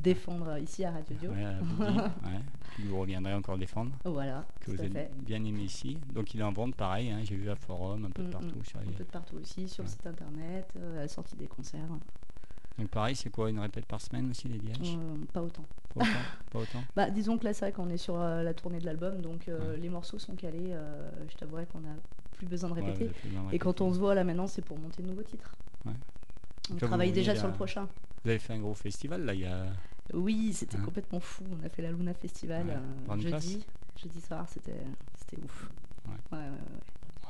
défendre 0.00 0.58
ici 0.58 0.84
à 0.84 0.92
Radio 0.92 1.16
Dio. 1.16 1.30
Ouais, 1.30 1.44
ouais. 1.80 2.40
Puis 2.74 2.84
vous 2.84 2.98
reviendrez 3.00 3.34
encore 3.34 3.58
défendre, 3.58 3.92
Voilà, 4.04 4.44
que 4.60 4.66
tout 4.66 4.70
vous 4.72 4.80
à 4.82 4.84
avez 4.84 4.92
fait. 4.92 5.10
bien 5.24 5.42
aimé 5.44 5.62
ici. 5.62 5.98
Donc 6.12 6.34
il 6.34 6.40
est 6.40 6.44
en 6.44 6.52
vente 6.52 6.74
pareil, 6.74 7.10
hein, 7.10 7.20
j'ai 7.24 7.36
vu 7.36 7.50
à 7.50 7.56
forum, 7.56 8.04
un 8.04 8.10
peu 8.10 8.22
de 8.22 8.28
Mm, 8.28 8.32
partout. 8.32 8.58
mm. 8.58 8.64
sur 8.64 8.80
les- 8.80 8.88
Un 8.88 8.92
peu 8.92 9.04
de 9.04 9.10
partout 9.10 9.36
aussi, 9.36 9.68
sur 9.68 9.82
le 9.84 9.88
site 9.88 10.06
internet, 10.06 10.68
euh, 10.76 10.98
à 10.98 11.00
la 11.02 11.08
sortie 11.08 11.36
des 11.36 11.46
concerts. 11.46 11.80
Donc 12.78 12.88
pareil, 12.88 13.14
c'est 13.14 13.28
quoi, 13.30 13.50
une 13.50 13.58
répète 13.58 13.86
par 13.86 14.00
semaine 14.00 14.30
aussi 14.30 14.48
Lady 14.48 14.68
H? 14.72 14.96
Euh, 14.96 15.16
pas 15.32 15.42
autant. 15.42 15.64
Pas 15.94 16.00
autant, 16.00 16.10
pas 16.52 16.58
autant 16.60 16.82
Bah, 16.96 17.10
disons 17.10 17.36
que 17.36 17.44
là, 17.44 17.52
c'est 17.52 17.66
vrai 17.66 17.72
qu'on 17.72 17.90
est 17.90 17.98
sur 17.98 18.18
euh, 18.18 18.42
la 18.42 18.54
tournée 18.54 18.78
de 18.78 18.86
l'album, 18.86 19.20
donc 19.20 19.48
euh, 19.48 19.72
Ouais. 19.72 19.76
les 19.78 19.88
morceaux 19.90 20.18
sont 20.18 20.34
calés. 20.34 20.70
euh, 20.72 21.10
je 21.28 21.36
t'avouerai 21.36 21.66
qu'on 21.66 21.80
a 21.80 21.94
plus 22.42 22.48
besoin 22.50 22.70
de 22.70 22.74
répéter. 22.74 23.10
besoin 23.24 23.48
de 23.50 23.54
Et 23.54 23.58
quand 23.58 23.80
on 23.80 23.92
se 23.94 23.98
voit 24.00 24.14
là 24.16 24.24
maintenant, 24.24 24.48
c'est 24.48 24.62
pour 24.62 24.76
monter 24.78 25.02
de 25.02 25.08
nouveaux 25.08 25.22
titres. 25.22 25.54
Ouais. 25.84 25.92
On 26.72 26.76
Comme 26.76 26.88
travaille 26.88 27.12
déjà 27.12 27.36
sur 27.36 27.46
le 27.46 27.52
prochain. 27.52 27.88
Vous 28.24 28.30
avez 28.30 28.38
fait 28.40 28.52
un 28.54 28.58
gros 28.58 28.74
festival 28.74 29.24
là, 29.24 29.34
il 29.34 29.40
y 29.40 29.46
a. 29.46 29.66
Oui, 30.12 30.52
c'était 30.52 30.76
Hein. 30.76 30.82
complètement 30.84 31.20
fou. 31.20 31.44
On 31.52 31.64
a 31.64 31.68
fait 31.68 31.82
la 31.82 31.92
Luna 31.92 32.12
Festival 32.14 32.66
Ouais. 32.66 32.74
euh, 33.10 33.20
jeudi. 33.20 33.64
Jeudi 33.96 34.20
soir, 34.20 34.46
c'était 34.48 34.74
c'était 35.16 35.40
ouf. 35.42 35.70
Ouais. 36.08 36.14
Ouais, 36.32 36.44
ouais, 36.44 36.50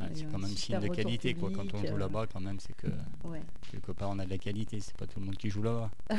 ouais. 0.00 0.06
C'est 0.14 0.24
quand 0.30 0.38
même 0.38 0.50
signe 0.50 0.80
de 0.80 0.88
qualité 0.88 1.34
quoi. 1.34 1.50
Quand 1.54 1.72
on 1.74 1.78
joue 1.78 1.94
euh, 1.94 1.98
là-bas, 1.98 2.26
quand 2.32 2.40
même, 2.40 2.58
c'est 2.60 2.76
que 2.76 2.88
ouais. 3.24 3.42
quelque 3.70 3.92
part 3.92 4.10
on 4.10 4.18
a 4.18 4.24
de 4.24 4.30
la 4.30 4.38
qualité. 4.38 4.80
C'est 4.80 4.96
pas 4.96 5.06
tout 5.06 5.20
le 5.20 5.26
monde 5.26 5.36
qui 5.36 5.50
joue 5.50 5.62
là-bas. 5.62 5.90
hein. 6.10 6.16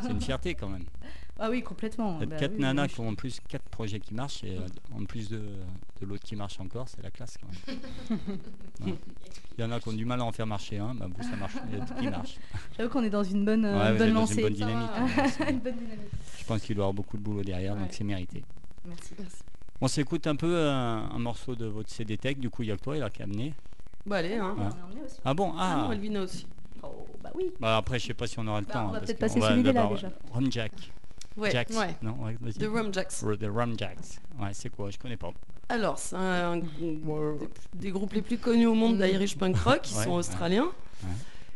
c'est 0.02 0.10
une 0.10 0.20
fierté 0.20 0.54
quand 0.54 0.68
même. 0.68 0.84
Ah 1.38 1.50
oui, 1.50 1.62
complètement. 1.62 2.18
Bah 2.18 2.36
quatre 2.36 2.54
oui, 2.54 2.60
nanas 2.62 2.88
qui 2.88 3.00
ont 3.00 3.08
en 3.10 3.14
plus 3.14 3.40
quatre 3.46 3.68
projets 3.68 4.00
qui 4.00 4.14
marchent 4.14 4.42
et 4.42 4.56
euh, 4.56 4.66
en 4.98 5.04
plus 5.04 5.28
de, 5.28 5.38
de 6.00 6.06
l'autre 6.06 6.24
qui 6.24 6.34
marche 6.34 6.58
encore, 6.60 6.88
c'est 6.88 7.02
la 7.02 7.10
classe 7.10 7.36
quand 7.38 7.48
même. 8.10 8.18
Il 9.58 9.62
y 9.62 9.64
en 9.64 9.70
a 9.72 9.80
qui 9.80 9.88
ont 9.88 9.92
du 9.92 10.04
mal 10.04 10.20
à 10.20 10.24
en 10.24 10.32
faire 10.32 10.46
marcher 10.46 10.78
un, 10.78 10.94
bah 10.94 11.06
vous 11.14 11.22
ça 11.22 11.34
marche, 11.36 11.54
il 11.70 11.78
y 11.78 11.80
a 11.80 11.84
tout 11.84 11.94
qui 11.94 12.08
marche. 12.08 12.36
J'avoue 12.76 12.90
qu'on 12.90 13.02
est 13.02 13.10
dans 13.10 13.24
une 13.24 13.44
bonne, 13.44 13.64
euh, 13.64 13.92
Ouais, 13.92 13.98
bonne 13.98 14.12
lancée. 14.12 14.36
une 14.36 14.42
bonne 14.42 14.52
dynamique. 14.52 14.90
Une 15.48 15.58
bonne. 15.60 15.74
Je 16.38 16.44
pense 16.44 16.60
qu'il 16.62 16.74
doit 16.76 16.82
y 16.82 16.84
avoir 16.84 16.92
beaucoup 16.94 17.16
de 17.16 17.22
boulot 17.22 17.42
derrière, 17.42 17.74
donc 17.74 17.88
c'est 17.90 18.04
mérité. 18.04 18.44
Merci. 18.86 19.14
On 19.80 19.88
s'écoute 19.88 20.26
un 20.26 20.36
peu 20.36 20.68
un, 20.68 21.10
un 21.10 21.18
morceau 21.18 21.54
de 21.54 21.66
votre 21.66 21.90
CD 21.90 22.16
Tech, 22.16 22.38
du 22.38 22.48
coup 22.50 22.62
il 22.62 22.68
y 22.68 22.72
a 22.72 22.76
que 22.76 22.82
toi, 22.82 22.96
il 22.96 23.02
a 23.02 23.10
qu'à 23.10 23.24
amener. 23.24 23.52
Bah 24.06 24.16
allez, 24.16 24.34
hein. 24.36 24.54
On 24.56 24.62
en 24.62 24.66
a 24.66 25.04
aussi. 25.04 25.16
Ah 25.24 25.34
bon? 25.34 25.52
Ah 25.58 25.74
Ah, 25.74 25.82
non, 25.86 25.92
Elvina 25.92 26.22
aussi. 26.22 26.46
Oh, 26.82 27.06
bah 27.22 27.30
oui. 27.34 27.50
bah 27.60 27.76
après 27.76 27.98
je 27.98 28.06
sais 28.06 28.14
pas 28.14 28.26
si 28.26 28.38
on 28.38 28.46
aura 28.46 28.60
le 28.60 28.66
Bah, 28.66 28.72
temps. 28.74 28.86
on 28.88 28.92
va 28.92 28.98
hein, 28.98 29.00
peut-être 29.04 29.18
passer 29.18 29.40
celui-là, 29.40 29.86
déjà. 29.88 30.10
Rum 30.32 30.50
Jack. 30.52 30.72
Ouais. 31.36 31.50
Jacks. 31.50 31.70
Ouais. 31.70 31.94
Non, 32.00 32.16
ouais. 32.22 32.36
The 32.58 32.64
Rum 32.72 32.94
Jacks. 32.94 33.08
The 33.10 33.46
Rum 33.52 33.74
Jacks. 33.78 34.20
Ouais, 34.40 34.50
c'est 34.52 34.70
quoi? 34.70 34.90
Je 34.90 34.96
connais 34.98 35.18
pas. 35.18 35.30
Alors, 35.68 35.98
c'est 35.98 36.16
un, 36.16 36.56
des, 36.58 37.00
des 37.74 37.90
groupes 37.90 38.12
les 38.14 38.22
plus 38.22 38.38
connus 38.38 38.66
au 38.66 38.74
monde 38.74 38.96
d'Irish 38.98 39.36
Punk 39.36 39.56
Rock. 39.64 39.90
Ils 39.90 39.96
Ouais, 39.98 40.04
sont 40.04 40.10
ouais. 40.12 40.16
australiens. 40.16 40.64
Ouais. 41.02 41.10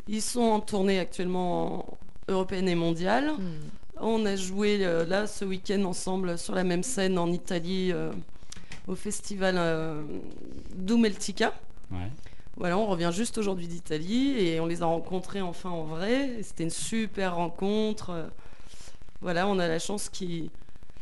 Ils 0.08 0.20
sont 0.20 0.40
en 0.42 0.60
tournée 0.60 0.98
actuellement 0.98 1.86
européenne 2.28 2.68
et 2.68 2.74
mondiale. 2.74 3.30
Hmm. 3.38 3.70
On 4.02 4.24
a 4.26 4.36
joué 4.36 4.78
euh, 4.84 5.04
là 5.04 5.26
ce 5.26 5.44
week-end 5.44 5.84
ensemble 5.84 6.38
sur 6.38 6.54
la 6.54 6.64
même 6.64 6.82
scène 6.82 7.18
en 7.18 7.30
Italie 7.30 7.90
euh, 7.92 8.12
au 8.88 8.94
festival 8.94 9.56
euh, 9.58 10.02
Dumeltica. 10.74 11.52
Ouais. 11.90 12.10
Voilà, 12.56 12.78
on 12.78 12.86
revient 12.86 13.10
juste 13.12 13.38
aujourd'hui 13.38 13.66
d'Italie 13.66 14.38
et 14.38 14.60
on 14.60 14.66
les 14.66 14.82
a 14.82 14.86
rencontrés 14.86 15.40
enfin 15.42 15.70
en 15.70 15.84
vrai. 15.84 16.38
C'était 16.42 16.64
une 16.64 16.70
super 16.70 17.36
rencontre. 17.36 18.26
Voilà, 19.20 19.46
on 19.46 19.58
a 19.58 19.68
la 19.68 19.78
chance 19.78 20.08
qu'ils 20.08 20.50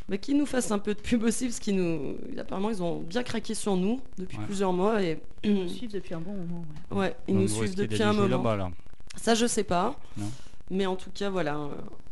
bah, 0.08 0.16
qu'ils 0.18 0.36
nous 0.38 0.46
fassent 0.46 0.70
un 0.70 0.78
peu 0.78 0.94
de 0.94 1.00
pub 1.00 1.22
aussi 1.22 1.46
parce 1.46 1.58
qu'ils 1.58 1.76
nous, 1.76 2.16
apparemment, 2.38 2.70
ils 2.70 2.82
ont 2.82 3.00
bien 3.00 3.22
craqué 3.22 3.54
sur 3.54 3.76
nous 3.76 4.00
depuis 4.16 4.38
Ouais. 4.38 4.44
plusieurs 4.46 4.72
mois 4.72 5.02
et 5.02 5.20
Ils 5.44 5.54
nous 5.54 5.68
suivent 5.68 5.92
depuis 5.92 6.14
un 6.14 6.20
bon 6.20 6.32
moment. 6.32 6.64
ouais. 6.92 6.98
ouais, 6.98 7.16
ils 7.28 7.34
Donc, 7.34 7.42
nous 7.42 7.48
suivent 7.48 7.74
depuis 7.74 8.02
un 8.02 8.12
moment. 8.12 8.54
là. 8.56 8.70
Ça, 9.16 9.34
je 9.34 9.46
sais 9.46 9.64
pas. 9.64 9.94
Non. 10.16 10.30
Mais 10.70 10.86
en 10.86 10.96
tout 10.96 11.10
cas, 11.10 11.28
voilà, 11.30 11.56
euh, 11.56 11.68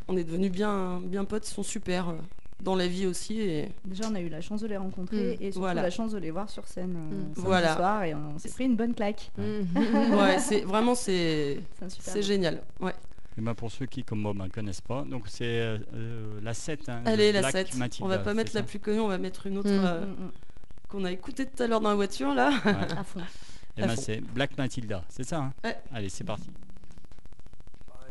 on 0.08 0.16
est 0.16 0.24
devenus 0.24 0.50
bien, 0.52 1.00
bien 1.02 1.24
potes. 1.24 1.48
Ils 1.48 1.52
sont 1.54 1.62
super 1.62 2.08
euh, 2.10 2.14
dans 2.62 2.74
la 2.74 2.86
vie 2.86 3.06
aussi 3.06 3.40
et 3.40 3.68
Déjà, 3.84 4.04
on 4.10 4.14
a 4.14 4.20
eu 4.20 4.28
la 4.28 4.40
chance 4.40 4.60
de 4.62 4.66
les 4.66 4.76
rencontrer 4.76 5.36
Mm. 5.38 5.42
et 5.42 5.46
surtout 5.52 5.60
Voilà. 5.60 5.82
la 5.82 5.90
chance 5.90 6.12
de 6.12 6.18
les 6.18 6.30
voir 6.30 6.48
sur 6.50 6.66
scène 6.66 6.92
Mm. 6.94 7.32
Voilà. 7.36 7.76
soir 7.76 8.02
et 8.04 8.14
on 8.14 8.38
s'est 8.38 8.48
pris 8.50 8.64
une 8.64 8.76
bonne 8.76 8.94
claque. 8.94 9.30
Hmm. 9.36 9.62
ouais, 10.18 10.38
c'est 10.38 10.60
vraiment 10.62 10.94
c'est 10.94 11.58
génial. 12.22 12.62
Ouais. 12.80 12.94
Et 13.38 13.42
ben 13.42 13.54
pour 13.54 13.70
ceux 13.70 13.84
qui, 13.84 14.02
comme 14.02 14.20
moi, 14.22 14.32
ne 14.32 14.48
connaissent 14.48 14.80
pas, 14.80 15.04
donc 15.04 15.24
c'est 15.28 15.44
euh, 15.44 15.78
la 16.42 16.54
7. 16.54 16.88
Hein, 16.88 17.02
Allez, 17.04 17.32
la 17.32 17.40
Black 17.40 17.52
7. 17.52 17.74
Matilda, 17.76 18.06
on 18.06 18.08
va 18.08 18.18
pas 18.18 18.32
mettre 18.32 18.52
la 18.54 18.62
plus 18.62 18.78
connue, 18.78 19.00
on 19.00 19.08
va 19.08 19.18
mettre 19.18 19.46
une 19.46 19.58
autre 19.58 19.68
Mm. 19.68 19.84
euh, 19.84 20.06
Mm, 20.06 20.10
mm. 20.10 20.30
qu'on 20.88 21.04
a 21.04 21.12
écoutée 21.12 21.44
tout 21.44 21.62
à 21.62 21.66
l'heure 21.66 21.82
dans 21.82 21.90
la 21.90 21.94
voiture 21.96 22.32
là. 22.34 22.50
Ouais. 22.64 22.72
À 22.96 23.04
fond. 23.04 23.20
Et 23.76 23.82
ben 23.82 23.94
c'est 23.94 24.20
Black 24.22 24.56
Matilda, 24.56 25.04
c'est 25.10 25.24
ça 25.24 25.36
hein 25.38 25.52
Ouais. 25.62 25.76
Allez, 25.92 26.08
c'est 26.08 26.24
parti. 26.24 26.48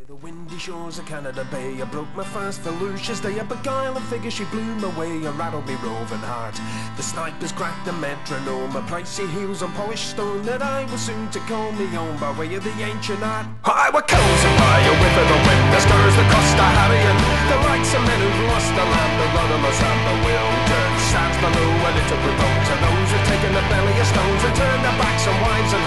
The 0.06 0.22
windy 0.22 0.60
shores 0.62 1.00
of 1.02 1.10
Canada 1.10 1.42
Bay, 1.50 1.82
I 1.82 1.86
broke 1.90 2.14
my 2.14 2.24
fast 2.24 2.62
for 2.62 2.70
Lucia's 2.78 3.20
day. 3.20 3.42
A 3.42 3.44
beguile 3.44 3.98
figure, 4.06 4.30
she 4.30 4.46
blew 4.54 4.62
my 4.78 4.94
way, 4.94 5.10
and 5.26 5.34
rattled 5.34 5.66
me 5.66 5.74
roving 5.82 6.22
heart. 6.22 6.54
The 6.94 7.02
snipers 7.02 7.50
cracked 7.50 7.90
the 7.90 7.94
metronome, 7.98 8.78
a 8.78 8.86
pricey 8.86 9.26
heels 9.34 9.66
on 9.66 9.74
polished 9.74 10.14
stone 10.14 10.46
that 10.46 10.62
I 10.62 10.86
was 10.94 11.02
soon 11.02 11.26
to 11.34 11.40
call 11.50 11.72
me 11.74 11.90
own 11.98 12.22
by 12.22 12.38
way 12.38 12.54
of 12.54 12.64
the 12.64 12.76
ancient 12.86 13.18
art. 13.26 13.50
I 13.66 13.90
were 13.90 14.06
cozy 14.06 14.52
by 14.62 14.78
a 14.86 14.94
whip 14.94 15.16
of 15.18 15.26
the 15.26 15.40
wind, 15.42 15.66
the 15.74 15.82
skirts 15.82 16.16
the 16.22 16.26
Costa 16.30 16.66
Harrian. 16.70 17.18
The 17.50 17.58
likes 17.66 17.90
of 17.98 18.06
men 18.06 18.22
who've 18.22 18.46
lost 18.54 18.70
the 18.78 18.86
land, 18.86 19.14
the 19.18 19.26
rudderless 19.34 19.82
and 19.90 20.02
the 20.06 20.14
bewildered. 20.22 20.94
Stands 21.02 21.38
below 21.42 21.70
a 21.82 21.90
little 21.98 22.20
provoked 22.22 22.66
to 22.70 22.76
those 22.78 23.10
who've 23.10 23.26
taken 23.26 23.52
the 23.58 23.66
belly 23.74 23.96
of 23.98 24.06
stones 24.06 24.42
and 24.46 24.54
turned 24.54 24.84
their 24.86 24.98
backs 25.02 25.26
on 25.26 25.34
wives 25.42 25.74
and 25.74 25.86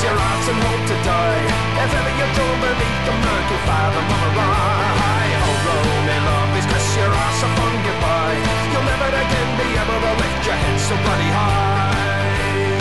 Raise 0.00 0.08
your 0.08 0.16
arms 0.16 0.48
and 0.48 0.60
hope 0.64 0.84
to 0.88 0.96
die. 1.04 1.44
If 1.76 1.92
ever 1.92 2.12
you 2.16 2.28
do 2.32 2.46
beneath 2.64 3.02
the 3.04 3.12
mantle 3.20 3.60
fire 3.68 3.92
the 3.92 4.02
mama 4.08 4.48
Oh 5.44 5.56
rolling 5.60 6.24
love 6.24 6.56
crush 6.72 6.96
your 6.96 7.12
ass 7.12 7.40
upon 7.44 7.74
goodbye 7.84 8.40
You'll 8.72 8.88
never 8.88 9.12
again 9.12 9.50
be 9.60 9.68
able 9.76 10.00
to 10.00 10.12
lift 10.24 10.40
your 10.48 10.56
head 10.56 10.76
so 10.80 10.96
bloody 11.04 11.30
high. 11.36 12.80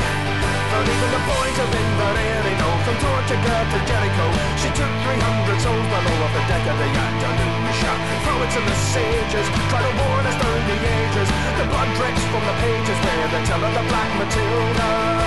But 0.71 0.85
even 0.87 1.09
the 1.11 1.23
boys 1.27 1.57
of 1.59 1.67
Inverness 1.75 2.55
know 2.55 2.73
From 2.87 2.95
Tortuga 3.03 3.55
to 3.67 3.79
Jericho. 3.83 4.25
She 4.63 4.69
took 4.79 4.93
300 5.03 5.59
souls 5.59 5.87
below 5.91 6.23
off 6.23 6.31
the 6.39 6.43
deck 6.47 6.63
of 6.71 6.77
the 6.79 6.87
yacht 6.87 7.19
Anusha 7.19 7.93
Throw 8.23 8.39
it 8.47 8.51
to 8.55 8.61
the 8.63 8.77
sages 8.95 9.47
Try 9.67 9.83
to 9.83 9.91
warn 9.91 10.23
us 10.23 10.37
down 10.39 10.61
the 10.71 10.77
ages. 10.87 11.29
The 11.59 11.67
blood 11.67 11.89
drips 11.99 12.23
from 12.31 12.43
the 12.47 12.55
pages 12.63 12.95
Where 13.03 13.27
they 13.27 13.43
tell 13.43 13.59
of 13.59 13.71
the 13.75 13.83
Black 13.91 14.11
Matilda. 14.23 15.19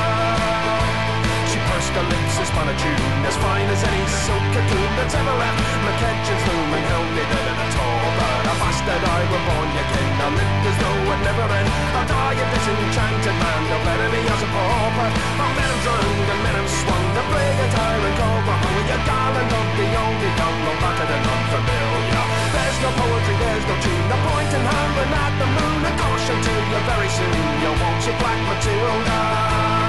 Lips 1.82 2.38
and 2.38 2.46
spun 2.46 2.68
a 2.70 2.76
tune 2.78 3.22
as 3.26 3.36
fine 3.42 3.66
as 3.66 3.82
any 3.82 4.02
silk 4.06 4.44
cocoon 4.54 4.90
that's 4.96 5.18
ever 5.18 5.34
left 5.34 5.60
McKetchin's 5.82 6.44
loom 6.46 6.70
and 6.78 6.84
held 6.88 7.10
me 7.10 7.24
dead 7.26 7.56
at 7.58 7.74
all. 7.74 8.06
But 8.16 8.42
a 8.48 8.54
bastard 8.54 9.02
I 9.02 9.20
were 9.26 9.44
born, 9.50 9.68
ken, 9.74 10.10
I 10.22 10.28
lived 10.30 10.64
as 10.72 10.76
though 10.78 11.10
it 11.10 11.20
never 11.26 11.46
end. 11.52 11.68
I'll 11.92 12.06
die 12.06 12.38
a 12.38 12.44
disenchanted 12.54 13.34
man, 13.34 13.60
bury 13.82 14.08
me 14.14 14.20
as 14.24 14.40
a 14.40 14.48
pauper. 14.54 15.08
I 15.10 15.46
met 15.58 15.68
him 15.74 15.80
drowned 15.82 16.28
and 16.32 16.54
him 16.54 16.68
swung, 16.70 17.06
the 17.18 17.22
plague 17.28 17.60
a 17.60 17.66
tyrant 17.74 18.18
Mahoney, 18.46 18.84
a 18.88 18.98
garland 19.02 19.52
of 19.52 19.68
the 19.74 19.86
only 19.92 20.30
young, 20.38 20.58
no 20.62 20.72
battered 20.78 21.12
and 21.12 21.26
unfamiliar. 21.34 22.24
There's 22.56 22.78
no 22.78 22.90
poetry, 22.94 23.36
there's 23.42 23.66
no 23.66 23.76
tune, 23.82 24.06
no 24.06 24.16
point 24.22 24.50
in 24.54 24.62
hammering 24.70 25.12
at 25.18 25.34
the 25.34 25.48
moon. 25.50 25.80
A 25.82 25.92
caution 25.98 26.38
to 26.46 26.54
you 26.72 26.80
very 26.88 27.10
soon, 27.10 27.36
you 27.58 27.70
won't 27.74 28.00
see 28.06 28.16
Black 28.22 28.40
Matilda. 28.48 29.81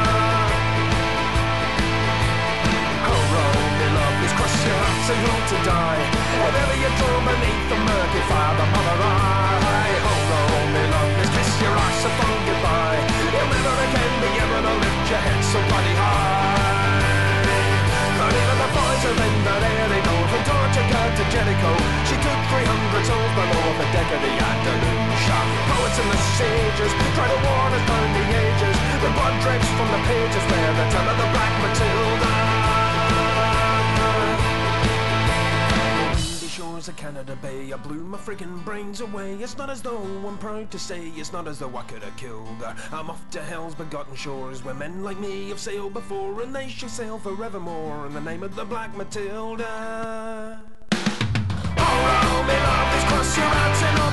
Hearts 5.03 5.11
and 5.11 5.27
hope 5.27 5.45
to 5.51 5.59
die. 5.67 6.03
Whatever 6.39 6.75
you 6.79 6.89
draw 6.95 7.17
beneath 7.27 7.65
the 7.67 7.75
murky 7.75 8.23
fire, 8.31 8.55
the 8.55 8.67
mother 8.71 8.97
eye. 9.03 9.99
Oh, 9.99 10.31
roll 10.31 10.67
me 10.71 10.83
lovelies, 10.91 11.31
kiss 11.35 11.51
your 11.59 11.75
eyes 11.75 11.97
so 11.99 12.09
fond 12.19 12.39
goodbye. 12.47 12.99
You'll 13.19 13.51
never 13.51 13.73
again 13.83 14.13
be 14.23 14.29
able 14.39 14.63
to 14.63 14.73
lift 14.79 15.03
your 15.11 15.21
head 15.27 15.41
so 15.43 15.59
bloody 15.67 15.95
high. 15.99 17.03
But 18.15 18.31
even 18.31 18.57
the 18.63 18.69
boys 18.71 19.03
are 19.03 19.17
in 19.27 19.35
the 19.43 19.55
air, 19.59 19.85
they 19.91 20.01
go 20.07 20.15
from 20.31 20.41
Tortuga 20.47 21.01
to 21.19 21.23
Jericho. 21.33 21.71
She 22.07 22.15
took 22.23 22.39
300 22.47 23.03
souls 23.03 23.33
below 23.35 23.65
the 23.83 23.87
deck 23.91 24.07
of 24.07 24.21
the 24.23 24.33
Andalusia. 24.39 25.39
Poets 25.67 25.97
and 25.99 26.09
the 26.15 26.19
sages 26.39 26.91
try 27.11 27.27
to 27.27 27.39
warn 27.43 27.71
us 27.75 27.83
down 27.91 28.07
the 28.15 28.23
ages. 28.39 28.77
The 29.03 29.11
blood 29.11 29.35
drips 29.43 29.69
from 29.75 29.87
the 29.91 30.01
pages 30.07 30.43
where 30.47 30.71
they 30.79 30.87
tell 30.95 31.07
of 31.11 31.17
the 31.19 31.27
Black 31.35 31.53
Matilda. 31.59 32.52
Shores 36.53 36.87
of 36.87 36.95
Canada 36.95 37.35
Bay, 37.41 37.73
I 37.73 37.77
blew 37.77 38.03
my 38.03 38.15
friggin' 38.19 38.63
brains 38.63 39.01
away. 39.01 39.33
It's 39.41 39.57
not 39.57 39.71
as 39.71 39.81
though 39.81 39.97
I'm 39.97 40.37
proud 40.37 40.69
to 40.69 40.77
say, 40.77 41.07
it's 41.15 41.33
not 41.33 41.47
as 41.47 41.57
though 41.57 41.75
I 41.75 41.81
could 41.81 42.03
have 42.03 42.15
killed 42.15 42.61
her. 42.61 42.75
I'm 42.91 43.09
off 43.09 43.27
to 43.31 43.41
hell's 43.41 43.73
begotten 43.73 44.15
shores 44.15 44.63
where 44.63 44.75
men 44.75 45.01
like 45.01 45.19
me 45.19 45.49
have 45.49 45.59
sailed 45.59 45.95
before, 45.95 46.43
and 46.43 46.55
they 46.55 46.69
shall 46.69 46.89
sail 46.89 47.17
forevermore 47.17 48.05
in 48.05 48.13
the 48.13 48.21
name 48.21 48.43
of 48.43 48.55
the 48.55 48.65
Black 48.65 48.95
Matilda. 48.95 50.61
Oh, 50.91 50.99
oh 51.79 52.21
roll 52.21 52.43
me 52.43 52.53
lovelies, 52.53 53.05
cross 53.09 53.35
your 53.35 53.49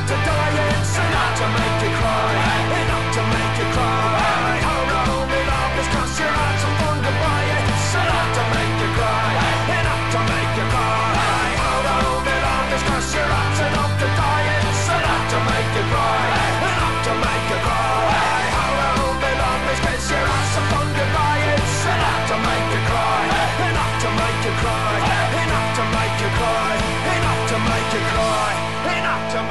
to 0.09 0.17
die. 0.25 0.81
It's 0.81 0.97
enough 0.97 1.37
to 1.41 1.47
make 1.61 1.83
you 1.85 1.93
cry, 2.01 2.33
enough 2.81 3.15
to 3.17 3.23
make 3.37 3.59
you 3.59 3.75
cry. 3.75 4.80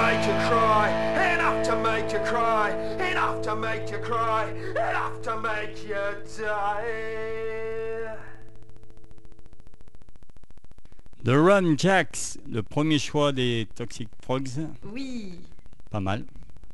Make 0.09 0.25
you 0.25 0.33
cry, 0.49 0.89
enough 1.33 1.61
to 1.67 1.75
make 1.75 2.11
you 2.11 2.19
cry, 2.25 2.71
enough 3.11 3.41
to 3.43 3.55
make 3.55 3.91
you 3.91 3.99
cry, 3.99 4.45
enough 4.71 5.21
to 5.21 5.39
make 5.39 5.83
you 5.87 5.95
die. 6.37 8.15
The 11.23 11.35
Rum 11.35 11.77
Jacks, 11.77 12.37
le 12.49 12.63
premier 12.63 12.97
choix 12.97 13.31
des 13.31 13.67
Toxic 13.75 14.09
Frogs. 14.23 14.49
Oui. 14.91 15.37
Pas 15.91 15.99
mal. 15.99 16.23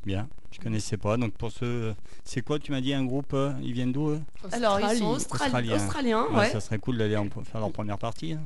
Bien. 0.06 0.28
Je 0.52 0.60
connaissais 0.60 0.96
pas. 0.98 1.18
Donc 1.18 1.34
pour 1.34 1.52
ce. 1.52 1.94
C'est 2.24 2.42
quoi, 2.42 2.60
tu 2.60 2.72
m'as 2.72 2.80
dit, 2.80 2.94
un 2.94 3.04
groupe 3.04 3.34
euh, 3.34 3.52
Ils 3.62 3.74
viennent 3.74 3.92
d'où 3.92 4.18
Alors, 4.54 4.80
ils 4.80 4.98
sont 4.98 5.08
Australie. 5.08 5.70
australi- 5.70 5.74
australiens, 5.74 6.26
Ouais, 6.32 6.38
ouais. 6.38 6.50
Ça 6.52 6.62
serait 6.62 6.78
cool 6.78 6.98
d'aller 6.98 7.18
en- 7.18 7.28
faire 7.30 7.60
leur 7.60 7.72
première 7.72 7.98
partie. 7.98 8.34
hein. 8.34 8.42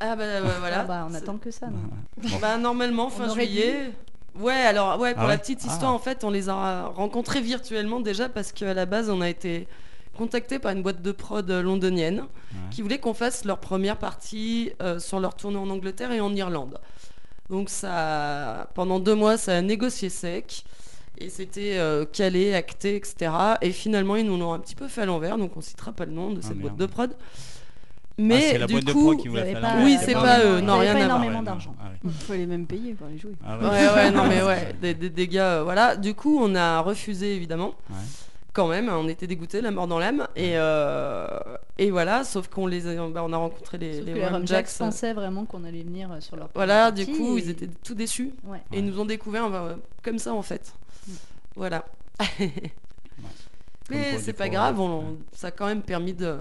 Ah 0.00 0.16
bah, 0.16 0.42
bah, 0.42 0.56
voilà. 0.58 0.80
Ah 0.80 0.84
bah, 0.84 1.06
on 1.08 1.14
attend 1.14 1.38
que 1.38 1.50
ça. 1.50 1.68
non? 1.68 1.78
Bah, 2.40 2.58
normalement, 2.58 3.08
fin 3.08 3.32
juillet. 3.32 3.92
Ouais, 4.38 4.52
alors, 4.52 4.98
ouais, 4.98 5.14
pour 5.14 5.24
Ah 5.24 5.28
la 5.28 5.38
petite 5.38 5.60
Ah. 5.64 5.72
histoire, 5.72 5.92
en 5.94 5.98
fait, 5.98 6.24
on 6.24 6.30
les 6.30 6.48
a 6.48 6.86
rencontrés 6.88 7.40
virtuellement 7.40 8.00
déjà 8.00 8.28
parce 8.28 8.52
qu'à 8.52 8.74
la 8.74 8.86
base, 8.86 9.08
on 9.10 9.20
a 9.20 9.28
été 9.28 9.66
contactés 10.16 10.58
par 10.58 10.72
une 10.72 10.82
boîte 10.82 11.02
de 11.02 11.12
prod 11.12 11.48
euh, 11.50 11.62
londonienne 11.62 12.24
qui 12.70 12.82
voulait 12.82 12.98
qu'on 12.98 13.14
fasse 13.14 13.44
leur 13.44 13.58
première 13.58 13.96
partie 13.96 14.70
euh, 14.80 14.98
sur 15.00 15.18
leur 15.20 15.34
tournée 15.34 15.56
en 15.58 15.68
Angleterre 15.70 16.12
et 16.12 16.20
en 16.20 16.34
Irlande. 16.34 16.78
Donc, 17.50 17.68
ça, 17.68 18.68
pendant 18.74 18.98
deux 19.00 19.14
mois, 19.14 19.36
ça 19.36 19.56
a 19.56 19.60
négocié 19.62 20.08
sec. 20.08 20.64
Et 21.18 21.28
c'était 21.30 21.78
euh, 21.78 22.04
calé, 22.04 22.54
acté, 22.54 22.96
etc. 22.96 23.30
Et 23.60 23.70
finalement, 23.70 24.16
ils 24.16 24.26
nous 24.26 24.36
l'ont 24.36 24.52
un 24.52 24.58
petit 24.58 24.74
peu 24.74 24.88
fait 24.88 25.02
à 25.02 25.06
l'envers, 25.06 25.38
donc 25.38 25.56
on 25.56 25.60
citera 25.60 25.92
pas 25.92 26.06
le 26.06 26.10
nom 26.12 26.30
de 26.30 26.40
Ah, 26.42 26.46
cette 26.48 26.58
boîte 26.58 26.76
de 26.76 26.86
prod. 26.86 27.14
Ah, 28.16 28.22
Mais 28.22 28.58
la 28.58 28.66
du 28.66 28.84
coup, 28.84 29.16
qui 29.16 29.26
vous 29.28 29.34
pas- 29.34 29.44
l'envers. 29.44 29.84
Oui, 29.84 29.96
c'est 30.00 30.12
pas 30.12 30.38
eux, 30.44 30.58
Vous 30.60 30.64
non, 30.64 30.78
rien 30.78 30.94
pas 30.94 31.14
à 31.14 31.18
voir. 31.18 31.42
d'argent. 31.42 31.74
Ah 31.80 31.88
ouais. 31.88 31.98
Il 32.04 32.10
faut 32.12 32.32
les 32.34 32.46
mêmes 32.46 32.66
payer 32.66 32.94
pour 32.94 33.08
les 33.08 33.18
jouer. 33.18 33.32
Ah 33.44 33.58
ouais. 33.58 33.64
Ouais, 33.64 33.88
ouais, 33.94 34.10
non, 34.12 34.28
mais 34.28 34.40
ouais, 34.46 34.74
des, 34.80 34.94
des, 34.94 35.10
des 35.10 35.26
gars, 35.28 35.54
euh, 35.54 35.62
voilà. 35.64 35.96
Du 35.96 36.14
coup, 36.14 36.38
on 36.40 36.54
a 36.54 36.78
refusé, 36.80 37.34
évidemment. 37.34 37.74
Ouais. 37.90 37.96
Quand 38.52 38.68
même, 38.68 38.88
on 38.88 39.08
était 39.08 39.26
dégoûtés, 39.26 39.60
la 39.60 39.72
mort 39.72 39.88
dans 39.88 39.98
l'âme. 39.98 40.28
Et, 40.36 40.52
euh, 40.54 41.26
et 41.76 41.90
voilà, 41.90 42.22
sauf 42.22 42.46
qu'on 42.46 42.68
les 42.68 42.86
a, 42.86 42.94
bah, 43.08 43.22
on 43.24 43.32
a 43.32 43.36
rencontré 43.36 43.78
les, 43.78 43.94
Sauf 43.96 44.06
les 44.06 44.14
les 44.14 44.20
Jacks. 44.20 44.46
Jacks 44.46 44.78
pensaient 44.78 45.12
vraiment 45.12 45.44
qu'on 45.44 45.64
allait 45.64 45.82
venir 45.82 46.12
euh, 46.12 46.20
sur 46.20 46.36
leur 46.36 46.50
Voilà, 46.54 46.92
du 46.92 47.06
coup, 47.06 47.36
et- 47.36 47.40
ils 47.40 47.50
étaient 47.50 47.68
tout 47.82 47.96
déçus. 47.96 48.30
Ouais. 48.44 48.62
Et 48.72 48.78
ils 48.78 48.84
nous 48.86 49.00
ont 49.00 49.06
découvert 49.06 49.52
euh, 49.52 49.74
comme 50.04 50.20
ça, 50.20 50.32
en 50.34 50.42
fait. 50.42 50.72
Mm. 51.08 51.12
Voilà. 51.56 51.84
Mais 53.90 54.18
c'est 54.18 54.32
pas 54.32 54.48
grave, 54.48 54.80
ça 55.32 55.48
a 55.48 55.50
quand 55.50 55.66
même 55.66 55.82
permis 55.82 56.14
de, 56.14 56.38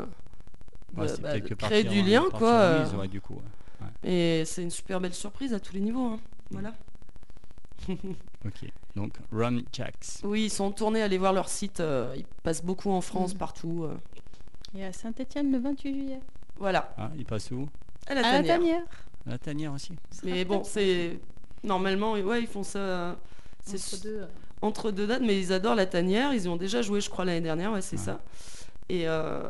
Ouais, 0.96 1.04
de- 1.04 1.08
c'est 1.08 1.22
bah, 1.22 1.40
de 1.40 1.54
créer 1.56 1.84
du 1.84 2.02
en- 2.02 2.06
lien, 2.06 2.24
quoi. 2.32 2.52
euh, 2.52 2.84
mise, 2.84 2.94
ouais, 2.96 3.08
du 3.08 3.20
coup. 3.22 3.36
ouais. 3.36 4.10
Et 4.10 4.46
c'est 4.46 4.62
une 4.64 4.70
super 4.72 5.00
belle 5.00 5.14
surprise 5.14 5.54
à 5.54 5.60
tous 5.60 5.74
les 5.74 5.80
niveaux. 5.82 6.06
hein. 6.14 6.20
Voilà. 6.52 6.74
Ok. 8.46 8.70
Donc, 8.96 9.14
Rum 9.32 9.62
Jacks. 9.72 10.20
Oui, 10.24 10.46
ils 10.46 10.50
sont 10.50 10.66
en 10.66 10.72
tournée, 10.72 11.02
allez 11.02 11.18
voir 11.18 11.34
leur 11.34 11.48
site. 11.50 11.80
euh, 11.80 12.14
ils 12.16 12.26
passent 12.44 12.64
beaucoup 12.64 12.92
en 12.92 13.02
France, 13.02 13.34
Mm. 13.34 13.38
partout. 13.38 13.84
euh, 13.86 13.96
Et 14.78 14.84
à 14.86 14.92
Saint-Etienne 14.92 15.52
le 15.52 15.60
28 15.60 15.94
juillet. 15.94 16.20
voilà. 16.58 16.94
Ah, 16.98 17.10
il 17.18 17.26
passe 17.26 17.52
où? 17.52 17.68
À 18.08 18.14
la 18.16 18.20
À 18.20 18.24
la 18.24 18.32
tanière. 18.40 18.56
tanière. 18.58 18.82
À 19.26 19.30
La 19.32 19.38
tanière 19.38 19.74
aussi. 19.74 19.94
Mais 20.24 20.44
bon, 20.46 20.64
c'est. 20.64 21.20
Normalement, 21.64 22.14
ouais, 22.14 22.42
ils 22.42 22.48
font 22.48 22.64
ça. 22.64 22.80
euh, 22.80 23.14
C'est 23.66 23.76
Entre 23.78 23.86
su- 23.96 24.02
deux, 24.04 24.22
euh, 24.24 24.26
entre 24.62 24.92
deux 24.92 25.08
dates, 25.08 25.22
mais 25.22 25.40
ils 25.40 25.54
adorent 25.54 25.76
la 25.76 25.86
tanière. 25.86 26.34
Ils 26.34 26.44
y 26.44 26.48
ont 26.50 26.58
déjà 26.58 26.82
joué, 26.82 27.00
je 27.00 27.10
crois, 27.10 27.24
l'année 27.24 27.40
dernière, 27.42 27.72
ouais, 27.72 27.82
c'est 27.82 27.98
ça. 27.98 28.20
Et. 28.90 29.08
euh, 29.08 29.50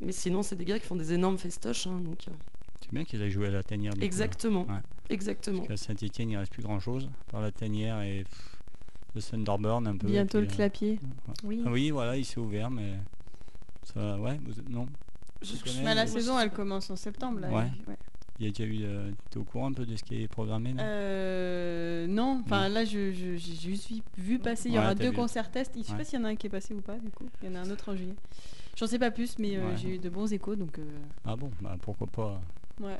Mais 0.00 0.12
sinon, 0.12 0.42
c'est 0.42 0.56
des 0.56 0.64
gars 0.64 0.78
qui 0.78 0.86
font 0.86 0.96
des 0.96 1.12
énormes 1.12 1.38
festoches. 1.38 1.86
hein, 1.86 2.00
donc, 2.00 2.28
euh, 2.28 2.32
C'est 2.80 2.92
bien 2.92 3.04
qu'ils 3.04 3.20
aient 3.22 3.30
joué 3.30 3.48
à 3.48 3.50
la 3.50 3.62
tanière. 3.62 3.92
du 3.94 3.98
coup, 4.00 4.04
Exactement. 4.04 4.62
Ouais. 4.66 4.80
Exactement. 5.10 5.58
Parce 5.64 5.68
qu'à 5.68 5.76
Saint-Etienne, 5.88 6.30
il 6.30 6.36
reste 6.36 6.52
plus 6.52 6.62
grand 6.62 6.78
chose. 6.80 7.08
Par 7.30 7.40
la 7.40 7.50
tanière 7.50 8.00
et 8.02 8.24
pff, 8.24 8.58
le 9.14 9.22
Thunderbird 9.22 9.86
un 9.86 9.96
peu. 9.96 10.06
Bientôt 10.06 10.38
le 10.40 10.46
puis, 10.46 10.54
euh, 10.54 10.56
clapier. 10.56 11.00
Oui. 11.44 11.62
Ah 11.66 11.70
oui, 11.70 11.90
voilà, 11.90 12.16
il 12.16 12.24
s'est 12.24 12.38
ouvert, 12.38 12.70
mais. 12.70 12.94
Ça, 13.84 14.18
ouais, 14.18 14.38
vous- 14.44 14.70
non. 14.72 14.86
Je- 15.40 15.56
Tu 15.56 15.64
connais, 15.64 15.82
Bah, 15.84 15.94
la 15.94 16.02
euh, 16.02 16.06
saison, 16.06 16.38
elle 16.38 16.50
commence 16.50 16.90
en 16.90 16.96
septembre. 16.96 17.40
Là. 17.40 17.48
Ouais. 17.48 17.70
Ouais. 17.86 17.96
Il 18.38 18.46
y 18.46 18.48
a 18.48 18.52
déjà 18.52 18.64
eu. 18.70 18.78
euh, 18.84 19.10
T'es 19.30 19.38
au 19.38 19.44
courant 19.44 19.66
un 19.68 19.72
peu 19.72 19.84
de 19.86 19.96
ce 19.96 20.02
qui 20.04 20.22
est 20.22 20.28
programmé 20.28 20.72
non 20.72 20.82
Euh, 20.84 22.06
non, 22.06 22.40
enfin 22.44 22.68
là, 22.68 22.84
je, 22.84 23.12
je- 23.12 23.36
j'ai 23.36 23.54
juste 23.56 23.88
vu- 23.90 24.02
vu 24.16 24.38
passer. 24.38 24.68
Il 24.68 24.74
y 24.74 24.78
Ouais, 24.78 24.84
aura 24.84 24.94
deux 24.94 25.10
vu. 25.10 25.16
concerts 25.16 25.50
tests. 25.50 25.72
Je 25.76 25.82
sais 25.82 25.92
Ouais. 25.92 25.98
pas 25.98 26.04
s'il 26.04 26.18
y 26.20 26.22
en 26.22 26.24
a 26.24 26.28
un 26.28 26.36
qui 26.36 26.46
est 26.46 26.50
passé 26.50 26.74
ou 26.74 26.80
pas, 26.80 26.96
du 26.98 27.10
coup. 27.10 27.24
Il 27.42 27.48
y 27.48 27.52
en 27.52 27.56
a 27.56 27.60
un 27.60 27.70
autre 27.70 27.90
en 27.90 27.96
juillet. 27.96 28.14
J'en 28.78 28.86
sais 28.86 28.98
pas 28.98 29.10
plus, 29.10 29.38
mais 29.38 29.56
euh, 29.56 29.70
Ouais. 29.70 29.76
j'ai 29.76 29.96
eu 29.96 29.98
de 29.98 30.08
bons 30.08 30.32
échos, 30.32 30.54
donc 30.54 30.78
euh, 30.78 30.82
Ah 31.26 31.34
bon, 31.34 31.50
bah 31.60 31.76
pourquoi 31.80 32.06
pas. 32.06 32.40
ouais. 32.80 32.98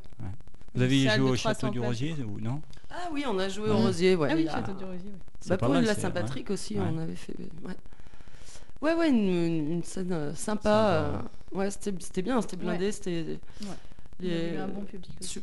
Vous 0.74 0.83
avez 0.83 1.09
joué 1.09 1.20
au 1.20 1.37
300 1.37 1.37
Château 1.61 1.68
du. 1.70 1.81
Rosier 1.81 2.14
ou 2.24 2.41
non? 2.41 2.61
Ah 2.91 3.09
oui, 3.12 3.24
on 3.26 3.39
a 3.39 3.49
joué 3.49 3.70
au. 3.70 3.76
Rosier. 3.76 4.14
Ouais, 4.16 4.29
ah 4.31 4.35
oui, 4.35 4.49
a- 4.49 4.53
Château 4.53 4.72
du 4.74 4.85
Rosier. 4.85 5.11
ouais. 5.11 5.18
C'est 5.41 5.51
Bah, 5.51 5.57
pas 5.59 5.66
pour 5.66 5.74
mal, 5.76 5.85
la 5.85 5.95
Saint-Patrick 5.95 6.51
aussi, 6.51 6.79
Ouais. 6.79 6.85
on 6.93 6.99
avait 6.99 7.14
fait. 7.14 7.35
Ouais, 7.64 7.74
ouais, 8.83 8.95
ouais, 8.95 9.09
une, 9.11 9.83
scène 9.85 10.12
euh, 10.12 10.35
sympa. 10.35 11.12
Sympa, 11.12 11.24
ouais, 11.53 11.70
c'était 11.70 11.95
c'était 12.01 12.22
bien, 12.22 12.41
c'était 12.43 12.57
blindé, 12.57 12.91
c'était. 12.93 13.39
Il 14.20 14.26
y 14.26 14.31
les- 14.31 14.55
eu 14.55 14.57
un 14.59 14.66
bon 14.68 14.83
public 14.83 15.12
aussi. 15.20 15.29
su- 15.31 15.43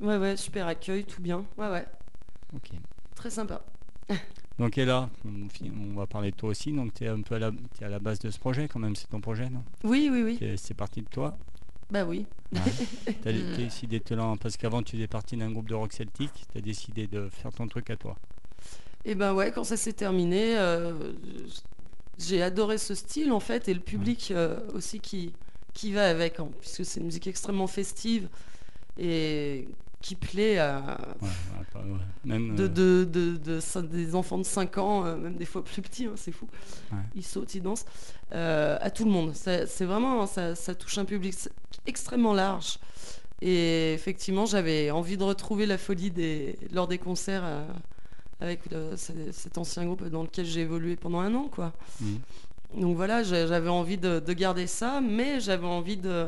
Ouais, 0.00 0.16
ouais, 0.16 0.36
super 0.38 0.66
accueil, 0.66 1.04
tout 1.04 1.20
bien. 1.20 1.44
Ouais, 1.58 1.68
ouais, 1.68 1.86
Ok. 2.54 2.70
très 3.14 3.28
sympa. 3.30 3.60
Donc, 4.58 4.78
et 4.78 4.84
là, 4.86 5.10
on, 5.24 5.94
va 5.94 6.06
parler 6.06 6.30
de 6.30 6.36
toi 6.36 6.50
aussi. 6.50 6.72
Donc, 6.72 6.94
tu 6.94 7.04
es 7.04 7.08
un 7.08 7.20
peu 7.20 7.34
à 7.34 7.38
la, 7.38 7.50
t'es 7.78 7.84
à 7.84 7.88
la 7.88 7.98
base 7.98 8.18
de 8.20 8.30
ce 8.30 8.38
projet 8.38 8.68
quand 8.68 8.78
même. 8.80 8.96
C'est 8.96 9.08
ton 9.08 9.20
projet, 9.20 9.50
non? 9.50 9.62
Oui, 9.84 10.08
oui, 10.10 10.22
oui. 10.22 10.56
C'est- 10.56 10.74
parti 10.74 11.02
de 11.02 11.08
toi? 11.08 11.36
Bah 11.90 12.04
oui. 12.04 12.26
T'as 13.22 13.32
Mm. 13.32 13.56
décidé 13.56 13.98
de 13.98 14.04
te 14.04 14.14
lancer 14.14 14.38
parce 14.42 14.56
qu'avant 14.56 14.82
tu 14.82 14.96
faisais 14.96 15.06
partie 15.06 15.36
d'un 15.36 15.50
groupe 15.52 15.68
de 15.68 15.74
rock 15.74 15.92
celtique, 15.92 16.46
t'as 16.52 16.60
décidé 16.60 17.06
de 17.06 17.28
faire 17.28 17.52
ton 17.52 17.68
truc 17.68 17.90
à 17.90 17.96
toi. 17.96 18.16
Et 19.04 19.14
ben 19.14 19.34
ouais, 19.34 19.52
quand 19.52 19.62
ça 19.64 19.76
s'est 19.76 19.92
terminé, 19.92 20.56
euh, 20.58 21.12
j'ai 22.18 22.42
adoré 22.42 22.78
ce 22.78 22.94
style 22.94 23.30
en 23.30 23.40
fait 23.40 23.68
et 23.68 23.74
le 23.74 23.80
public 23.80 24.32
euh, 24.32 24.58
aussi 24.74 24.98
qui, 25.00 25.32
qui 25.74 25.92
va 25.92 26.08
avec, 26.08 26.40
hein, 26.40 26.48
puisque 26.60 26.84
c'est 26.84 26.98
une 27.00 27.06
musique 27.06 27.26
extrêmement 27.28 27.66
festive 27.68 28.28
et 28.98 29.68
qui 30.06 30.14
plaît 30.14 30.58
à 30.58 30.98
Ouais, 31.20 31.28
ouais, 31.28 31.64
pas- 31.72 31.80
ouais. 31.80 31.98
Même, 32.24 32.54
de, 32.56 32.66
de- 32.66 33.04
de- 33.10 33.36
de 33.36 33.60
cin- 33.60 33.82
des 33.88 34.14
enfants 34.14 34.38
de 34.38 34.44
5 34.44 34.78
ans, 34.78 35.04
euh, 35.04 35.16
même 35.16 35.36
des 35.36 35.44
fois 35.44 35.64
plus 35.64 35.82
petits, 35.82 36.06
hein, 36.06 36.12
c'est 36.16 36.32
fou. 36.32 36.48
Ils 37.14 37.24
sautent, 37.24 37.54
ils 37.54 37.62
dansent, 37.62 37.84
euh, 38.32 38.78
à 38.80 38.90
tout 38.90 39.04
le 39.04 39.10
monde. 39.10 39.32
C'est 39.34 39.84
vraiment, 39.84 40.26
ça, 40.26 40.54
ça 40.54 40.74
touche 40.74 40.98
un 40.98 41.04
public 41.04 41.34
extrêmement 41.86 42.34
large. 42.34 42.78
Et 43.42 43.92
effectivement, 43.92 44.46
j'avais 44.46 44.90
envie 44.90 45.16
de 45.16 45.24
retrouver 45.24 45.66
la 45.66 45.76
folie 45.78 46.10
des, 46.10 46.58
lors 46.72 46.88
des 46.88 46.98
concerts 46.98 47.42
euh, 47.44 47.66
avec 48.40 48.60
le- 48.70 48.96
cet 48.96 49.58
ancien 49.58 49.84
groupe 49.84 50.04
dans 50.08 50.22
lequel 50.22 50.46
j'ai 50.46 50.60
évolué 50.60 50.96
pendant 50.96 51.20
un 51.20 51.34
an. 51.34 51.48
Quoi. 51.50 51.72
Mhm. 52.00 52.18
Donc 52.80 52.96
voilà, 52.96 53.22
j'avais 53.22 53.68
envie 53.68 53.98
de 53.98 54.20
garder 54.32 54.66
ça, 54.66 55.00
mais 55.00 55.40
j'avais 55.40 55.66
envie 55.66 55.96
de, 55.96 56.26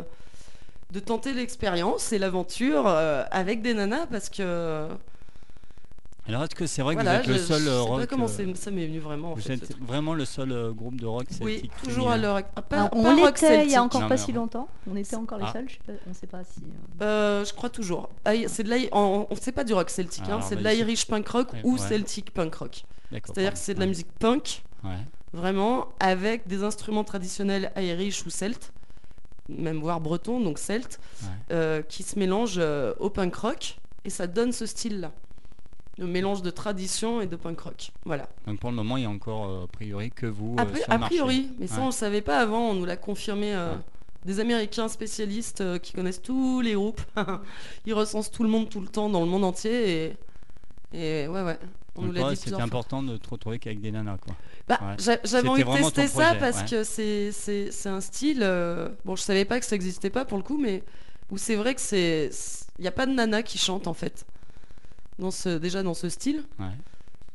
de 0.92 1.00
tenter 1.00 1.32
l'expérience 1.34 2.12
et 2.12 2.18
l'aventure 2.18 2.84
euh, 2.86 3.24
avec 3.30 3.60
des 3.62 3.74
nanas 3.74 4.06
parce 4.06 4.30
que 4.30 4.88
Alors 6.26 6.44
est-ce 6.44 6.54
que 6.54 6.66
c'est 6.66 6.80
vrai 6.82 6.94
que 6.96 7.02
voilà, 7.02 7.18
vous 7.20 7.24
êtes 7.24 7.26
le 7.28 7.34
je- 7.34 7.38
seul 7.40 7.62
je 7.62 7.68
euh, 7.68 7.80
sais 7.82 7.84
pas 7.88 7.94
rock 7.94 8.06
comment 8.08 8.24
euh, 8.24 8.28
c'est- 8.28 8.54
ça 8.56 8.70
m'est 8.70 8.86
venu 8.86 8.98
vraiment 8.98 9.32
en 9.32 9.34
Vous 9.34 9.40
fait. 9.42 9.54
êtes 9.54 9.78
vraiment 9.80 10.14
le 10.14 10.24
seul 10.24 10.52
euh, 10.52 10.72
groupe 10.72 10.98
de 11.00 11.06
rock 11.06 11.26
Oui, 11.42 11.54
celtique 11.56 11.72
toujours 11.82 12.10
à 12.10 12.16
l'heure 12.16 12.38
ac- 12.38 12.46
ah, 12.56 12.62
pas, 12.62 12.76
Alors, 12.76 12.90
pas 12.90 12.96
on 12.96 13.02
rock 13.16 13.40
l'était 13.40 13.64
il 13.66 13.70
y 13.70 13.76
a 13.76 13.82
encore 13.82 14.00
Non, 14.02 14.08
pas 14.08 14.16
si 14.16 14.32
longtemps. 14.32 14.68
On 14.90 14.96
était 14.96 15.16
encore 15.16 15.38
les 15.38 15.44
Ah. 15.46 15.52
seuls. 15.52 15.68
Je 15.68 15.74
sais 15.74 15.80
pas- 15.86 15.92
on 16.10 16.14
sait 16.14 16.26
pas 16.26 16.44
si. 16.44 16.60
euh, 17.02 17.04
Euh, 17.04 17.44
je 17.44 17.52
crois 17.54 17.68
toujours. 17.70 18.08
Ah, 18.24 18.32
C'est 18.46 18.62
de 18.62 18.70
l'I- 18.74 18.88
on, 18.92 19.26
on 19.30 19.36
sait 19.36 19.52
pas 19.52 19.64
du 19.64 19.74
rock 19.74 19.90
celtique, 19.90 20.24
hein, 20.24 20.36
Alors, 20.36 20.42
c'est 20.42 20.56
de 20.56 20.62
bah, 20.62 20.72
l'Irish 20.74 21.06
punk 21.06 21.28
rock 21.28 21.52
Ouais, 21.52 21.60
ou 21.64 21.72
ouais. 21.74 21.78
celtic 21.78 22.32
punk 22.32 22.54
rock. 22.54 22.84
D'accord, 23.12 23.34
C'est-à-dire 23.34 23.52
que 23.52 23.58
c'est 23.58 23.74
de 23.74 23.78
la 23.80 23.84
Ouais. 23.84 23.88
musique 23.90 24.12
punk, 24.18 24.62
Ouais. 24.84 24.90
vraiment, 25.32 25.88
avec 26.00 26.46
des 26.46 26.62
instruments 26.62 27.04
traditionnels 27.04 27.72
irish 27.76 28.24
ou 28.26 28.30
celtes, 28.30 28.72
même 29.48 29.78
voire 29.80 30.00
breton, 30.00 30.40
donc 30.40 30.58
celte, 30.58 31.00
Ouais. 31.22 31.28
euh, 31.52 31.82
qui 31.82 32.02
se 32.02 32.18
mélangent 32.18 32.56
euh, 32.58 32.94
au 32.98 33.10
punk 33.10 33.34
rock, 33.34 33.78
et 34.04 34.10
ça 34.10 34.26
donne 34.26 34.52
ce 34.52 34.66
style-là. 34.66 35.12
Le 35.98 36.06
mélange 36.06 36.42
de 36.42 36.50
tradition 36.50 37.20
et 37.20 37.26
de 37.26 37.34
punk 37.34 37.58
rock. 37.60 37.90
Voilà. 38.04 38.28
Donc 38.46 38.60
pour 38.60 38.70
le 38.70 38.76
moment, 38.76 38.96
il 38.96 39.02
y 39.02 39.06
a 39.06 39.10
encore 39.10 39.46
euh, 39.48 39.64
a 39.64 39.66
priori 39.66 40.10
que 40.12 40.26
vous 40.26 40.54
A, 40.58 40.64
pri- 40.64 40.76
sur 40.82 40.90
a 40.90 40.94
le 40.94 41.00
marché. 41.00 41.14
priori, 41.16 41.50
mais 41.58 41.66
ça 41.66 41.76
Ouais. 41.76 41.82
on 41.82 41.86
le 41.86 41.92
savait 41.92 42.20
pas 42.22 42.38
avant, 42.40 42.70
on 42.70 42.74
nous 42.74 42.84
l'a 42.84 42.96
confirmé 42.96 43.52
euh, 43.54 43.72
Ouais. 43.72 43.78
des 44.24 44.38
Américains 44.38 44.86
spécialistes 44.88 45.80
qui 45.80 45.92
connaissent 45.94 46.22
tous 46.22 46.60
les 46.60 46.74
groupes. 46.74 47.00
Ils 47.86 47.94
recensent 47.94 48.30
tout 48.30 48.42
le 48.44 48.48
monde 48.48 48.68
tout 48.68 48.80
le 48.80 48.86
temps 48.88 49.08
dans 49.08 49.20
le 49.20 49.26
monde 49.26 49.42
entier 49.44 50.12
et, 50.92 51.24
et 51.24 51.26
ouais 51.28 51.42
ouais, 51.42 51.58
on 51.98 52.02
Donc 52.02 52.06
nous 52.08 52.12
l'a 52.14 52.20
toi, 52.20 52.30
dit 52.30 52.36
c'était 52.36 52.60
important 52.60 53.02
de 53.02 53.16
te 53.16 53.28
retrouver 53.28 53.58
qu'avec 53.58 53.80
des 53.80 53.90
nanas 53.92 54.16
quoi. 54.18 54.34
Bah, 54.68 54.78
Ouais. 54.82 55.18
J'avais 55.24 55.48
envie 55.48 55.64
de 55.64 55.70
tester 55.76 56.06
ça 56.06 56.22
projet, 56.26 56.38
parce 56.40 56.58
ouais. 56.62 56.68
que 56.70 56.84
c'est- 56.84 57.32
c'est 57.32 57.70
c'est 57.72 57.88
un 57.88 58.00
style. 58.00 58.40
euh, 58.42 58.88
bon, 59.04 59.16
je 59.16 59.22
savais 59.22 59.44
pas 59.44 59.58
que 59.60 59.66
ça 59.66 59.74
existait 59.76 60.10
pas 60.10 60.24
pour 60.24 60.38
le 60.38 60.44
coup, 60.44 60.58
mais 60.58 60.82
où 61.30 61.36
c'est 61.38 61.56
vrai 61.56 61.74
que 61.74 61.80
c'est. 61.80 62.30
Il 62.78 62.82
n'y 62.82 62.88
a 62.88 62.92
pas 62.92 63.06
de 63.06 63.12
nana 63.12 63.42
qui 63.42 63.58
chante 63.58 63.86
en 63.86 63.94
fait. 63.94 64.24
Dans 65.18 65.30
ce, 65.32 65.58
déjà 65.58 65.82
dans 65.82 65.94
ce 65.94 66.08
style. 66.08 66.44
Ouais. 66.60 66.66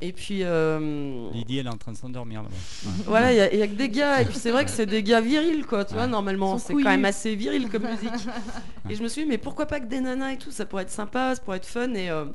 Et 0.02 0.12
puis. 0.14 0.40
euh, 0.44 1.30
Lydie, 1.32 1.60
elle 1.60 1.68
est 1.68 1.70
en 1.70 1.78
train 1.78 1.92
de 1.94 1.98
s'endormir 1.98 2.44
là-bas. 2.44 2.56
Ouais. 2.86 3.04
voilà, 3.06 3.32
il 3.34 3.38
y, 3.38 3.42
a- 3.42 3.54
il 3.54 3.60
y 3.60 3.62
a 3.62 3.68
que 3.68 3.74
des 3.74 3.90
gars, 3.90 4.22
et 4.22 4.26
puis 4.26 4.36
c'est 4.38 4.52
vrai 4.52 4.66
que 4.66 4.72
c'est 4.72 4.86
des 4.86 5.02
gars 5.04 5.22
virils, 5.22 5.66
quoi, 5.66 5.86
tu 5.86 5.94
vois, 5.94 6.08
normalement, 6.08 6.58
c'est 6.58 6.74
quand 6.74 6.84
même 6.84 7.06
assez 7.06 7.36
viril 7.36 7.70
comme 7.70 7.84
musique. 7.84 8.10
et 8.90 8.96
je 8.96 9.02
me 9.04 9.08
suis 9.08 9.24
dit, 9.24 9.30
mais 9.30 9.38
pourquoi 9.38 9.66
pas 9.66 9.80
que 9.80 9.86
des 9.86 10.02
nanas 10.02 10.32
et 10.34 10.38
tout, 10.38 10.52
ça 10.52 10.66
pourrait 10.66 10.84
être 10.84 10.90
sympa, 10.92 11.36
ça 11.36 11.42
pourrait 11.42 11.58
être 11.58 11.66
fun, 11.66 11.94
et, 11.94 12.10
euh, 12.10 12.26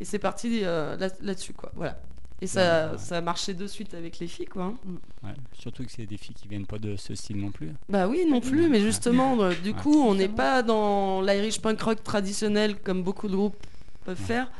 et 0.00 0.04
c'est 0.04 0.18
parti 0.18 0.60
euh, 0.64 0.96
là- 0.96 1.08
là-dessus, 1.20 1.52
quoi, 1.52 1.70
voilà. 1.74 1.98
Et 2.40 2.48
ça, 2.48 2.90
Ouais. 2.92 2.98
ça 2.98 3.18
a 3.18 3.20
marché 3.20 3.54
de 3.54 3.66
suite 3.68 3.94
avec 3.94 4.18
les 4.18 4.26
filles, 4.26 4.46
quoi. 4.46 4.64
hein. 4.64 4.74
Ouais. 5.22 5.34
Surtout 5.52 5.84
que 5.84 5.92
c'est 5.92 6.06
des 6.06 6.16
filles 6.16 6.34
qui 6.34 6.48
viennent 6.48 6.66
pas 6.66 6.78
de 6.78 6.96
ce 6.96 7.14
style 7.14 7.40
non 7.40 7.52
plus. 7.52 7.70
Bah 7.88 8.08
oui, 8.08 8.26
non 8.28 8.40
plus, 8.40 8.68
mais 8.68 8.80
justement, 8.80 9.40
euh, 9.40 9.52
du 9.62 9.70
Ouais. 9.70 9.76
coup, 9.80 10.02
on 10.02 10.16
n'est 10.16 10.28
pas 10.28 10.62
dans 10.64 11.20
l'Irish 11.22 11.60
punk 11.60 11.80
rock 11.80 12.02
traditionnel 12.02 12.80
comme 12.80 13.04
beaucoup 13.04 13.28
de 13.28 13.36
groupes 13.36 13.56
peuvent 14.04 14.18
Ouais. 14.18 14.26
faire. 14.26 14.50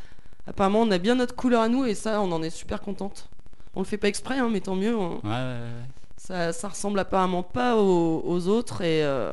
Apparemment, 0.47 0.83
on 0.83 0.91
a 0.93 0.99
bien 0.99 1.17
notre 1.17 1.35
couleur 1.35 1.63
à 1.63 1.69
nous, 1.69 1.85
et 1.85 1.95
ça, 1.97 2.21
on 2.21 2.31
en 2.31 2.43
est 2.45 2.51
super 2.51 2.81
contente. 2.81 3.29
On 3.75 3.81
le 3.81 3.87
fait 3.87 3.97
pas 3.99 4.07
exprès, 4.09 4.39
hein, 4.39 4.49
mais 4.53 4.61
tant 4.61 4.77
mieux. 4.77 4.97
on- 4.97 5.15
Ouais, 5.17 5.21
ouais, 5.25 5.31
ouais. 5.31 5.87
Ça, 6.19 6.53
ça 6.53 6.69
ressemble 6.69 7.01
apparemment 7.01 7.43
pas 7.43 7.77
aux, 7.77 8.23
aux 8.25 8.47
autres 8.47 8.83
et 8.83 9.03
euh, 9.03 9.33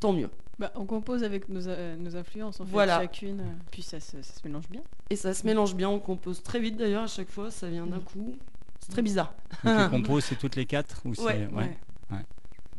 tant 0.00 0.12
mieux. 0.12 0.28
Bah, 0.58 0.72
on 0.74 0.86
compose 0.86 1.22
avec 1.22 1.48
nos, 1.50 1.68
euh, 1.68 1.96
nos 1.96 2.16
influences, 2.16 2.60
en 2.60 2.64
fait, 2.64 2.72
Voilà. 2.72 2.98
chacune. 2.98 3.40
euh, 3.40 3.52
Puis 3.70 3.82
ça 3.82 4.00
se, 4.00 4.22
ça 4.22 4.32
se 4.40 4.46
mélange 4.46 4.68
bien. 4.70 4.80
Et 5.10 5.16
ça 5.16 5.34
se 5.34 5.44
mélange 5.46 5.74
bien, 5.74 5.90
on 5.90 5.98
compose 5.98 6.42
très 6.42 6.58
vite 6.60 6.76
d'ailleurs 6.78 7.02
à 7.04 7.08
chaque 7.08 7.30
fois, 7.30 7.50
ça 7.50 7.68
vient 7.68 7.86
d'un 7.86 8.00
coup. 8.00 8.34
C'est 8.80 8.90
très 8.92 9.02
bizarre. 9.02 9.34
Donc 9.64 9.78
les 9.78 9.88
compos, 9.90 10.20
c'est 10.20 10.36
toutes 10.36 10.56
les 10.56 10.64
quatre 10.66 11.02
ou 11.04 11.14
c'est 11.14 11.22
Ouais. 11.22 11.48
ouais. 11.52 11.76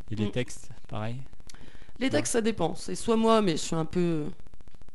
Et 0.09 0.15
les 0.15 0.27
Mm. 0.27 0.31
textes, 0.31 0.69
pareil? 0.87 1.17
Les 1.99 2.09
textes, 2.09 2.33
ça 2.33 2.41
dépend. 2.41 2.73
C'est 2.75 2.95
soit 2.95 3.17
moi, 3.17 3.41
mais 3.41 3.51
je 3.53 3.57
suis 3.57 3.75
un 3.75 3.85
peu. 3.85 4.25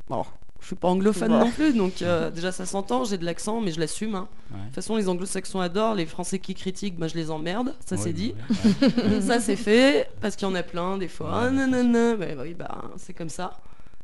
Bon, 0.09 0.25
je 0.63 0.67
suis 0.69 0.77
pas 0.77 0.89
anglophone 0.89 1.33
non 1.33 1.51
plus, 1.51 1.75
donc 1.75 2.01
euh, 2.03 2.31
déjà 2.31 2.53
ça 2.53 2.65
s'entend, 2.67 3.05
j'ai 3.05 3.19
de 3.19 3.25
l'accent, 3.27 3.61
mais 3.61 3.73
je 3.73 3.81
l'assume. 3.81 4.15
hein. 4.15 4.29
Ouais. 4.53 4.59
De 4.61 4.65
toute 4.67 4.75
façon, 4.77 4.97
les 4.97 5.09
anglo-saxons 5.09 5.61
adorent, 5.61 5.95
les 5.95 6.07
français 6.07 6.39
qui 6.39 6.55
critiquent, 6.55 6.97
bah, 6.99 7.09
je 7.09 7.15
les 7.15 7.31
emmerde, 7.31 7.75
ça 7.85 7.97
Ouais, 7.97 8.01
c'est 8.03 8.13
dit. 8.13 8.35
ouais, 8.81 9.05
ouais. 9.11 9.21
ça 9.23 9.41
c'est 9.41 9.57
fait, 9.57 10.09
parce 10.21 10.37
qu'il 10.37 10.47
y 10.49 10.51
en 10.51 10.55
a 10.55 10.63
plein 10.63 10.97
des 10.99 11.09
fois. 11.09 11.29
Ouais, 11.31 11.47
Ah, 11.49 11.51
nanana. 11.51 12.15
Bah, 12.17 12.27
oui, 12.43 12.55
bah, 12.55 12.83
c'est 12.97 13.13
comme 13.13 13.29
ça. 13.29 13.59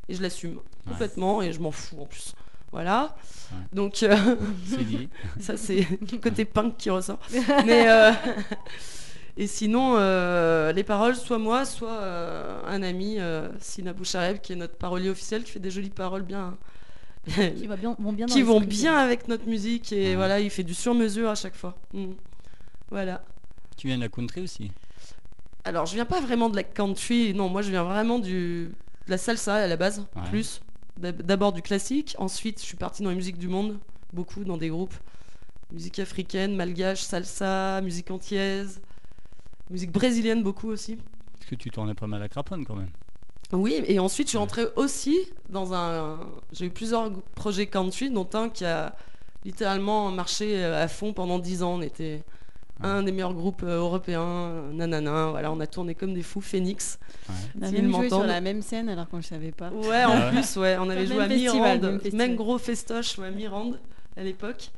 Et 0.09 0.14
je 0.14 0.22
l'assume 0.22 0.56
Ouais. 0.56 0.92
complètement 0.92 1.42
et 1.42 1.52
je 1.52 1.61
m'en 1.61 1.70
fous 1.70 1.96
en 2.00 2.06
plus. 2.06 2.34
Voilà. 2.72 3.14
Ouais. 3.52 3.59
Donc, 3.72 4.02
euh, 4.02 4.16
C'est 4.66 4.84
dit. 4.84 5.09
ça 5.40 5.56
c'est 5.56 5.86
le 6.11 6.18
côté 6.18 6.44
punk 6.44 6.76
qui 6.76 6.90
ressort. 6.90 7.18
Mais, 7.66 7.88
euh, 7.88 8.11
et 9.41 9.47
sinon, 9.47 9.95
euh, 9.97 10.72
les 10.72 10.82
paroles, 10.84 11.14
soit 11.16 11.39
moi, 11.39 11.64
soit 11.64 11.91
euh, 12.03 12.61
un 12.66 12.82
ami, 12.82 13.18
euh, 13.20 13.49
Sina 13.61 13.93
Bouchareb, 13.93 14.39
qui 14.41 14.53
est 14.53 14.57
notre 14.57 14.76
parolier 14.76 15.09
officiel, 15.11 15.45
qui 15.45 15.53
fait 15.53 15.61
des 15.61 15.70
jolies 15.70 15.91
paroles 15.91 16.22
bien. 16.22 16.57
qui 17.26 17.66
va 17.66 17.76
bien, 17.76 17.95
vont 17.99 18.12
bien 18.12 18.26
dans 18.26 18.32
qui 18.34 18.43
vont 18.43 18.59
l'esprit. 18.61 18.76
bien 18.78 18.97
avec 18.97 19.28
notre 19.28 19.47
musique 19.47 19.93
et 19.93 20.11
Ouais. 20.11 20.16
voilà, 20.16 20.41
il 20.41 20.51
fait 20.51 20.62
du 20.64 20.74
sur-mesure 20.74 21.28
à 21.30 21.34
chaque 21.34 21.55
fois. 21.55 21.76
Mm. 21.93 22.12
Voilà. 22.91 23.22
Tu 23.76 23.86
viens 23.86 23.97
de 23.97 24.03
la 24.03 24.09
country 24.09 24.41
aussi? 24.41 24.70
Alors, 25.64 25.84
je 25.86 25.95
viens 25.95 26.07
pas 26.07 26.20
vraiment 26.20 26.49
de 26.49 26.57
la 26.57 26.62
country, 26.62 27.34
non, 27.34 27.49
moi 27.49 27.61
je 27.62 27.70
viens 27.70 27.84
vraiment 27.84 28.18
du, 28.18 28.70
de 29.07 29.11
la 29.11 29.18
salsa 29.18 29.55
à 29.57 29.66
la 29.66 29.76
base, 29.76 30.05
Ouais. 30.16 30.22
plus. 30.30 30.61
D'ab- 30.97 31.22
D'abord 31.22 31.53
du 31.53 31.62
classique, 31.62 32.16
ensuite 32.18 32.61
je 32.61 32.64
suis 32.66 32.76
partie 32.76 33.03
dans 33.03 33.11
les 33.11 33.16
musiques 33.16 33.39
du 33.39 33.49
monde, 33.49 33.78
beaucoup 34.12 34.43
dans 34.45 34.57
des 34.57 34.68
groupes. 34.68 34.95
Musique 35.70 35.99
africaine, 35.99 36.57
malgache, 36.57 37.03
salsa, 37.03 37.80
musique 37.82 38.11
antillaise, 38.11 38.80
musique 39.71 39.93
brésilienne 39.93 40.43
beaucoup 40.43 40.69
aussi. 40.69 40.97
Parce 41.39 41.51
que 41.51 41.55
tu 41.55 41.71
tournais 41.71 41.95
pas 41.95 42.07
mal 42.07 42.23
à 42.23 42.29
Craponne 42.29 42.64
quand 42.64 42.75
même. 42.77 42.91
Oui, 43.53 43.83
et 43.87 43.99
ensuite 43.99 44.27
je 44.27 44.31
suis 44.31 44.39
rentrée 44.39 44.66
aussi 44.77 45.16
dans 45.49 45.73
un. 45.73 46.21
J'ai 46.53 46.66
eu 46.66 46.71
plusieurs 46.71 47.11
projets 47.35 47.66
country, 47.66 48.11
dont 48.11 48.29
un 48.35 48.51
qui 48.51 48.64
a 48.64 48.95
littéralement 49.45 50.11
marché 50.11 50.62
euh, 50.62 50.83
à 50.83 50.89
fond 50.89 51.12
pendant 51.14 51.39
10 51.39 51.62
ans. 51.62 51.75
On 51.77 51.81
était 51.81 52.23
un 52.83 53.03
des 53.03 53.11
meilleurs 53.11 53.33
groupes 53.33 53.62
euh, 53.62 53.79
européens, 53.79 54.53
nanana. 54.73 55.29
Voilà, 55.31 55.51
on 55.51 55.61
a 55.61 55.66
tourné 55.66 55.95
comme 55.95 56.12
des 56.12 56.23
fous, 56.23 56.43
Phoenix. 56.43 56.99
On 57.59 57.62
a 57.62 57.71
même 57.71 57.91
joué 57.91 58.09
sur 58.09 58.25
la 58.25 58.41
même 58.43 58.61
scène 58.61 58.91
alors 58.91 59.09
qu'on 59.09 59.16
ne 59.19 59.23
savait 59.23 59.53
pas. 59.53 59.71
Ouais, 59.71 60.05
en 60.05 60.11
Ah 60.12 60.27
ouais. 60.27 60.31
plus, 60.33 60.57
ouais, 60.57 60.77
on 60.79 60.91
avait 60.91 61.07
joué 61.07 61.23
à 61.23 61.29
Mirande, 61.29 62.01
même 62.12 62.37
gros 62.37 62.59
festoche 62.59 63.16
ouais, 63.19 63.29
à 63.29 63.31
Mirande 63.31 63.79
à 64.16 64.23
l'époque. 64.23 64.71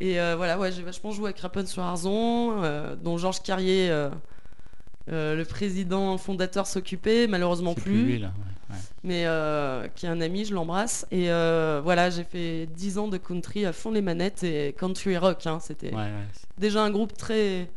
Et 0.00 0.20
euh, 0.20 0.36
voilà, 0.36 0.58
ouais, 0.58 0.72
j'ai 0.72 0.82
vachement 0.82 1.10
joué 1.10 1.26
avec 1.26 1.40
Rapon 1.40 1.64
sur 1.66 1.82
Arzon, 1.82 2.62
euh, 2.62 2.96
dont 2.96 3.16
Georges 3.16 3.42
Carrier, 3.42 3.88
euh, 3.90 4.10
le 5.08 5.42
président 5.44 6.18
fondateur, 6.18 6.66
s'occupait, 6.66 7.26
malheureusement 7.26 7.74
plus. 7.74 8.04
lui 8.04 8.18
là. 8.18 8.32
ouais, 8.68 8.74
ouais. 8.76 8.80
mais 9.04 9.90
qui 9.94 10.06
est 10.06 10.08
un 10.08 10.20
ami, 10.20 10.44
je 10.44 10.54
l'embrasse. 10.54 11.06
Et 11.10 11.28
voilà, 11.28 12.10
j'ai 12.10 12.24
fait 12.24 12.66
10 12.66 12.98
ans 12.98 13.08
de 13.08 13.16
country 13.16 13.64
à 13.64 13.72
fond 13.72 13.90
les 13.90 14.02
manettes 14.02 14.42
et 14.44 14.74
country 14.78 15.16
rock. 15.16 15.46
hein, 15.46 15.58
C'était 15.60 15.94
ouais. 15.94 16.10
déjà 16.58 16.82
un 16.82 16.90
groupe 16.90 17.14
très. 17.14 17.68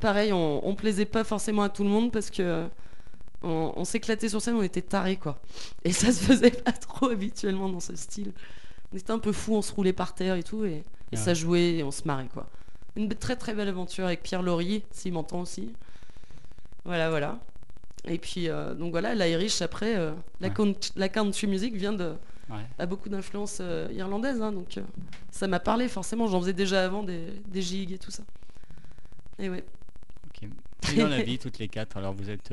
Pareil, 0.00 0.32
on, 0.32 0.66
on 0.66 0.74
plaisait 0.74 1.04
pas 1.04 1.24
forcément 1.24 1.62
à 1.62 1.68
tout 1.68 1.84
le 1.84 1.90
monde 1.90 2.10
parce 2.10 2.30
que 2.30 2.66
on, 3.42 3.72
on 3.76 3.84
s'éclatait 3.84 4.30
sur 4.30 4.40
scène, 4.40 4.54
on 4.54 4.62
était 4.62 4.80
tarés 4.82 5.16
quoi. 5.16 5.38
Et 5.84 5.92
ça 5.92 6.10
se 6.10 6.24
faisait 6.24 6.50
pas 6.64 6.72
trop 6.72 7.10
habituellement 7.10 7.68
dans 7.68 7.80
ce 7.80 7.94
style. 7.96 8.32
On 8.92 8.96
était 8.96 9.10
un 9.10 9.18
peu 9.18 9.32
fous, 9.32 9.54
on 9.54 9.62
se 9.62 9.72
roulait 9.74 9.92
par 9.92 10.14
terre 10.14 10.36
et 10.36 10.42
tout, 10.42 10.64
et, 10.64 10.84
et 11.12 11.16
Ouais. 11.16 11.22
ça 11.22 11.34
jouait 11.34 11.74
et 11.76 11.82
on 11.82 11.90
se 11.90 12.02
marrait 12.06 12.28
quoi. 12.32 12.48
Une 12.96 13.08
très 13.08 13.36
très 13.36 13.54
belle 13.54 13.68
aventure 13.68 14.04
avec 14.06 14.22
Pierre 14.22 14.42
Laurie, 14.42 14.82
s'il 14.90 15.12
m'entend 15.12 15.40
aussi. 15.40 15.72
Voilà, 16.84 17.10
voilà. 17.10 17.38
Et 18.06 18.18
puis, 18.18 18.48
euh, 18.48 18.74
donc 18.74 18.90
voilà, 18.92 19.14
l'Irish 19.14 19.60
après, 19.62 19.96
euh, 19.96 20.12
la, 20.40 20.48
Ouais. 20.48 20.54
count- 20.54 20.92
la 20.96 21.08
country 21.08 21.46
music 21.46 21.74
vient 21.74 21.92
de, 21.92 22.14
Ouais. 22.48 22.64
a 22.78 22.86
beaucoup 22.86 23.08
d'influence 23.08 23.58
euh, 23.60 23.88
irlandaise, 23.92 24.40
hein, 24.42 24.50
donc 24.52 24.78
ça 25.30 25.46
m'a 25.46 25.60
parlé 25.60 25.86
forcément. 25.88 26.26
J'en 26.26 26.40
faisais 26.40 26.52
déjà 26.52 26.84
avant 26.84 27.02
des, 27.02 27.26
des 27.48 27.62
gigs 27.62 27.92
et 27.92 27.98
tout 27.98 28.10
ça. 28.10 28.22
Et 29.38 29.48
ouais. 29.50 29.64
Ok. 30.26 30.48
Et 30.92 30.96
dans 30.96 31.08
la 31.08 31.22
vie, 31.22 31.38
toutes 31.38 31.58
les 31.58 31.68
quatre, 31.68 31.96
alors 31.96 32.12
vous 32.14 32.30
êtes. 32.30 32.52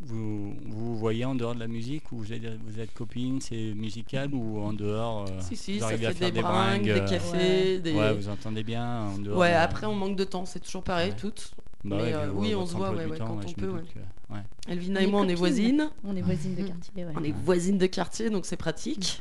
Vous, 0.00 0.54
vous 0.66 0.96
voyez 0.96 1.24
en 1.24 1.34
dehors 1.34 1.54
de 1.54 1.60
la 1.60 1.68
musique 1.68 2.12
ou 2.12 2.18
vous 2.18 2.32
êtes, 2.32 2.42
vous 2.66 2.78
êtes 2.80 2.92
copines, 2.94 3.40
c'est 3.40 3.72
musical 3.74 4.34
ou 4.34 4.58
en 4.60 4.72
dehors 4.72 5.22
euh, 5.28 5.40
Si, 5.40 5.56
si, 5.56 5.74
vous 5.74 5.80
ça 5.80 5.86
à 5.88 5.90
fait 5.96 5.96
faire 5.98 6.14
des 6.28 6.32
des 6.32 6.42
bringues, 6.42 6.82
des 6.84 6.90
euh, 6.90 7.06
cafés, 7.08 7.78
des... 7.80 7.92
Ouais, 7.94 8.12
vous 8.14 8.28
entendez 8.28 8.62
bien 8.62 9.06
en 9.08 9.18
dehors. 9.18 9.38
Ouais, 9.38 9.52
de- 9.52 9.56
après 9.56 9.86
on 9.86 9.94
manque 9.94 10.16
de 10.16 10.24
temps, 10.24 10.44
c'est 10.44 10.60
toujours 10.60 10.82
pareil, 10.82 11.10
Ouais. 11.10 11.16
toutes. 11.16 11.52
Bah 11.84 11.96
mais, 11.98 12.02
ouais, 12.02 12.14
euh, 12.14 12.30
oui, 12.34 12.54
on 12.54 12.66
se 12.66 12.74
voit, 12.76 12.90
ouais, 12.90 13.06
ouais, 13.06 13.16
temps, 13.16 13.26
quand 13.28 13.36
ouais, 13.36 13.44
on 13.46 13.52
peut, 13.52 13.66
que- 13.68 14.34
ouais. 14.34 14.40
Elvina 14.66 15.00
et 15.00 15.04
est 15.04 15.06
moi, 15.06 15.20
on 15.20 15.28
est 15.28 15.36
voisines. 15.36 15.88
On 16.04 16.16
est 16.16 16.20
voisines 16.20 16.56
de 16.56 16.62
quartier, 16.66 17.04
ouais. 17.04 17.12
On 17.14 17.22
est 17.22 17.30
voisines 17.44 17.78
de 17.78 17.86
quartier, 17.86 18.28
donc 18.28 18.44
c'est 18.44 18.56
pratique. 18.56 19.20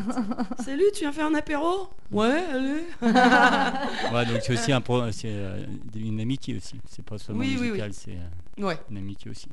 Salut, 0.64 0.84
tu 0.94 1.00
viens 1.00 1.12
faire 1.12 1.26
un 1.26 1.34
apéro? 1.34 1.90
Ouais, 2.10 2.42
allez. 2.50 2.82
Ouais, 4.12 4.24
donc 4.26 4.38
c'est 4.42 4.54
aussi 4.54 4.72
un 4.72 4.80
pro- 4.80 5.10
c'est 5.12 5.28
euh, 5.30 5.64
une 5.94 6.20
amitié 6.20 6.56
aussi. 6.56 6.80
C'est 6.88 7.04
pas 7.04 7.18
seulement 7.18 7.40
Oui, 7.42 7.50
oui, 7.60 7.60
oui. 7.60 7.68
musical, 7.72 7.92
c'est 7.92 8.16
Ouais, 8.62 8.78
une 8.90 8.96
amitié 8.96 9.30
aussi. 9.30 9.48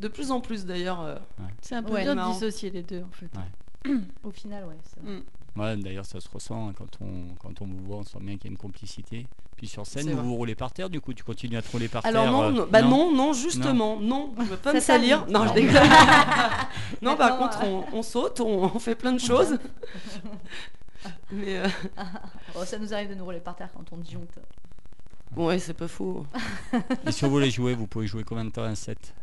De 0.00 0.08
plus 0.08 0.30
en 0.30 0.40
plus 0.40 0.64
d'ailleurs. 0.66 1.00
euh, 1.02 1.16
C'est 1.60 1.74
un 1.76 1.82
peu 1.82 1.92
Ouais. 1.92 2.02
dur 2.02 2.12
de 2.12 2.16
Marrant. 2.16 2.32
dissocier 2.32 2.70
les 2.70 2.82
deux 2.82 3.02
en 3.02 3.12
fait. 3.12 3.30
Au 4.24 4.30
final, 4.30 4.64
ouais. 4.66 4.76
mm. 5.12 5.20
Ouais, 5.60 5.76
d'ailleurs, 5.76 6.06
ça 6.06 6.20
se 6.20 6.28
ressent 6.28 6.68
hein, 6.68 6.72
quand 6.76 6.98
on 7.00 7.34
quand 7.40 7.60
on 7.60 7.66
vous 7.66 7.82
voit, 7.84 7.96
on 7.96 8.02
sent 8.04 8.18
bien 8.20 8.36
qu'il 8.36 8.44
y 8.44 8.48
a 8.48 8.52
une 8.52 8.58
complicité. 8.58 9.26
Puis 9.56 9.66
sur 9.68 9.84
scène, 9.86 10.04
C'est 10.04 10.10
vous 10.12 10.16
vrai. 10.18 10.26
vous 10.26 10.34
roulez 10.36 10.54
par 10.54 10.72
terre. 10.72 10.88
Du 10.88 11.00
coup, 11.00 11.12
tu 11.12 11.22
continues 11.24 11.56
à 11.58 11.62
te 11.62 11.70
rouler 11.70 11.88
par 11.88 12.06
Alors 12.06 12.22
terre. 12.24 12.32
non, 12.32 12.42
euh, 12.44 12.50
non, 12.52 12.66
bah 12.70 12.82
non, 12.82 13.14
non, 13.14 13.32
justement, 13.34 13.98
non, 14.00 14.32
je 14.38 14.42
veux 14.44 14.56
pas 14.56 14.70
Ça 14.70 14.76
me 14.76 14.80
salir. 14.80 15.26
Non, 15.26 15.42
je 15.44 15.48
Non. 15.48 15.54
déconne. 15.54 15.74
non, 17.02 17.16
par 17.16 17.38
Maintenant, 17.40 17.48
contre, 17.48 17.64
on, 17.92 17.98
on 17.98 18.02
saute, 18.02 18.40
on, 18.40 18.64
on 18.74 18.78
fait 18.78 18.94
plein 18.94 19.12
de 19.12 19.18
choses. 19.20 19.58
Mais 21.32 21.58
euh, 21.58 21.68
Oh, 22.56 22.64
ça 22.64 22.78
nous 22.78 22.92
arrive 22.92 23.10
de 23.10 23.14
nous 23.14 23.24
rouler 23.24 23.40
par 23.40 23.56
terre 23.56 23.70
quand 23.74 23.84
on 23.92 23.96
disjoncte. 23.98 24.38
ouais, 25.36 25.58
c'est 25.58 25.74
pas 25.74 25.88
faux. 25.88 26.26
Et 27.06 27.12
si 27.12 27.24
vous 27.24 27.30
voulez 27.30 27.50
jouer, 27.50 27.74
vous 27.74 27.86
pouvez 27.86 28.06
jouer 28.06 28.24
combien 28.24 28.44
de 28.44 28.50
temps 28.50 28.62
un 28.64 28.74
set? 28.74 29.14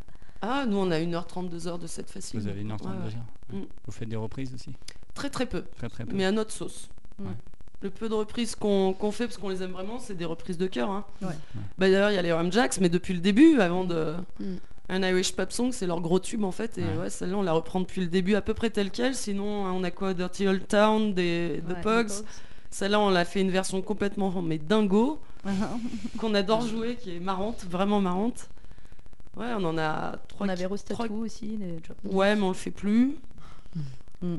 Ah, 0.42 0.66
nous 0.68 0.78
on 0.78 0.92
a 0.92 1.00
1h30, 1.00 1.50
2h 1.50 1.80
de 1.80 1.88
cette 1.88 2.10
facile. 2.10 2.40
Vous 2.40 2.48
avez 2.48 2.62
une 2.62 2.72
heure 2.72 2.78
trente 2.80 2.94
Ouais, 2.94 3.00
ouais. 3.00 3.06
déjà 3.06 3.18
Ouais. 3.54 3.60
Mm. 3.60 3.66
Vous 3.86 3.92
faites 3.92 4.10
des 4.10 4.16
reprises 4.16 4.54
aussi 4.54 4.72
Très 5.14 5.30
très 5.30 5.46
peu, 5.46 5.64
Très 5.78 5.90
très 5.90 6.06
peu. 6.06 6.16
mais 6.16 6.26
à 6.26 6.32
notre 6.32 6.52
sauce. 6.52 6.90
Ouais. 7.20 7.32
Le 7.82 7.90
peu 7.90 8.10
de 8.10 8.14
reprises 8.14 8.56
qu'on 8.56 8.94
qu'on 8.94 9.12
fait, 9.12 9.26
parce 9.26 9.38
qu'on 9.38 9.50
les 9.50 9.62
aime 9.64 9.72
vraiment, 9.72 10.00
c'est 10.00 10.16
des 10.16 10.26
reprises 10.26 10.58
de 10.58 10.68
cœur. 10.68 10.90
hein. 10.92 11.06
Ouais. 11.22 11.30
Bah, 11.78 11.90
D'ailleurs, 11.90 12.12
il 12.12 12.16
y 12.16 12.18
a 12.18 12.22
les 12.22 12.34
Ram 12.34 12.52
Jacks, 12.52 12.80
mais 12.82 12.90
depuis 12.90 13.14
le 13.14 13.20
début, 13.20 13.60
avant 13.60 13.84
de... 13.84 14.14
Mm. 14.40 14.56
Un 14.90 15.04
Irish 15.04 15.34
Pop 15.36 15.52
Song, 15.52 15.72
c'est 15.74 15.86
leur 15.86 16.00
gros 16.00 16.18
tube 16.20 16.46
en 16.46 16.52
fait, 16.54 16.78
et 16.78 16.84
Ouais. 16.84 16.98
ouais, 16.98 17.10
celle-là 17.10 17.36
on 17.38 17.42
la 17.42 17.52
reprend 17.52 17.82
depuis 17.82 18.00
le 18.00 18.08
début 18.08 18.36
à 18.36 18.42
peu 18.42 18.54
près 18.54 18.70
telle 18.70 18.90
quelle. 18.90 19.16
Sinon, 19.16 19.66
on 19.66 19.84
a 19.84 19.92
quoi? 19.92 20.14
Dirty 20.14 20.48
Old 20.48 20.66
Town, 20.68 21.14
des 21.14 21.62
The 21.68 21.82
Pogs. 21.84 22.24
Celle-là, 22.70 23.00
on 23.02 23.10
l'a 23.10 23.26
fait 23.26 23.42
une 23.42 23.52
version 23.52 23.82
complètement 23.82 24.42
mais 24.42 24.58
dingo, 24.58 25.20
qu'on 26.18 26.34
adore 26.34 26.66
jouer, 26.66 26.96
qui 26.96 27.16
est 27.16 27.20
marrante, 27.20 27.66
vraiment 27.70 28.00
marrante. 28.02 28.48
Ouais, 29.38 29.54
on 29.58 29.64
en 29.66 29.78
a 29.78 30.18
trois. 30.28 30.46
On 30.48 30.50
avait 30.50 30.66
Rose 30.66 30.84
trois- 30.84 31.08
aussi. 31.12 31.58
des 31.58 31.78
jobs. 31.84 31.98
Ouais, 32.04 32.36
mais 32.36 32.42
on 32.42 32.48
le 32.50 32.54
fait 32.54 32.72
plus. 32.72 33.18
Mm. 34.22 34.34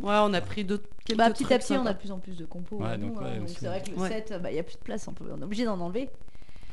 Ouais, 0.00 0.16
on 0.22 0.32
a 0.32 0.40
pris 0.40 0.64
d'autres. 0.64 0.88
Bah, 1.16 1.30
petit 1.30 1.52
à 1.52 1.58
petit, 1.58 1.74
on 1.74 1.84
a 1.86 1.92
de 1.92 1.98
plus 1.98 2.10
en 2.12 2.18
plus 2.18 2.36
de 2.36 2.44
compos. 2.46 2.76
Ouais, 2.76 2.96
donc, 2.96 3.20
ouais, 3.20 3.26
hein, 3.26 3.38
donc 3.40 3.48
c'est 3.48 3.66
vrai 3.66 3.82
que 3.82 3.90
le 3.90 3.96
ouais. 3.98 4.08
set, 4.08 4.32
bah, 4.42 4.50
il 4.50 4.54
n'y 4.54 4.60
a 4.60 4.62
plus 4.62 4.76
de 4.76 4.82
place. 4.82 5.06
On, 5.08 5.12
peut, 5.12 5.24
on 5.30 5.40
est 5.40 5.44
obligé 5.44 5.64
d'en 5.64 5.78
enlever. 5.80 6.08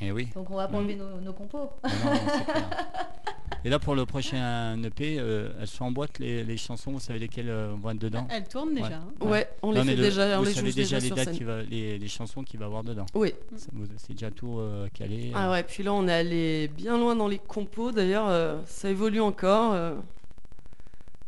Et 0.02 0.12
oui. 0.12 0.28
Donc 0.36 0.50
on 0.52 0.56
va 0.56 0.68
pas 0.68 0.74
Mm. 0.78 0.80
enlever 0.80 0.95
nos, 0.95 1.22
nos 1.22 1.34
compos. 1.34 1.70
Ah 1.84 1.89
non, 2.06 2.12
clair. 2.43 2.70
Et 3.66 3.70
là, 3.70 3.80
pour 3.80 3.95
le 3.95 4.06
prochain 4.06 4.82
EP, 4.84 5.18
euh, 5.20 5.50
elles 5.60 5.68
sont 5.68 5.86
en 5.86 5.91
boîte 5.91 6.20
les, 6.20 6.43
les 6.43 6.58
chansons. 6.58 6.91
Vous 6.91 7.00
savez 7.00 7.20
lesquelles 7.20 7.50
euh, 7.50 7.74
vont 7.76 7.89
être 7.89 7.98
dedans 8.00 8.28
Elle 8.30 8.48
tourne 8.48 8.74
déjà. 8.76 8.88
Ouais. 8.88 8.93
hein. 8.93 9.26
Ouais, 9.26 9.50
on 9.64 9.72
les 9.72 9.80
Non, 9.80 9.86
fait 9.86 9.95
le- 9.95 10.04
déjà, 10.04 10.39
on 10.39 10.43
les 10.43 10.54
savez 10.54 10.70
joue 10.70 10.76
déjà 10.76 10.98
déjà 10.98 11.00
les 11.00 11.08
sur 11.08 11.16
dates, 11.16 11.26
scène. 11.26 11.38
qui 11.38 11.43
va, 11.43 11.62
les, 11.64 11.98
les 11.98 12.08
chansons 12.08 12.43
qu'il 12.43 12.60
va 12.60 12.66
y 12.66 12.68
avoir 12.68 12.84
dedans. 12.84 13.06
Oui. 13.16 13.34
C'est 13.98 14.14
déjà 14.14 14.30
tout 14.32 14.60
euh, 14.60 14.88
calé. 14.93 15.32
Ah 15.36 15.50
ouais, 15.52 15.64
puis 15.64 15.82
là 15.84 15.91
on 15.93 16.08
est 16.08 16.14
allé 16.14 16.68
bien 16.70 16.98
loin 16.98 17.16
dans 17.16 17.28
les 17.28 17.39
compos. 17.39 17.91
D'ailleurs, 17.91 18.28
euh, 18.30 18.60
ça 18.68 18.89
évolue 18.89 19.22
encore. 19.22 19.74
euh. 19.74 19.95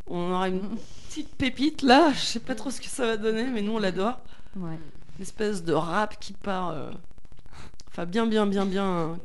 on 0.08 0.32
aura 0.32 0.50
une 0.50 0.62
petite 1.10 1.34
pépite 1.36 1.82
là. 1.82 2.12
Je 2.14 2.20
sais 2.20 2.40
pas 2.40 2.56
trop 2.56 2.70
ce 2.70 2.80
que 2.80 2.88
ça 2.88 3.06
va 3.06 3.18
donner, 3.18 3.46
mais 3.46 3.62
nous 3.64 3.74
on 3.74 3.80
l'adore. 3.80 4.20
Ouais. 4.56 4.78
Une 5.18 5.24
espèce 5.24 5.64
de 5.64 5.74
rap 5.74 6.20
qui 6.20 6.34
part. 6.34 6.74
Enfin, 8.00 8.06
bien, 8.10 8.26
bien, 8.28 8.46
bien, 8.48 8.66
bien. 8.66 9.18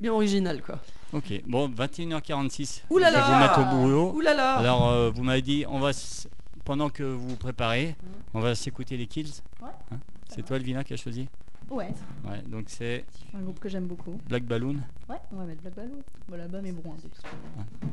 Bien 0.00 0.12
original 0.12 0.60
quoi. 0.62 0.78
Ok, 1.14 1.32
bon, 1.46 1.66
21h46. 1.70 2.82
Ouh 2.90 2.98
là 2.98 3.08
je 3.08 3.14
vais 3.14 3.18
là 3.20 3.26
vous 3.26 3.38
mettre 3.40 3.60
au 3.60 3.76
boulot. 3.76 4.12
Ouh 4.14 4.20
là 4.20 4.34
là 4.34 4.56
Alors, 4.58 4.88
euh, 4.88 5.10
vous 5.10 5.22
m'avez 5.22 5.40
dit, 5.42 5.64
on 5.66 5.78
va 5.80 5.90
s- 5.90 6.28
pendant 6.64 6.90
que 6.90 7.02
vous 7.02 7.28
vous 7.30 7.36
préparez, 7.36 7.96
on 8.34 8.40
va 8.40 8.54
s'écouter 8.54 8.96
les 8.98 9.06
Kills. 9.06 9.30
Ouais. 9.62 9.68
Hein 9.92 9.96
c'est 10.28 10.44
toi, 10.44 10.56
Elvina, 10.58 10.84
qui 10.84 10.92
a 10.92 10.96
choisi 10.98 11.26
Ouais, 11.70 11.88
Ouais, 12.28 12.42
donc 12.46 12.64
c'est 12.68 13.04
un 13.34 13.40
groupe 13.40 13.58
que 13.60 13.68
j'aime 13.70 13.86
beaucoup. 13.86 14.18
Black 14.28 14.44
Balloon. 14.44 14.76
Ouais, 15.08 15.16
on 15.32 15.36
va 15.36 15.44
mettre 15.44 15.62
Black 15.62 15.74
Balloon. 15.74 15.98
Bon, 16.28 16.36
l'album 16.36 16.66
est 16.66 16.72
bon. 16.72 16.92
hein, 16.92 16.96
de 16.96 17.02
toute 17.02 17.14
façon. 17.16 17.28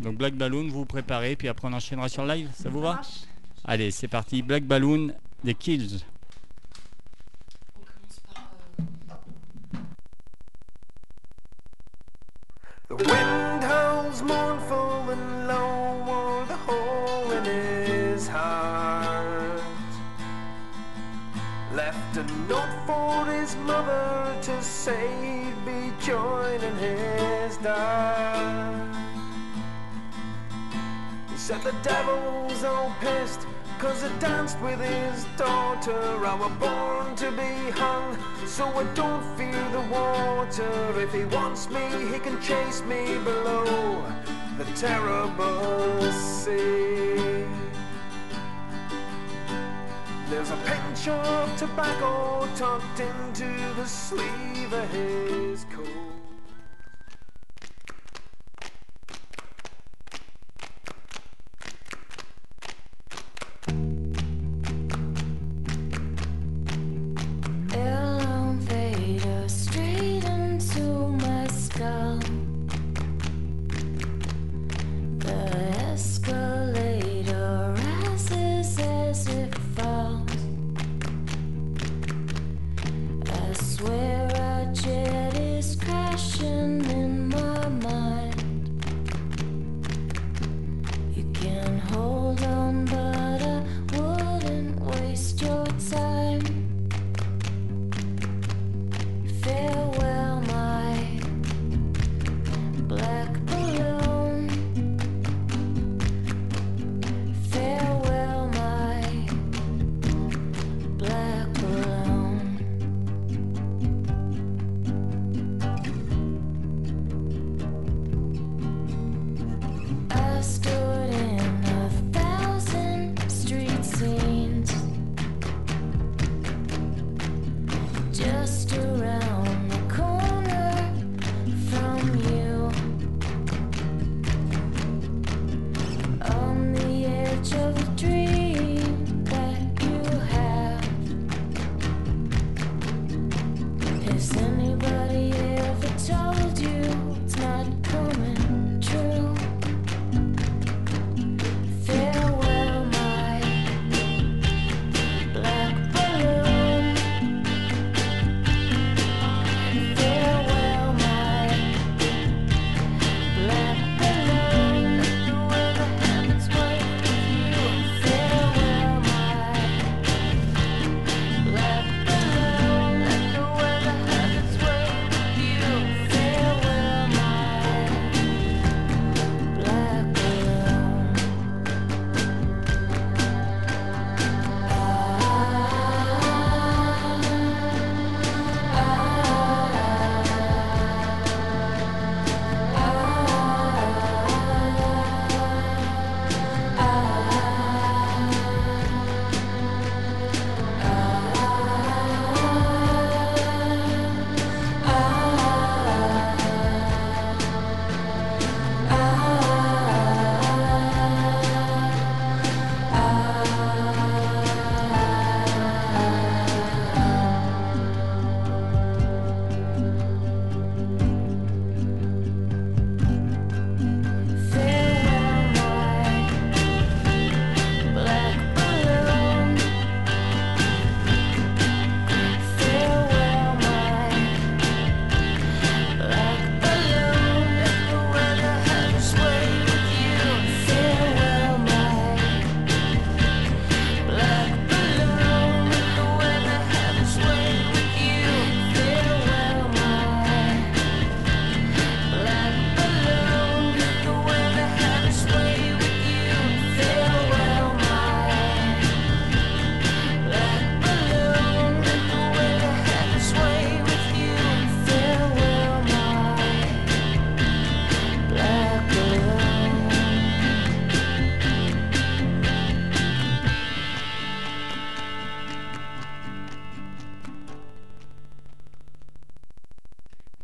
Donc 0.03 0.17
Black 0.17 0.33
Balloon, 0.35 0.63
vous 0.67 0.79
vous 0.79 0.85
préparez, 0.85 1.35
puis 1.37 1.47
après 1.47 1.67
on 1.69 1.73
enchaînera 1.73 2.09
sur 2.09 2.25
live. 2.25 2.49
Ça 2.53 2.69
vous 2.69 2.81
va. 2.81 2.99
Allez, 3.63 3.91
c'est 3.91 4.07
parti. 4.09 4.41
Black 4.41 4.63
Balloon, 4.65 5.11
des 5.45 5.53
Kills. 5.53 5.99
The 12.87 12.95
wind 12.95 13.63
howls 13.65 14.21
mournful 14.21 15.09
and 15.09 15.47
low 15.49 16.05
o'er 16.07 16.45
the 16.45 16.55
hole 16.55 17.31
in 17.31 17.43
his 17.43 18.29
heart. 18.29 19.59
Left 21.73 22.15
a 22.15 22.23
note 22.47 22.79
for 22.85 23.25
his 23.29 23.57
mother 23.57 24.37
to 24.41 24.63
say 24.63 25.05
he'd 25.21 25.65
be 25.65 25.91
joining 26.01 26.77
his 26.77 27.57
dad. 27.57 28.95
He 31.29 31.35
said 31.35 31.61
the 31.63 31.75
devil's 31.83 32.63
all 32.63 32.95
pissed 33.01 33.45
Cause 33.79 34.03
I 34.03 34.09
danced 34.17 34.59
with 34.59 34.79
his 34.79 35.25
daughter. 35.37 36.25
I 36.25 36.33
was 36.33 36.51
born 36.59 37.15
to 37.17 37.29
be 37.31 37.69
hung 37.71 38.17
So 38.47 38.65
I 38.65 38.83
don't 38.95 39.23
fear 39.37 39.69
the 39.71 39.81
water. 39.91 40.99
If 40.99 41.13
he 41.13 41.25
wants 41.25 41.69
me, 41.69 41.85
he 42.11 42.17
can 42.17 42.41
chase 42.41 42.81
me 42.81 43.19
below 43.23 44.03
The 44.57 44.65
terrible 44.75 46.11
sea. 46.11 47.45
There's 50.31 50.49
a 50.49 50.57
pinch 50.65 51.07
of 51.07 51.55
tobacco 51.55 52.47
tucked 52.55 52.99
into 52.99 53.47
the 53.75 53.85
sleeve 53.85 54.73
of 54.73 54.89
his 54.89 55.65
coat 55.65 56.26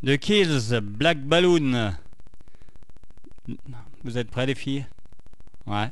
The 0.06 0.18
Kills, 0.18 0.82
Black 0.82 1.18
Balloon. 1.20 1.94
Vous 4.04 4.18
êtes 4.18 4.30
prêts 4.30 4.46
les 4.46 4.54
filles? 4.54 4.86
Ouais. 5.66 5.90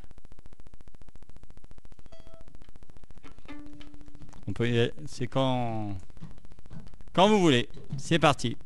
On 4.48 4.52
peut 4.52 4.68
y 4.68 4.92
C'est 5.06 5.28
quand... 5.28 5.96
Quand 7.14 7.30
vous 7.30 7.40
voulez. 7.40 7.70
C'est 7.98 8.20
parti. 8.20 8.58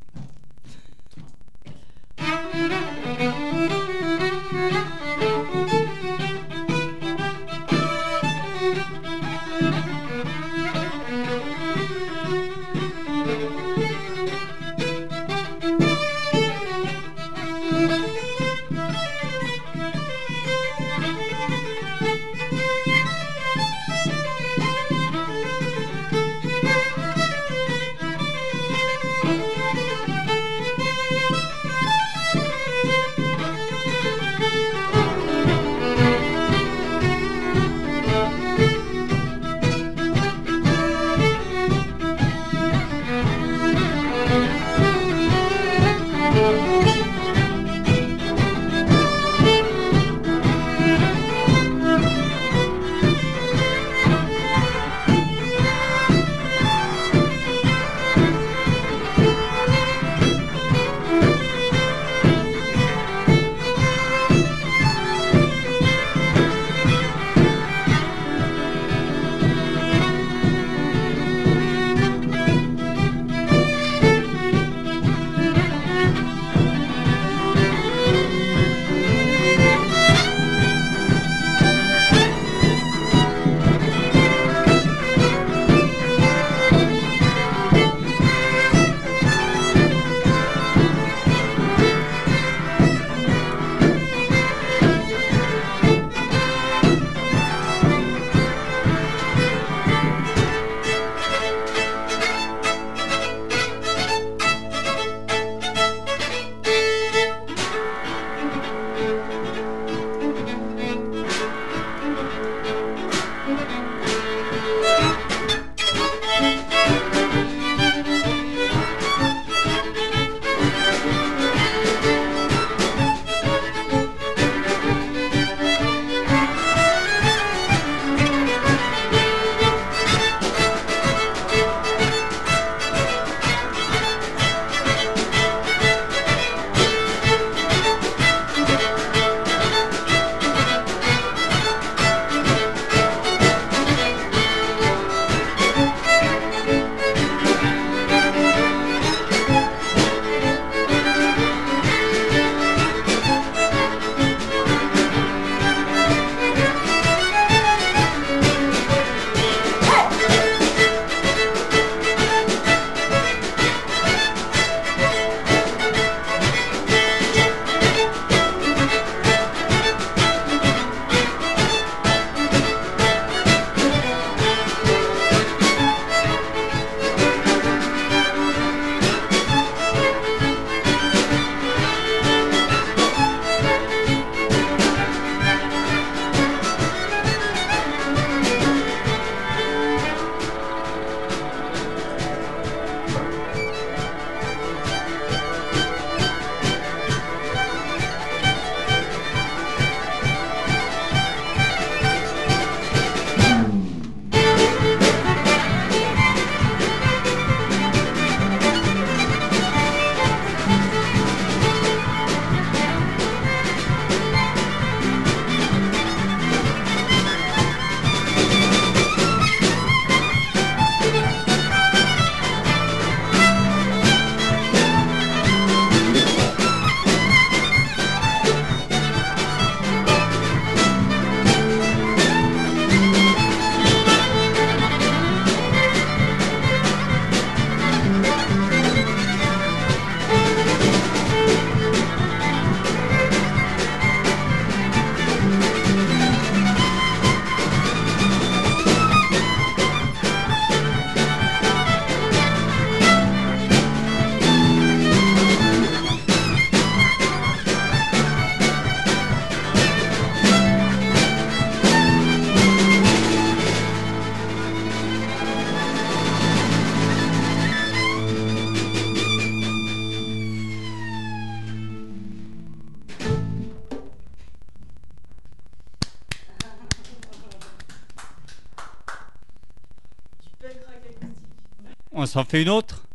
S'en 282.35 282.43
fait 282.43 282.61
une 282.61 282.69
autre? 282.69 283.07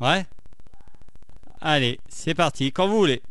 Ouais? 0.00 0.26
Allez, 1.60 2.00
c'est 2.08 2.34
parti, 2.34 2.72
quand 2.72 2.88
vous 2.88 2.96
voulez. 2.96 3.22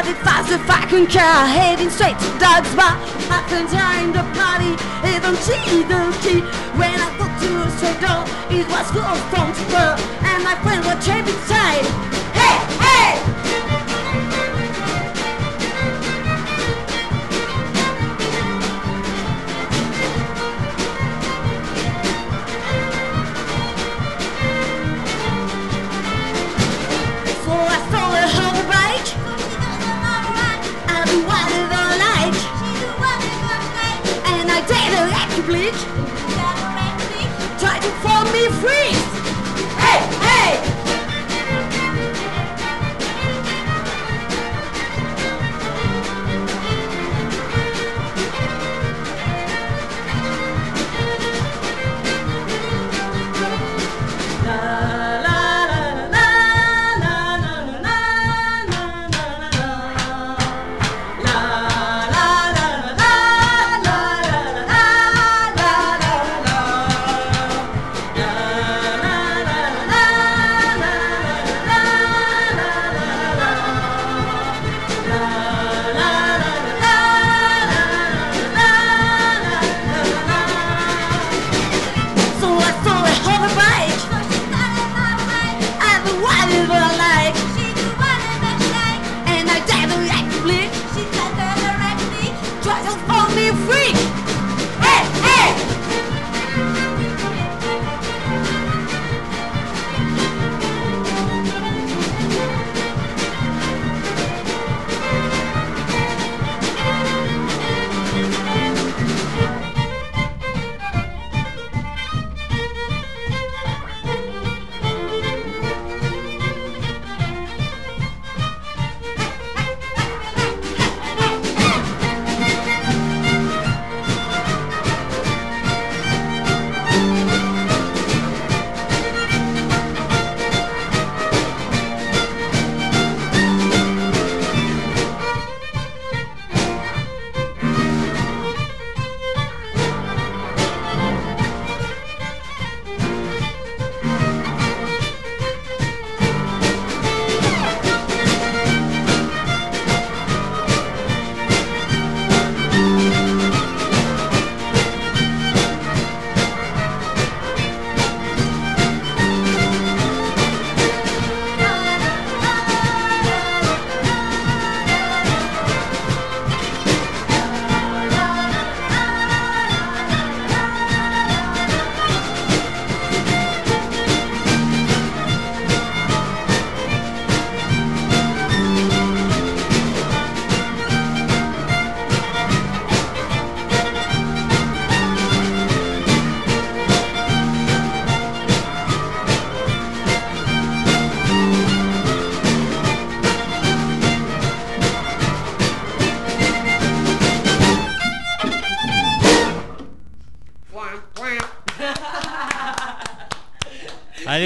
Driving 0.00 0.24
fast 0.24 0.50
if 0.50 0.70
I 0.70 0.86
can 0.86 1.06
care, 1.06 1.44
heading 1.44 1.90
straight 1.90 2.16
to 2.16 2.28
Doug's 2.40 2.72
bar. 2.72 2.96
I 3.28 3.44
can 3.52 3.68
join 3.68 4.16
the 4.16 4.24
party, 4.32 4.72
even 5.04 5.36
see 5.44 5.84
the 5.84 6.00
key. 6.24 6.40
When 6.80 6.96
I 6.96 7.12
got 7.20 7.28
to 7.28 7.50
a 7.60 7.68
straight 7.76 8.00
door, 8.00 8.24
it 8.48 8.64
was 8.72 8.88
full 8.96 9.12
from 9.28 9.52
girl, 9.68 10.00
and 10.24 10.40
my 10.40 10.56
friend 10.64 10.80
was 10.88 11.04
trapped 11.04 11.28
inside. 11.28 11.84
A 35.54 35.89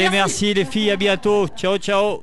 Allez, 0.04 0.16
merci 0.18 0.52
les 0.52 0.66
filles, 0.66 0.90
à 0.90 0.96
bientôt. 0.96 1.48
Ciao, 1.48 1.78
ciao. 1.78 2.22